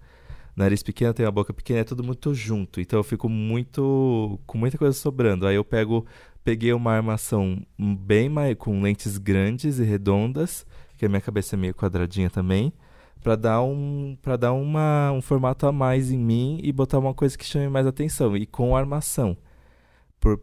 nariz 0.55 0.81
pequeno, 0.81 1.13
tenho 1.13 1.27
a 1.27 1.31
boca 1.31 1.53
pequena, 1.53 1.81
é 1.81 1.83
tudo 1.83 2.03
muito 2.03 2.33
junto. 2.33 2.79
Então, 2.79 2.99
eu 2.99 3.03
fico 3.03 3.27
muito 3.29 4.39
com 4.45 4.57
muita 4.57 4.77
coisa 4.77 4.97
sobrando. 4.97 5.45
Aí 5.45 5.55
eu 5.55 5.63
pego, 5.63 6.05
peguei 6.43 6.73
uma 6.73 6.93
armação 6.93 7.61
bem 7.77 8.29
mais 8.29 8.55
com 8.55 8.81
lentes 8.81 9.17
grandes 9.17 9.79
e 9.79 9.83
redondas, 9.83 10.65
que 10.97 11.05
a 11.05 11.09
minha 11.09 11.21
cabeça 11.21 11.55
é 11.55 11.57
meio 11.57 11.75
quadradinha 11.75 12.29
também, 12.29 12.73
para 13.21 13.35
dar 13.35 13.61
um 13.61 14.17
para 14.21 14.35
dar 14.37 14.53
uma, 14.53 15.11
um 15.11 15.21
formato 15.21 15.65
a 15.65 15.71
mais 15.71 16.11
em 16.11 16.17
mim 16.17 16.59
e 16.63 16.71
botar 16.71 16.99
uma 16.99 17.13
coisa 17.13 17.37
que 17.37 17.45
chame 17.45 17.69
mais 17.69 17.87
atenção 17.87 18.35
e 18.35 18.45
com 18.45 18.75
armação. 18.75 19.37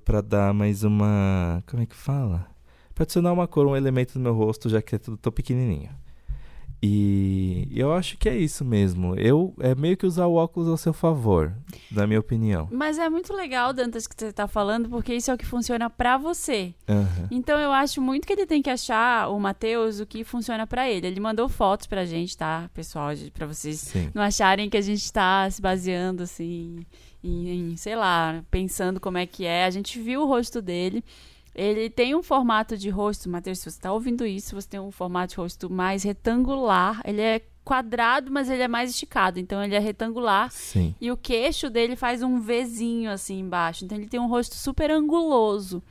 Para 0.04 0.20
dar 0.20 0.52
mais 0.52 0.84
uma, 0.84 1.64
como 1.66 1.82
é 1.82 1.86
que 1.86 1.96
fala? 1.96 2.46
Pra 2.94 3.04
adicionar 3.04 3.32
uma 3.32 3.48
cor, 3.48 3.66
um 3.66 3.74
elemento 3.74 4.18
no 4.18 4.22
meu 4.22 4.34
rosto, 4.34 4.68
já 4.68 4.82
que 4.82 4.94
é 4.94 4.98
tudo 4.98 5.16
tão 5.16 5.32
pequenininho. 5.32 5.88
E 6.82 7.68
eu 7.74 7.92
acho 7.92 8.16
que 8.16 8.28
é 8.28 8.36
isso 8.36 8.64
mesmo. 8.64 9.14
Eu 9.14 9.54
é 9.58 9.74
meio 9.74 9.96
que 9.96 10.06
usar 10.06 10.26
o 10.26 10.34
óculos 10.34 10.68
ao 10.68 10.76
seu 10.78 10.92
favor, 10.92 11.54
na 11.90 12.06
minha 12.06 12.20
opinião. 12.20 12.68
Mas 12.70 12.98
é 12.98 13.08
muito 13.08 13.34
legal, 13.34 13.72
Dantas, 13.72 14.06
que 14.06 14.14
você 14.16 14.32
tá 14.32 14.46
falando, 14.46 14.88
porque 14.88 15.14
isso 15.14 15.30
é 15.30 15.34
o 15.34 15.38
que 15.38 15.44
funciona 15.44 15.90
pra 15.90 16.16
você. 16.16 16.74
Aham. 16.88 17.28
Então 17.30 17.58
eu 17.58 17.70
acho 17.70 18.00
muito 18.00 18.26
que 18.26 18.32
ele 18.32 18.46
tem 18.46 18.62
que 18.62 18.70
achar, 18.70 19.28
o 19.28 19.38
Matheus, 19.38 20.00
o 20.00 20.06
que 20.06 20.24
funciona 20.24 20.66
pra 20.66 20.88
ele. 20.88 21.06
Ele 21.06 21.20
mandou 21.20 21.48
fotos 21.48 21.86
pra 21.86 22.06
gente, 22.06 22.36
tá, 22.36 22.70
pessoal? 22.72 23.10
Pra 23.34 23.46
vocês 23.46 23.78
Sim. 23.78 24.10
não 24.14 24.22
acharem 24.22 24.70
que 24.70 24.76
a 24.76 24.82
gente 24.82 25.10
tá 25.12 25.50
se 25.50 25.60
baseando 25.60 26.22
assim 26.22 26.84
em, 27.22 27.72
em, 27.72 27.76
sei 27.76 27.96
lá, 27.96 28.42
pensando 28.50 29.00
como 29.00 29.18
é 29.18 29.26
que 29.26 29.44
é. 29.44 29.64
A 29.64 29.70
gente 29.70 30.00
viu 30.00 30.22
o 30.22 30.26
rosto 30.26 30.61
dele. 30.61 31.04
Ele 31.54 31.90
tem 31.90 32.14
um 32.14 32.22
formato 32.22 32.76
de 32.76 32.88
rosto, 32.90 33.28
Matheus, 33.28 33.59
se 33.59 33.64
você 33.64 33.76
está 33.76 33.92
ouvindo 33.92 34.24
isso, 34.24 34.54
você 34.54 34.68
tem 34.68 34.80
um 34.80 34.92
formato 34.92 35.30
de 35.30 35.37
rosto 35.37 35.68
mais 35.68 36.04
retangular. 36.04 37.00
Ele 37.04 37.20
é 37.20 37.42
quadrado, 37.64 38.30
mas 38.30 38.48
ele 38.48 38.62
é 38.62 38.68
mais 38.68 38.90
esticado. 38.90 39.38
Então 39.38 39.62
ele 39.62 39.74
é 39.74 39.78
retangular. 39.78 40.50
Sim. 40.50 40.94
E 41.00 41.11
o 41.11 41.16
queixo 41.16 41.68
dele 41.68 41.96
faz 41.96 42.22
um 42.22 42.40
Vzinho 42.40 43.11
assim 43.11 43.40
embaixo. 43.40 43.85
Então 43.85 43.98
ele 43.98 44.09
tem 44.09 44.20
um 44.20 44.28
rosto 44.28 44.54
super 44.54 44.90
anguloso. 44.90 45.83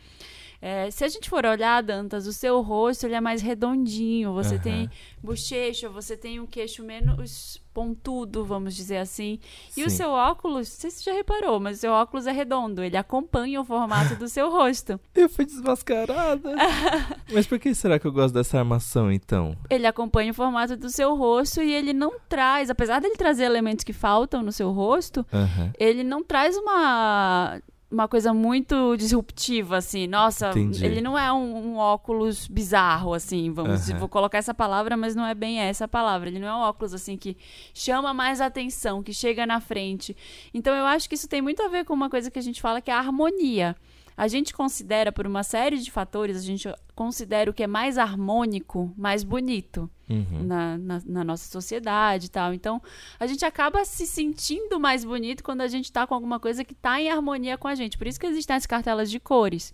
É, 0.62 0.92
se 0.92 1.06
a 1.06 1.08
gente 1.08 1.30
for 1.30 1.46
olhar, 1.46 1.82
Dantas, 1.82 2.28
o 2.28 2.34
seu 2.34 2.62
rosto 2.62 3.06
ele 3.06 3.15
é 3.15 3.22
mais 3.22 3.42
redondinho. 3.42 4.34
Você 4.34 4.56
Aham. 4.56 4.63
tem 4.63 4.89
bochecha, 5.24 5.88
você 5.89 6.18
tem 6.18 6.39
um 6.39 6.46
queixo 6.46 6.84
menos 6.84 7.62
pontudo, 7.80 8.44
vamos 8.44 8.76
dizer 8.76 8.98
assim. 8.98 9.39
E 9.78 9.86
o 9.86 9.89
Sim. 9.89 9.96
seu 9.96 10.10
óculos, 10.10 10.68
não 10.68 10.80
sei 10.82 10.92
se 10.92 10.98
você 11.02 11.12
já 11.12 11.15
reparou, 11.15 11.62
mas 11.62 11.78
o 11.78 11.80
seu 11.80 11.94
óculos 11.94 12.28
é 12.28 12.32
redondo. 12.34 12.84
Ele 12.84 12.98
acompanha 12.98 13.62
o 13.62 13.63
formato 13.63 14.18
do 14.18 14.28
seu 14.28 14.50
rosto. 14.52 15.00
Eu 15.15 15.30
fui 15.30 15.46
desmascarada. 15.46 16.56
Mas 17.32 17.48
por 17.48 17.60
que 17.60 17.74
será 17.76 18.00
que 18.00 18.08
eu 18.08 18.12
gosto 18.12 18.34
dessa 18.34 18.58
armação 18.58 19.12
então? 19.12 19.56
Ele 19.70 19.86
acompanha 19.86 20.32
o 20.32 20.34
formato 20.34 20.76
do 20.76 20.89
seu 20.89 21.15
rosto 21.15 21.62
e 21.62 21.72
ele 21.72 21.94
não 21.94 22.13
traz, 22.28 22.70
apesar 22.70 23.00
dele 23.00 23.15
trazer 23.15 23.44
elementos 23.44 23.84
que 23.84 23.94
faltam 23.94 24.42
no 24.42 24.52
seu 24.52 24.72
rosto, 24.72 25.26
Aham. 25.32 25.72
ele 25.78 26.04
não 26.04 26.24
traz 26.24 26.58
uma 26.58 27.62
uma 27.91 28.08
coisa 28.08 28.34
muito 28.34 28.95
disruptiva 28.95 29.78
assim. 29.78 30.08
Nossa 30.08 30.49
Entendi. 30.49 30.86
ele 30.86 31.02
não 31.02 31.17
é 31.17 31.32
um, 31.34 31.73
um 31.73 31.78
óculos 31.78 32.47
bizarro 32.47 33.13
assim 33.13 33.52
vamos 33.52 33.89
Aham. 33.89 33.99
vou 33.99 34.08
colocar 34.08 34.38
essa 34.38 34.54
palavra 34.54 34.95
mas 34.95 35.15
não 35.15 35.25
é 35.25 35.34
bem 35.34 35.60
essa 35.60 35.88
palavra. 35.88 36.30
Ele 36.30 36.39
não 36.39 36.47
é 36.47 36.54
um 36.54 36.60
óculos 36.60 36.93
assim 36.93 37.17
que 37.17 37.36
chama 37.73 38.13
mais 38.13 38.39
atenção 38.41 39.02
que 39.02 39.13
chega 39.13 39.45
na 39.45 39.59
frente. 39.59 40.16
Então 40.53 40.74
eu 40.76 40.86
acho 40.86 41.09
que 41.09 41.16
isso 41.16 41.28
tem 41.28 41.41
muito 41.41 41.61
a 41.64 41.68
ver 41.68 41.86
com 41.86 41.93
uma 41.93 42.09
coisa 42.09 42.30
que 42.30 42.39
a 42.39 42.43
gente 42.43 42.61
fala 42.61 42.82
que 42.82 42.91
é 42.91 42.93
a 42.93 42.99
harmonia 42.99 43.76
A 44.20 44.28
gente 44.28 44.53
considera, 44.53 45.11
por 45.13 45.26
uma 45.26 45.43
série 45.43 45.78
de 45.78 45.89
fatores, 45.89 46.36
a 46.36 46.41
gente 46.41 46.67
considera 46.93 47.49
o 47.49 47.53
que 47.53 47.63
é 47.63 47.67
mais 47.67 47.97
harmônico, 47.97 48.93
mais 48.97 49.24
bonito 49.24 49.89
Uhum. 50.09 50.43
na, 50.43 50.76
na, 50.78 51.01
na 51.05 51.24
nossa 51.24 51.47
sociedade 51.49 52.26
e 52.26 52.30
tal. 52.30 52.51
Então, 52.53 52.82
a 53.20 53.28
gente 53.28 53.45
acaba 53.45 53.86
se 53.86 54.05
sentindo 54.07 54.80
mais 54.80 55.05
bonito 55.05 55.43
quando 55.43 55.61
a 55.61 55.67
gente 55.67 55.91
tá 55.91 56.05
com 56.07 56.15
alguma 56.15 56.39
coisa 56.39 56.63
que 56.65 56.74
tá 56.74 56.99
em 56.99 57.09
harmonia 57.09 57.57
com 57.59 57.67
a 57.67 57.76
gente. 57.76 57.95
Por 57.97 58.07
isso 58.07 58.20
que 58.20 58.26
existem 58.26 58.55
as 58.55 58.65
cartelas 58.65 59.09
de 59.11 59.20
cores. 59.20 59.72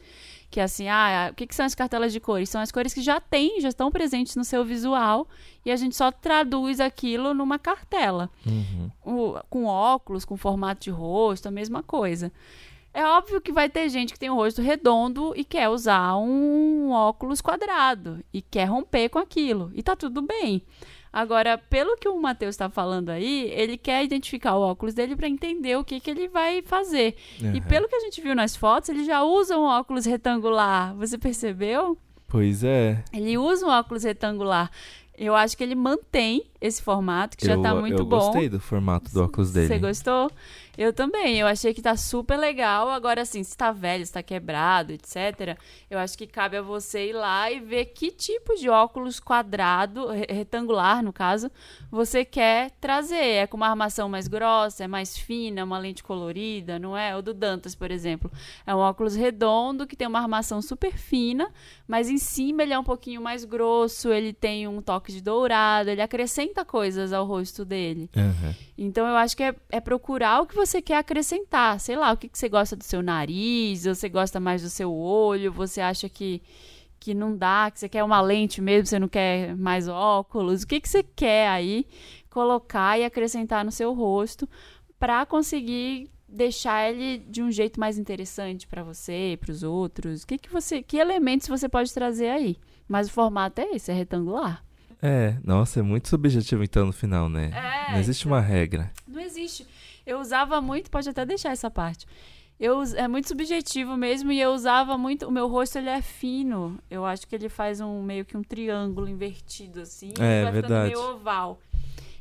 Que 0.52 0.60
assim, 0.60 0.88
ah, 0.90 1.30
o 1.32 1.36
que, 1.36 1.48
que 1.48 1.56
são 1.56 1.66
as 1.66 1.74
cartelas 1.74 2.12
de 2.14 2.20
cores? 2.20 2.50
São 2.50 2.60
as 2.62 2.72
cores 2.72 2.94
que 2.94 3.02
já 3.02 3.20
tem, 3.20 3.60
já 3.62 3.70
estão 3.70 3.90
presentes 3.90 4.36
no 4.36 4.44
seu 4.44 4.64
visual 4.66 5.28
e 5.66 5.72
a 5.72 5.76
gente 5.78 5.96
só 5.96 6.12
traduz 6.12 6.80
aquilo 6.80 7.34
numa 7.34 7.58
cartela. 7.58 8.30
Uhum. 8.46 8.92
O- 9.06 9.40
com 9.50 9.66
óculos, 9.66 10.24
com 10.26 10.36
formato 10.38 10.82
de 10.84 10.90
rosto, 10.92 11.48
a 11.48 11.52
mesma 11.52 11.82
coisa. 11.82 12.32
É 12.96 13.06
óbvio 13.06 13.42
que 13.42 13.52
vai 13.52 13.68
ter 13.70 13.90
gente 13.90 14.14
que 14.14 14.20
tem 14.20 14.30
o 14.30 14.36
rosto 14.36 14.62
redondo 14.62 15.34
e 15.36 15.44
quer 15.44 15.68
usar 15.68 16.16
um 16.16 16.92
óculos 16.92 17.42
quadrado 17.42 18.24
e 18.34 18.42
quer 18.42 18.66
romper 18.66 19.10
com 19.10 19.20
aquilo. 19.20 19.70
E 19.76 19.84
tá 19.84 19.98
tudo 19.98 20.22
bem. 20.22 20.62
Agora, 21.12 21.58
pelo 21.58 21.98
que 21.98 22.08
o 22.08 22.22
Matheus 22.22 22.56
está 22.56 22.70
falando 22.70 23.10
aí, 23.10 23.50
ele 23.54 23.78
quer 23.78 24.02
identificar 24.04 24.56
o 24.56 24.62
óculos 24.62 24.94
dele 24.94 25.16
para 25.16 25.28
entender 25.28 25.78
o 25.78 25.84
que, 25.84 26.00
que 26.00 26.10
ele 26.10 26.30
vai 26.30 26.62
fazer. 26.62 27.16
E 27.40 27.46
Uhum. 27.46 27.62
pelo 27.64 27.88
que 27.90 27.96
a 27.96 28.00
gente 28.00 28.22
viu 28.22 28.34
nas 28.34 28.56
fotos, 28.56 28.88
ele 28.90 29.04
já 29.04 29.24
usa 29.24 29.58
um 29.58 29.64
óculos 29.64 30.06
retangular. 30.06 30.96
Você 30.96 31.18
percebeu? 31.18 31.98
Pois 32.30 32.64
é. 32.64 33.04
Ele 33.14 33.38
usa 33.38 33.66
um 33.66 33.70
óculos 33.70 34.04
retangular. 34.04 34.72
Eu 35.18 35.34
acho 35.34 35.56
que 35.56 35.64
ele 35.64 35.76
mantém 35.76 36.44
esse 36.60 36.82
formato, 36.82 37.38
que 37.38 37.46
já 37.46 37.54
eu, 37.54 37.62
tá 37.62 37.74
muito 37.74 38.02
eu 38.02 38.06
bom. 38.06 38.18
gostei 38.20 38.50
do 38.50 38.60
formato 38.60 39.10
do 39.14 39.24
óculos 39.24 39.54
dele. 39.54 39.68
Você 39.68 39.80
gostou? 39.80 40.30
Eu 40.78 40.92
também. 40.94 41.38
Eu 41.40 41.48
achei 41.48 41.74
que 41.74 41.82
tá 41.82 41.96
super 41.96 42.38
legal. 42.38 42.90
Agora, 42.90 43.22
assim, 43.22 43.44
se 43.44 43.56
tá 43.56 43.72
velho, 43.72 44.06
se 44.06 44.12
tá 44.14 44.22
quebrado, 44.24 44.92
etc., 44.94 45.58
eu 45.90 45.98
acho 46.00 46.18
que 46.18 46.28
cabe 46.28 46.58
a 46.58 46.62
você 46.62 47.10
ir 47.10 47.14
lá 47.14 47.52
e 47.52 47.60
ver 47.60 47.86
que 47.86 48.12
tipo 48.12 48.56
de 48.56 48.70
óculos 48.70 49.20
quadrado, 49.20 50.08
re- 50.08 50.28
retangular, 50.30 51.04
no 51.04 51.14
caso, 51.14 51.50
você 51.90 52.26
quer 52.26 52.72
trazer. 52.82 53.16
É 53.16 53.48
com 53.48 53.58
uma 53.58 53.68
armação 53.70 54.10
mais 54.10 54.28
grossa, 54.28 54.84
é 54.84 54.88
mais 54.88 55.18
fina, 55.18 55.64
uma 55.64 55.78
lente 55.78 56.04
colorida, 56.04 56.78
não 56.80 56.96
é? 56.98 57.16
O 57.16 57.22
do 57.22 57.34
Dantas, 57.34 57.76
por 57.76 57.92
exemplo. 57.92 58.32
É 58.66 58.74
um 58.74 58.80
óculos 58.80 59.16
redondo 59.16 59.88
que 59.88 59.96
tem 59.96 60.08
uma 60.08 60.20
armação 60.20 60.62
super 60.62 60.92
fina, 60.94 61.52
mas 61.88 62.10
em 62.10 62.18
cima 62.18 62.64
ele 62.64 62.74
é 62.74 62.80
um 62.80 62.84
pouquinho 62.84 63.22
mais 63.22 63.46
grosso, 63.46 64.12
ele 64.12 64.34
tem 64.34 64.68
um 64.68 64.82
toque 64.82 65.12
de 65.12 65.22
dourado, 65.22 65.90
ele 65.90 66.02
acrescenta 66.02 66.64
coisas 66.66 67.14
ao 67.14 67.26
rosto 67.26 67.64
dele. 67.64 68.10
Uhum. 68.16 68.54
Então 68.78 69.08
eu 69.08 69.16
acho 69.16 69.38
que 69.38 69.44
é, 69.44 69.56
é 69.70 69.80
procurar 69.80 70.42
o 70.42 70.46
que 70.46 70.56
você 70.56 70.82
quer 70.82 70.98
acrescentar. 70.98 71.80
Sei 71.80 71.96
lá, 71.96 72.12
o 72.12 72.18
que, 72.18 72.28
que 72.28 72.38
você 72.38 72.50
gosta 72.50 72.76
do 72.76 72.84
seu 72.84 73.02
nariz, 73.02 73.86
você 73.86 74.10
gosta 74.10 74.40
mais 74.40 74.62
do 74.62 74.70
seu 74.70 74.94
olho, 74.94 75.52
você 75.52 75.80
acha 75.80 76.10
que, 76.10 76.42
que 77.00 77.14
não 77.14 77.38
dá, 77.38 77.72
que 77.72 77.80
você 77.80 77.88
quer 77.88 78.04
uma 78.04 78.20
lente 78.22 78.62
mesmo, 78.62 78.88
você 78.88 79.00
não 79.00 79.08
quer 79.08 79.56
mais 79.56 79.88
óculos. 79.88 80.64
O 80.64 80.68
que, 80.68 80.82
que 80.82 80.90
você 80.90 81.04
quer 81.04 81.48
aí 81.50 81.86
colocar 82.30 83.00
e 83.00 83.06
acrescentar 83.06 83.64
no 83.64 83.72
seu 83.72 83.94
rosto 83.94 84.48
para 85.00 85.26
conseguir 85.26 86.10
deixar 86.28 86.90
ele 86.90 87.20
de 87.20 87.42
um 87.42 87.52
jeito 87.52 87.80
mais 87.80 87.98
interessante 87.98 88.68
para 88.68 88.84
você 88.84 89.38
para 89.40 89.52
os 89.52 89.64
outros. 89.64 90.24
O 90.24 90.28
que, 90.28 90.38
que 90.38 90.52
você, 90.52 90.82
que 90.82 90.98
elementos 90.98 91.48
você 91.48 91.70
pode 91.70 91.94
trazer 91.94 92.30
aí? 92.30 92.58
Mas 92.88 93.08
o 93.08 93.12
formato 93.12 93.62
é 93.62 93.76
esse, 93.76 93.92
é 93.92 93.94
retangular. 93.94 94.65
É, 95.02 95.36
nossa, 95.44 95.80
é 95.80 95.84
muito 95.84 96.08
subjetivo 96.10 96.64
então 96.64 96.86
no 96.86 96.94
final, 96.94 97.30
né? 97.30 97.52
É, 97.54 97.92
Não 97.92 98.00
existe 98.00 98.26
uma 98.26 98.42
regra. 98.42 98.92
Não 99.08 99.22
existe. 99.22 99.68
Eu 100.06 100.20
usava 100.20 100.62
muito, 100.62 100.90
pode 100.90 101.10
até 101.10 101.26
deixar 101.26 101.52
essa 101.52 101.70
parte. 101.70 102.06
Eu, 102.60 102.82
é 102.96 103.08
muito 103.08 103.28
subjetivo 103.28 103.98
mesmo 103.98 104.32
e 104.32 104.40
eu 104.40 104.52
usava 104.52 104.98
muito. 104.98 105.28
O 105.28 105.32
meu 105.32 105.48
rosto 105.48 105.78
ele 105.78 105.90
é 105.90 106.02
fino. 106.02 106.80
Eu 106.90 107.06
acho 107.06 107.28
que 107.28 107.36
ele 107.36 107.50
faz 107.50 107.82
um 107.82 108.02
meio 108.02 108.24
que 108.24 108.38
um 108.38 108.44
triângulo 108.44 109.10
invertido 109.10 109.82
assim. 109.82 110.14
É, 110.18 110.44
vai 110.44 110.52
verdade. 110.54 110.94
meio 110.96 111.12
oval. 111.12 111.60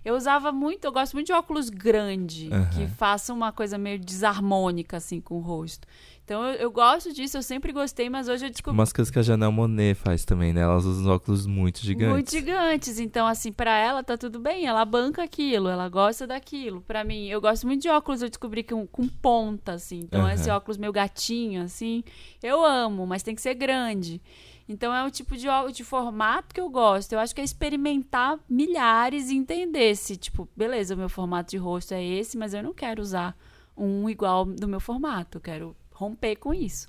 Eu 0.04 0.16
usava 0.16 0.52
muito, 0.52 0.84
eu 0.84 0.92
gosto 0.92 1.14
muito 1.14 1.28
de 1.28 1.32
óculos 1.32 1.70
grande, 1.70 2.50
Aham. 2.52 2.68
que 2.70 2.86
façam 2.88 3.34
uma 3.34 3.50
coisa 3.52 3.78
meio 3.78 3.98
desarmônica 3.98 4.98
assim 4.98 5.18
com 5.18 5.36
o 5.36 5.40
rosto. 5.40 5.88
Então 6.24 6.42
eu, 6.42 6.54
eu 6.54 6.70
gosto 6.70 7.12
disso, 7.12 7.36
eu 7.36 7.42
sempre 7.42 7.70
gostei, 7.70 8.08
mas 8.08 8.28
hoje 8.28 8.46
eu 8.46 8.50
descobri 8.50 8.78
Umas 8.78 8.92
coisas 8.94 9.10
que 9.10 9.18
a 9.18 9.22
Janelle 9.22 9.52
Monet 9.52 9.94
faz 9.94 10.24
também, 10.24 10.54
né? 10.54 10.62
Elas 10.62 10.86
usam 10.86 11.12
óculos 11.12 11.46
muito 11.46 11.80
gigantes. 11.80 12.12
muito 12.14 12.30
gigantes. 12.30 12.98
Então, 12.98 13.26
assim, 13.26 13.52
pra 13.52 13.76
ela 13.76 14.02
tá 14.02 14.16
tudo 14.16 14.38
bem, 14.38 14.64
ela 14.64 14.84
banca 14.86 15.22
aquilo, 15.22 15.68
ela 15.68 15.86
gosta 15.88 16.26
daquilo. 16.26 16.80
Pra 16.80 17.04
mim, 17.04 17.26
eu 17.26 17.42
gosto 17.42 17.66
muito 17.66 17.82
de 17.82 17.90
óculos, 17.90 18.22
eu 18.22 18.30
descobri 18.30 18.62
que 18.62 18.72
um, 18.72 18.86
com 18.86 19.06
ponta, 19.06 19.74
assim. 19.74 20.00
Então, 20.00 20.22
Aham. 20.22 20.32
esse 20.32 20.48
óculos 20.50 20.78
meio 20.78 20.92
gatinho, 20.92 21.62
assim, 21.62 22.02
eu 22.42 22.64
amo, 22.64 23.06
mas 23.06 23.22
tem 23.22 23.34
que 23.34 23.42
ser 23.42 23.54
grande. 23.54 24.20
Então, 24.66 24.94
é 24.94 25.04
o 25.04 25.10
tipo 25.10 25.36
de, 25.36 25.46
de 25.74 25.84
formato 25.84 26.54
que 26.54 26.60
eu 26.60 26.70
gosto. 26.70 27.12
Eu 27.12 27.18
acho 27.18 27.34
que 27.34 27.42
é 27.42 27.44
experimentar 27.44 28.38
milhares 28.48 29.28
e 29.28 29.36
entender 29.36 29.94
se, 29.94 30.16
tipo, 30.16 30.48
beleza, 30.56 30.94
o 30.94 30.98
meu 30.98 31.10
formato 31.10 31.50
de 31.50 31.58
rosto 31.58 31.92
é 31.92 32.02
esse, 32.02 32.38
mas 32.38 32.54
eu 32.54 32.62
não 32.62 32.72
quero 32.72 33.02
usar 33.02 33.36
um 33.76 34.08
igual 34.08 34.46
do 34.46 34.66
meu 34.66 34.80
formato. 34.80 35.36
Eu 35.36 35.42
quero 35.42 35.76
romper 36.04 36.36
com 36.36 36.52
isso. 36.52 36.88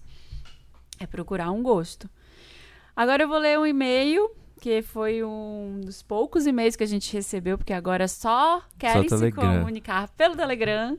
É 0.99 1.07
procurar 1.07 1.51
um 1.51 1.63
gosto. 1.63 2.09
Agora 2.95 3.24
eu 3.24 3.28
vou 3.28 3.38
ler 3.38 3.59
um 3.59 3.66
e-mail, 3.66 4.30
que 4.61 4.82
foi 4.82 5.24
um 5.24 5.82
dos 5.84 6.01
poucos 6.01 6.47
e-mails 6.47 6.76
que 6.76 6.84
a 6.84 6.88
gente 6.88 7.11
recebeu, 7.13 7.57
porque 7.57 7.74
agora 7.74 8.07
só 8.07 8.61
querem 8.78 9.03
se 9.03 9.09
Telegram. 9.09 9.59
comunicar 9.59 10.07
pelo 10.09 10.36
Telegram. 10.36 10.97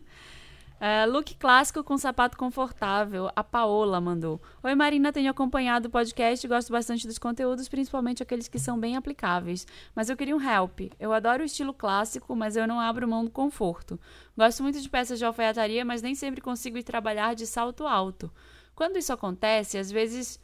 É, 0.79 1.07
look 1.07 1.35
clássico 1.37 1.83
com 1.83 1.97
sapato 1.97 2.37
confortável. 2.37 3.31
A 3.35 3.43
Paola 3.43 3.99
mandou. 4.01 4.41
Oi, 4.63 4.75
Marina, 4.75 5.11
tenho 5.11 5.31
acompanhado 5.31 5.89
o 5.89 5.91
podcast 5.91 6.45
e 6.45 6.49
gosto 6.49 6.71
bastante 6.71 7.07
dos 7.07 7.19
conteúdos, 7.19 7.67
principalmente 7.67 8.23
aqueles 8.23 8.47
que 8.47 8.59
são 8.59 8.79
bem 8.79 8.95
aplicáveis. 8.95 9.67
Mas 9.95 10.11
eu 10.11 10.17
queria 10.17 10.37
um 10.37 10.41
help. 10.41 10.93
Eu 11.01 11.15
adoro 11.15 11.43
o 11.43 11.47
estilo 11.47 11.73
clássico, 11.73 12.37
mas 12.37 12.57
eu 12.57 12.67
não 12.67 12.79
abro 12.79 13.09
mão 13.09 13.25
do 13.25 13.31
conforto. 13.31 13.99
Gosto 14.37 14.63
muito 14.63 14.81
de 14.81 14.89
peças 14.89 15.19
de 15.19 15.25
alfaiataria, 15.25 15.85
mas 15.85 16.03
nem 16.03 16.15
sempre 16.15 16.43
consigo 16.43 16.77
ir 16.77 16.83
trabalhar 16.83 17.35
de 17.35 17.47
salto 17.47 17.87
alto. 17.87 18.31
Quando 18.75 18.99
isso 18.99 19.13
acontece, 19.13 19.79
às 19.79 19.91
vezes 19.91 20.39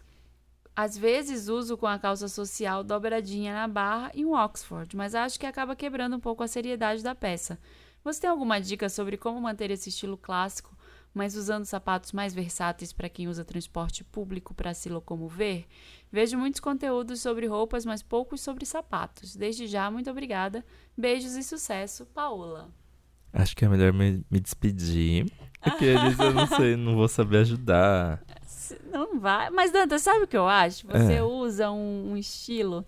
às 0.74 0.96
vezes 0.96 1.48
uso 1.48 1.76
com 1.76 1.86
a 1.86 1.98
calça 1.98 2.28
social 2.28 2.82
dobradinha 2.82 3.52
na 3.52 3.68
barra 3.68 4.10
e 4.14 4.24
um 4.24 4.32
Oxford, 4.32 4.96
mas 4.96 5.14
acho 5.14 5.38
que 5.38 5.44
acaba 5.44 5.76
quebrando 5.76 6.16
um 6.16 6.20
pouco 6.20 6.42
a 6.42 6.48
seriedade 6.48 7.02
da 7.02 7.14
peça. 7.14 7.58
Você 8.04 8.20
tem 8.22 8.30
alguma 8.30 8.60
dica 8.60 8.88
sobre 8.88 9.16
como 9.16 9.40
manter 9.40 9.70
esse 9.70 9.88
estilo 9.88 10.16
clássico, 10.16 10.76
mas 11.14 11.36
usando 11.36 11.64
sapatos 11.64 12.12
mais 12.12 12.34
versáteis 12.34 12.92
para 12.92 13.08
quem 13.08 13.28
usa 13.28 13.44
transporte 13.44 14.02
público 14.02 14.54
para 14.54 14.74
se 14.74 14.88
locomover? 14.88 15.66
Vejo 16.10 16.36
muitos 16.38 16.60
conteúdos 16.60 17.20
sobre 17.20 17.46
roupas, 17.46 17.84
mas 17.84 18.02
poucos 18.02 18.40
sobre 18.40 18.64
sapatos. 18.66 19.36
Desde 19.36 19.66
já, 19.66 19.90
muito 19.90 20.10
obrigada. 20.10 20.64
Beijos 20.96 21.34
e 21.36 21.42
sucesso, 21.42 22.06
Paola. 22.06 22.70
Acho 23.32 23.56
que 23.56 23.64
é 23.64 23.68
melhor 23.68 23.92
me, 23.92 24.24
me 24.30 24.40
despedir. 24.40 25.26
Porque 25.62 25.84
eles 25.84 26.18
eu 26.18 26.34
não 26.34 26.46
sei, 26.46 26.76
não 26.76 26.96
vou 26.96 27.06
saber 27.08 27.38
ajudar. 27.38 28.20
Não 28.90 29.18
vai. 29.20 29.48
Mas, 29.50 29.70
Danta, 29.70 29.98
sabe 29.98 30.24
o 30.24 30.26
que 30.26 30.36
eu 30.36 30.48
acho? 30.48 30.86
Você 30.88 31.14
É. 31.14 31.22
usa 31.22 31.70
um, 31.70 32.12
um 32.12 32.16
estilo 32.16 32.84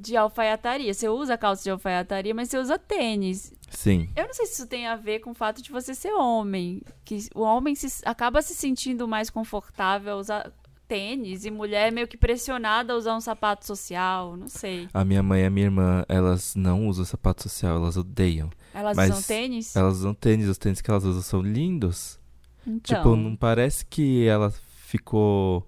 de 0.00 0.16
alfaiataria. 0.16 0.92
Você 0.94 1.08
usa 1.08 1.36
calça 1.36 1.62
de 1.62 1.70
alfaiataria, 1.70 2.34
mas 2.34 2.48
você 2.48 2.58
usa 2.58 2.78
tênis. 2.78 3.52
Sim. 3.70 4.08
Eu 4.16 4.26
não 4.26 4.34
sei 4.34 4.46
se 4.46 4.54
isso 4.54 4.66
tem 4.66 4.86
a 4.86 4.96
ver 4.96 5.20
com 5.20 5.30
o 5.30 5.34
fato 5.34 5.62
de 5.62 5.70
você 5.70 5.94
ser 5.94 6.12
homem. 6.14 6.82
Que 7.04 7.28
o 7.34 7.42
homem 7.42 7.74
se- 7.74 8.02
acaba 8.04 8.42
se 8.42 8.54
sentindo 8.54 9.06
mais 9.06 9.30
confortável 9.30 10.14
a 10.14 10.16
usar 10.16 10.52
tênis 10.88 11.44
e 11.44 11.50
mulher 11.52 11.86
é 11.86 11.90
meio 11.92 12.08
que 12.08 12.16
pressionada 12.16 12.92
a 12.92 12.96
usar 12.96 13.14
um 13.14 13.20
sapato 13.20 13.64
social. 13.64 14.36
Não 14.36 14.48
sei. 14.48 14.88
A 14.92 15.04
minha 15.04 15.22
mãe 15.22 15.42
e 15.42 15.44
a 15.46 15.50
minha 15.50 15.66
irmã, 15.66 16.04
elas 16.08 16.54
não 16.56 16.88
usam 16.88 17.04
sapato 17.04 17.44
social, 17.44 17.76
elas 17.76 17.96
odeiam. 17.96 18.50
Elas 18.74 18.96
Mas 18.96 19.10
usam 19.10 19.22
tênis? 19.22 19.76
Elas 19.76 19.94
usam 19.98 20.14
tênis, 20.14 20.48
os 20.48 20.58
tênis 20.58 20.80
que 20.80 20.90
elas 20.90 21.04
usam 21.04 21.22
são 21.22 21.40
lindos. 21.42 22.18
Então, 22.66 22.96
Tipo, 22.96 23.14
não 23.16 23.36
parece 23.36 23.86
que 23.86 24.26
ela 24.26 24.52
ficou 24.84 25.64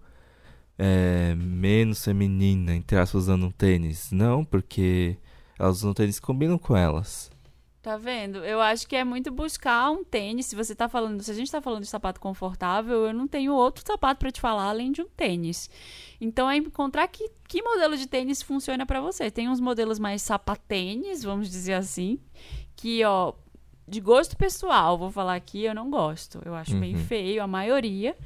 é, 0.85 1.35
menos 1.37 2.05
feminina, 2.05 2.75
entre 2.75 2.99
aspas, 2.99 3.23
usando 3.23 3.47
um 3.47 3.51
tênis. 3.53 4.11
Não, 4.11 4.45
porque 4.45 5.17
elas 5.57 5.77
usam 5.79 5.95
tênis 5.95 6.19
que 6.19 6.27
combinam 6.27 6.59
com 6.59 6.77
elas. 6.77 7.31
Tá 7.81 7.97
vendo? 7.97 8.39
Eu 8.45 8.61
acho 8.61 8.87
que 8.89 8.95
é 8.97 9.03
muito 9.05 9.31
buscar 9.33 9.91
um 9.91 10.03
tênis. 10.05 10.47
Se 10.47 10.57
você 10.57 10.75
tá 10.75 10.89
falando, 10.89 11.21
se 11.23 11.31
a 11.31 11.35
gente 11.35 11.51
tá 11.51 11.61
falando 11.61 11.83
de 11.83 11.89
sapato 11.89 12.21
confortável, 12.21 13.07
eu 13.07 13.13
não 13.13 13.27
tenho 13.29 13.53
outro 13.53 13.85
sapato 13.87 14.19
pra 14.21 14.31
te 14.31 14.41
falar 14.41 14.65
além 14.65 14.91
de 14.93 15.03
um 15.03 15.09
tênis. 15.17 15.69
Então 16.21 16.49
é 16.51 16.57
encontrar 16.57 17.07
que, 17.09 17.29
que 17.49 17.61
modelo 17.63 17.97
de 17.97 18.07
tênis 18.07 18.41
funciona 18.43 18.85
pra 18.87 19.01
você. 19.01 19.31
Tem 19.33 19.49
uns 19.49 19.59
modelos 19.61 19.99
mais 19.99 20.23
sapatênis, 20.23 21.23
vamos 21.25 21.49
dizer 21.51 21.75
assim, 21.75 22.21
que, 22.77 23.05
ó, 23.05 23.33
de 23.89 24.01
gosto 24.01 24.37
pessoal, 24.37 24.97
vou 24.97 25.11
falar 25.11 25.35
aqui, 25.35 25.65
eu 25.65 25.75
não 25.75 25.91
gosto. 25.91 26.41
Eu 26.45 26.55
acho 26.55 26.77
bem 26.77 26.95
Uhum. 26.95 27.05
feio, 27.05 27.43
a 27.43 27.47
maioria. 27.49 28.17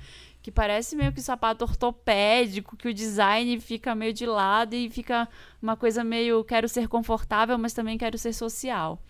Que 0.47 0.53
parece 0.53 0.95
meio 0.95 1.13
que 1.13 1.21
sapato 1.21 1.65
ortopédico, 1.65 2.77
que 2.77 2.87
o 2.87 2.95
design 2.95 3.59
fica 3.59 3.97
meio 3.97 4.13
de 4.13 4.25
lado 4.25 4.75
e 4.75 4.89
fica 4.89 5.29
uma 5.61 5.77
coisa 5.77 6.05
meio 6.05 6.45
quero 6.45 6.69
ser 6.69 6.87
confortável, 6.87 7.59
mas 7.59 7.73
também 7.73 7.99
quero 7.99 8.17
ser 8.17 8.33
social. 8.33 9.03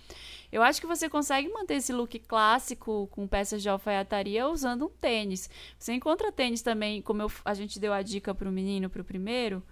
Eu 0.50 0.62
acho 0.62 0.80
que 0.80 0.86
você 0.86 1.10
consegue 1.10 1.46
manter 1.50 1.74
esse 1.74 1.92
look 1.92 2.18
clássico 2.20 3.06
com 3.08 3.28
peças 3.28 3.60
de 3.60 3.68
alfaiataria 3.68 4.48
usando 4.48 4.86
um 4.86 4.88
tênis. 4.88 5.50
Você 5.78 5.92
encontra 5.92 6.32
tênis 6.32 6.62
também, 6.62 7.02
como 7.02 7.20
eu, 7.20 7.30
a 7.44 7.52
gente 7.52 7.78
deu 7.78 7.92
a 7.92 8.00
dica 8.00 8.34
pro 8.34 8.50
menino, 8.50 8.88
pro 8.88 9.04
primeiro, 9.04 9.62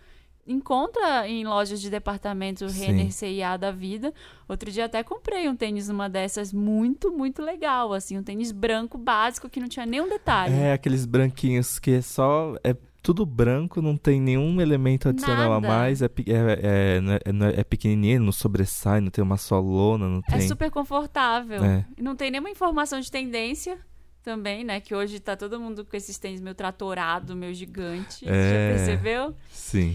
encontra 0.47 1.28
em 1.28 1.45
lojas 1.45 1.80
de 1.80 1.90
departamento. 1.90 2.66
Renner 2.66 3.12
CIA 3.12 3.57
da 3.57 3.70
vida. 3.70 4.12
Outro 4.49 4.70
dia 4.70 4.84
até 4.84 5.03
comprei 5.03 5.49
um 5.49 5.57
tênis 5.57 5.88
numa 5.88 6.09
dessas 6.09 6.53
muito, 6.53 7.11
muito 7.12 7.42
legal, 7.42 7.92
assim, 7.92 8.18
um 8.18 8.22
tênis 8.22 8.53
branco 8.53 8.99
básico 8.99 9.49
que 9.49 9.61
não 9.61 9.68
tinha 9.68 9.86
nenhum 9.86 10.09
detalhe. 10.09 10.55
É, 10.55 10.72
aqueles 10.72 11.07
branquinhos 11.07 11.78
que 11.78 11.92
é 11.92 12.03
só. 12.03 12.55
É 12.62 12.76
tudo 13.03 13.26
branco, 13.26 13.82
não 13.82 13.99
tem 13.99 14.18
nenhum 14.18 14.59
elemento 14.62 15.11
adicional 15.11 15.51
Nada. 15.61 15.66
a 15.66 15.70
mais. 15.70 16.01
É, 16.01 16.07
é, 16.07 16.09
é, 16.09 16.99
é- 16.99 17.57
é- 17.57 17.61
é 17.61 17.64
pequenininho, 17.64 18.22
não 18.22 18.32
sobressai, 18.32 18.99
não 19.03 19.11
tem 19.11 19.22
uma 19.22 19.36
solona, 19.36 20.09
não 20.09 20.22
É 20.26 20.38
tem. 20.38 20.49
super 20.49 20.70
confortável. 20.70 21.62
É. 21.62 21.84
Não 22.01 22.16
tem 22.16 22.30
nenhuma 22.30 22.49
informação 22.49 22.99
de 23.01 23.11
tendência 23.11 23.78
também, 24.22 24.64
né? 24.64 24.80
Que 24.80 24.95
hoje 24.95 25.20
tá 25.20 25.36
todo 25.36 25.61
mundo 25.61 25.84
com 25.84 25.95
esses 25.95 26.18
tênis 26.18 26.40
meio 26.40 26.55
tratorado, 26.55 27.36
meio 27.36 27.53
gigante. 27.53 28.26
É. 28.26 28.72
Já 28.72 28.78
percebeu? 28.78 29.34
Sim. 29.51 29.95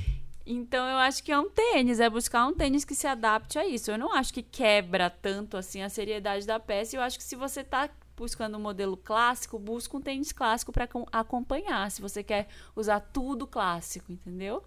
Então 0.52 0.84
eu 0.90 0.98
acho 0.98 1.24
que 1.24 1.32
é 1.32 1.38
um 1.38 1.48
tênis, 1.48 2.00
é 2.00 2.10
buscar 2.10 2.48
um 2.48 2.56
tênis 2.56 2.84
que 2.84 2.96
se 2.96 3.06
adapte 3.06 3.60
a 3.60 3.68
isso. 3.68 3.92
Eu 3.92 4.00
não 4.00 4.12
acho 4.12 4.34
que 4.34 4.42
quebra 4.42 5.08
tanto 5.08 5.56
assim 5.56 5.84
a 5.84 5.90
seriedade 5.90 6.48
da 6.48 6.60
peça. 6.60 6.98
Eu 6.98 7.04
acho 7.04 7.20
que 7.20 7.24
se 7.24 7.36
você 7.36 7.64
tá 7.64 7.88
buscando 8.18 8.58
um 8.58 8.60
modelo 8.60 8.98
clássico, 8.98 9.60
busca 9.60 9.96
um 9.96 10.02
tênis 10.02 10.32
clássico 10.32 10.72
para 10.72 10.90
acompanhar. 11.12 11.92
Se 11.92 12.02
você 12.02 12.24
quer 12.24 12.48
usar 12.76 13.00
tudo 13.00 13.46
clássico, 13.46 14.12
entendeu? 14.12 14.64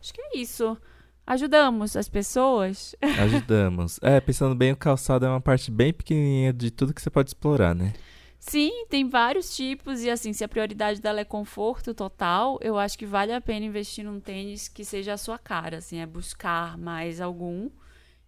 Acho 0.00 0.14
que 0.14 0.20
é 0.20 0.38
isso. 0.38 0.78
Ajudamos 1.26 1.96
as 1.96 2.08
pessoas. 2.08 2.94
Ajudamos. 3.18 3.98
é, 4.02 4.20
pensando 4.20 4.54
bem, 4.54 4.70
o 4.70 4.76
calçado 4.76 5.26
é 5.26 5.28
uma 5.28 5.40
parte 5.40 5.72
bem 5.72 5.92
pequenininha 5.92 6.52
de 6.52 6.70
tudo 6.70 6.94
que 6.94 7.02
você 7.02 7.10
pode 7.10 7.30
explorar, 7.30 7.74
né? 7.74 7.94
Sim, 8.40 8.86
tem 8.88 9.06
vários 9.06 9.54
tipos 9.54 10.00
e 10.02 10.08
assim, 10.08 10.32
se 10.32 10.42
a 10.42 10.48
prioridade 10.48 10.98
dela 10.98 11.20
é 11.20 11.24
conforto 11.24 11.92
total, 11.94 12.58
eu 12.62 12.78
acho 12.78 12.98
que 12.98 13.04
vale 13.04 13.32
a 13.34 13.40
pena 13.40 13.66
investir 13.66 14.02
num 14.02 14.18
tênis 14.18 14.66
que 14.66 14.82
seja 14.82 15.12
a 15.12 15.18
sua 15.18 15.38
cara, 15.38 15.76
assim, 15.76 15.98
é 15.98 16.06
buscar 16.06 16.78
mais 16.78 17.20
algum. 17.20 17.68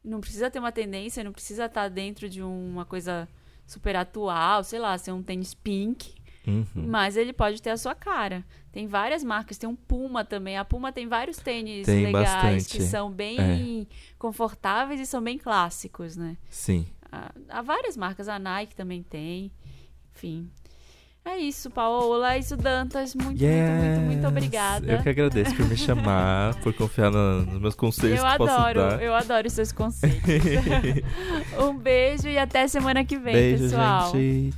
Não 0.04 0.20
precisa 0.20 0.50
ter 0.50 0.58
uma 0.58 0.70
tendência, 0.70 1.24
não 1.24 1.32
precisa 1.32 1.64
estar 1.64 1.88
dentro 1.88 2.28
de 2.28 2.42
uma 2.42 2.84
coisa 2.84 3.26
super 3.66 3.96
atual, 3.96 4.62
sei 4.62 4.78
lá, 4.78 4.96
ser 4.98 5.12
um 5.12 5.22
tênis 5.22 5.54
pink, 5.54 6.14
Uhum. 6.46 6.66
mas 6.74 7.16
ele 7.16 7.32
pode 7.32 7.62
ter 7.62 7.70
a 7.70 7.76
sua 7.76 7.94
cara. 7.94 8.44
Tem 8.70 8.86
várias 8.86 9.22
marcas, 9.24 9.56
tem 9.56 9.68
um 9.68 9.76
Puma 9.76 10.24
também. 10.24 10.58
A 10.58 10.64
Puma 10.64 10.92
tem 10.92 11.06
vários 11.06 11.38
tênis 11.38 11.86
Tem 11.86 12.04
legais 12.04 12.66
que 12.66 12.78
bastante, 12.78 12.82
são 12.82 13.10
bem 13.10 13.86
confortáveis 14.18 15.00
e 15.00 15.06
são 15.06 15.22
bem 15.22 15.38
clássicos, 15.38 16.16
né? 16.16 16.36
Sim. 16.50 16.86
Há, 17.10 17.32
há 17.48 17.62
várias 17.62 17.96
marcas, 17.96 18.28
a 18.28 18.38
Nike 18.38 18.74
também 18.74 19.02
tem. 19.02 19.52
Enfim. 20.16 20.48
É 21.24 21.36
isso, 21.36 21.70
Paola. 21.70 22.34
É 22.34 22.38
isso, 22.40 22.56
Dantas. 22.56 23.14
Muito, 23.14 23.28
muito, 23.40 23.44
muito, 23.44 24.00
muito 24.00 24.18
Yes! 24.22 24.28
obrigada. 24.28 24.92
Eu 24.92 25.00
que 25.02 25.08
agradeço 25.08 25.54
por 25.54 25.66
me 25.68 25.76
chamar, 25.76 26.54
por 26.56 26.74
confiar 26.74 27.12
no- 27.12 27.42
nos 27.46 27.60
meus 27.60 27.74
conselhos 27.76 28.18
Eu 28.18 28.26
adoro, 28.26 28.80
eu 29.00 29.14
adoro 29.14 29.46
os 29.46 29.52
seus 29.52 29.70
conceitos. 29.70 30.18
um 31.62 31.78
beijo 31.78 32.26
e 32.28 32.36
até 32.36 32.66
semana 32.66 33.04
que 33.04 33.16
vem, 33.18 33.34
Beijo, 33.34 33.62
pessoal. 33.64 34.10
gente. 34.12 34.52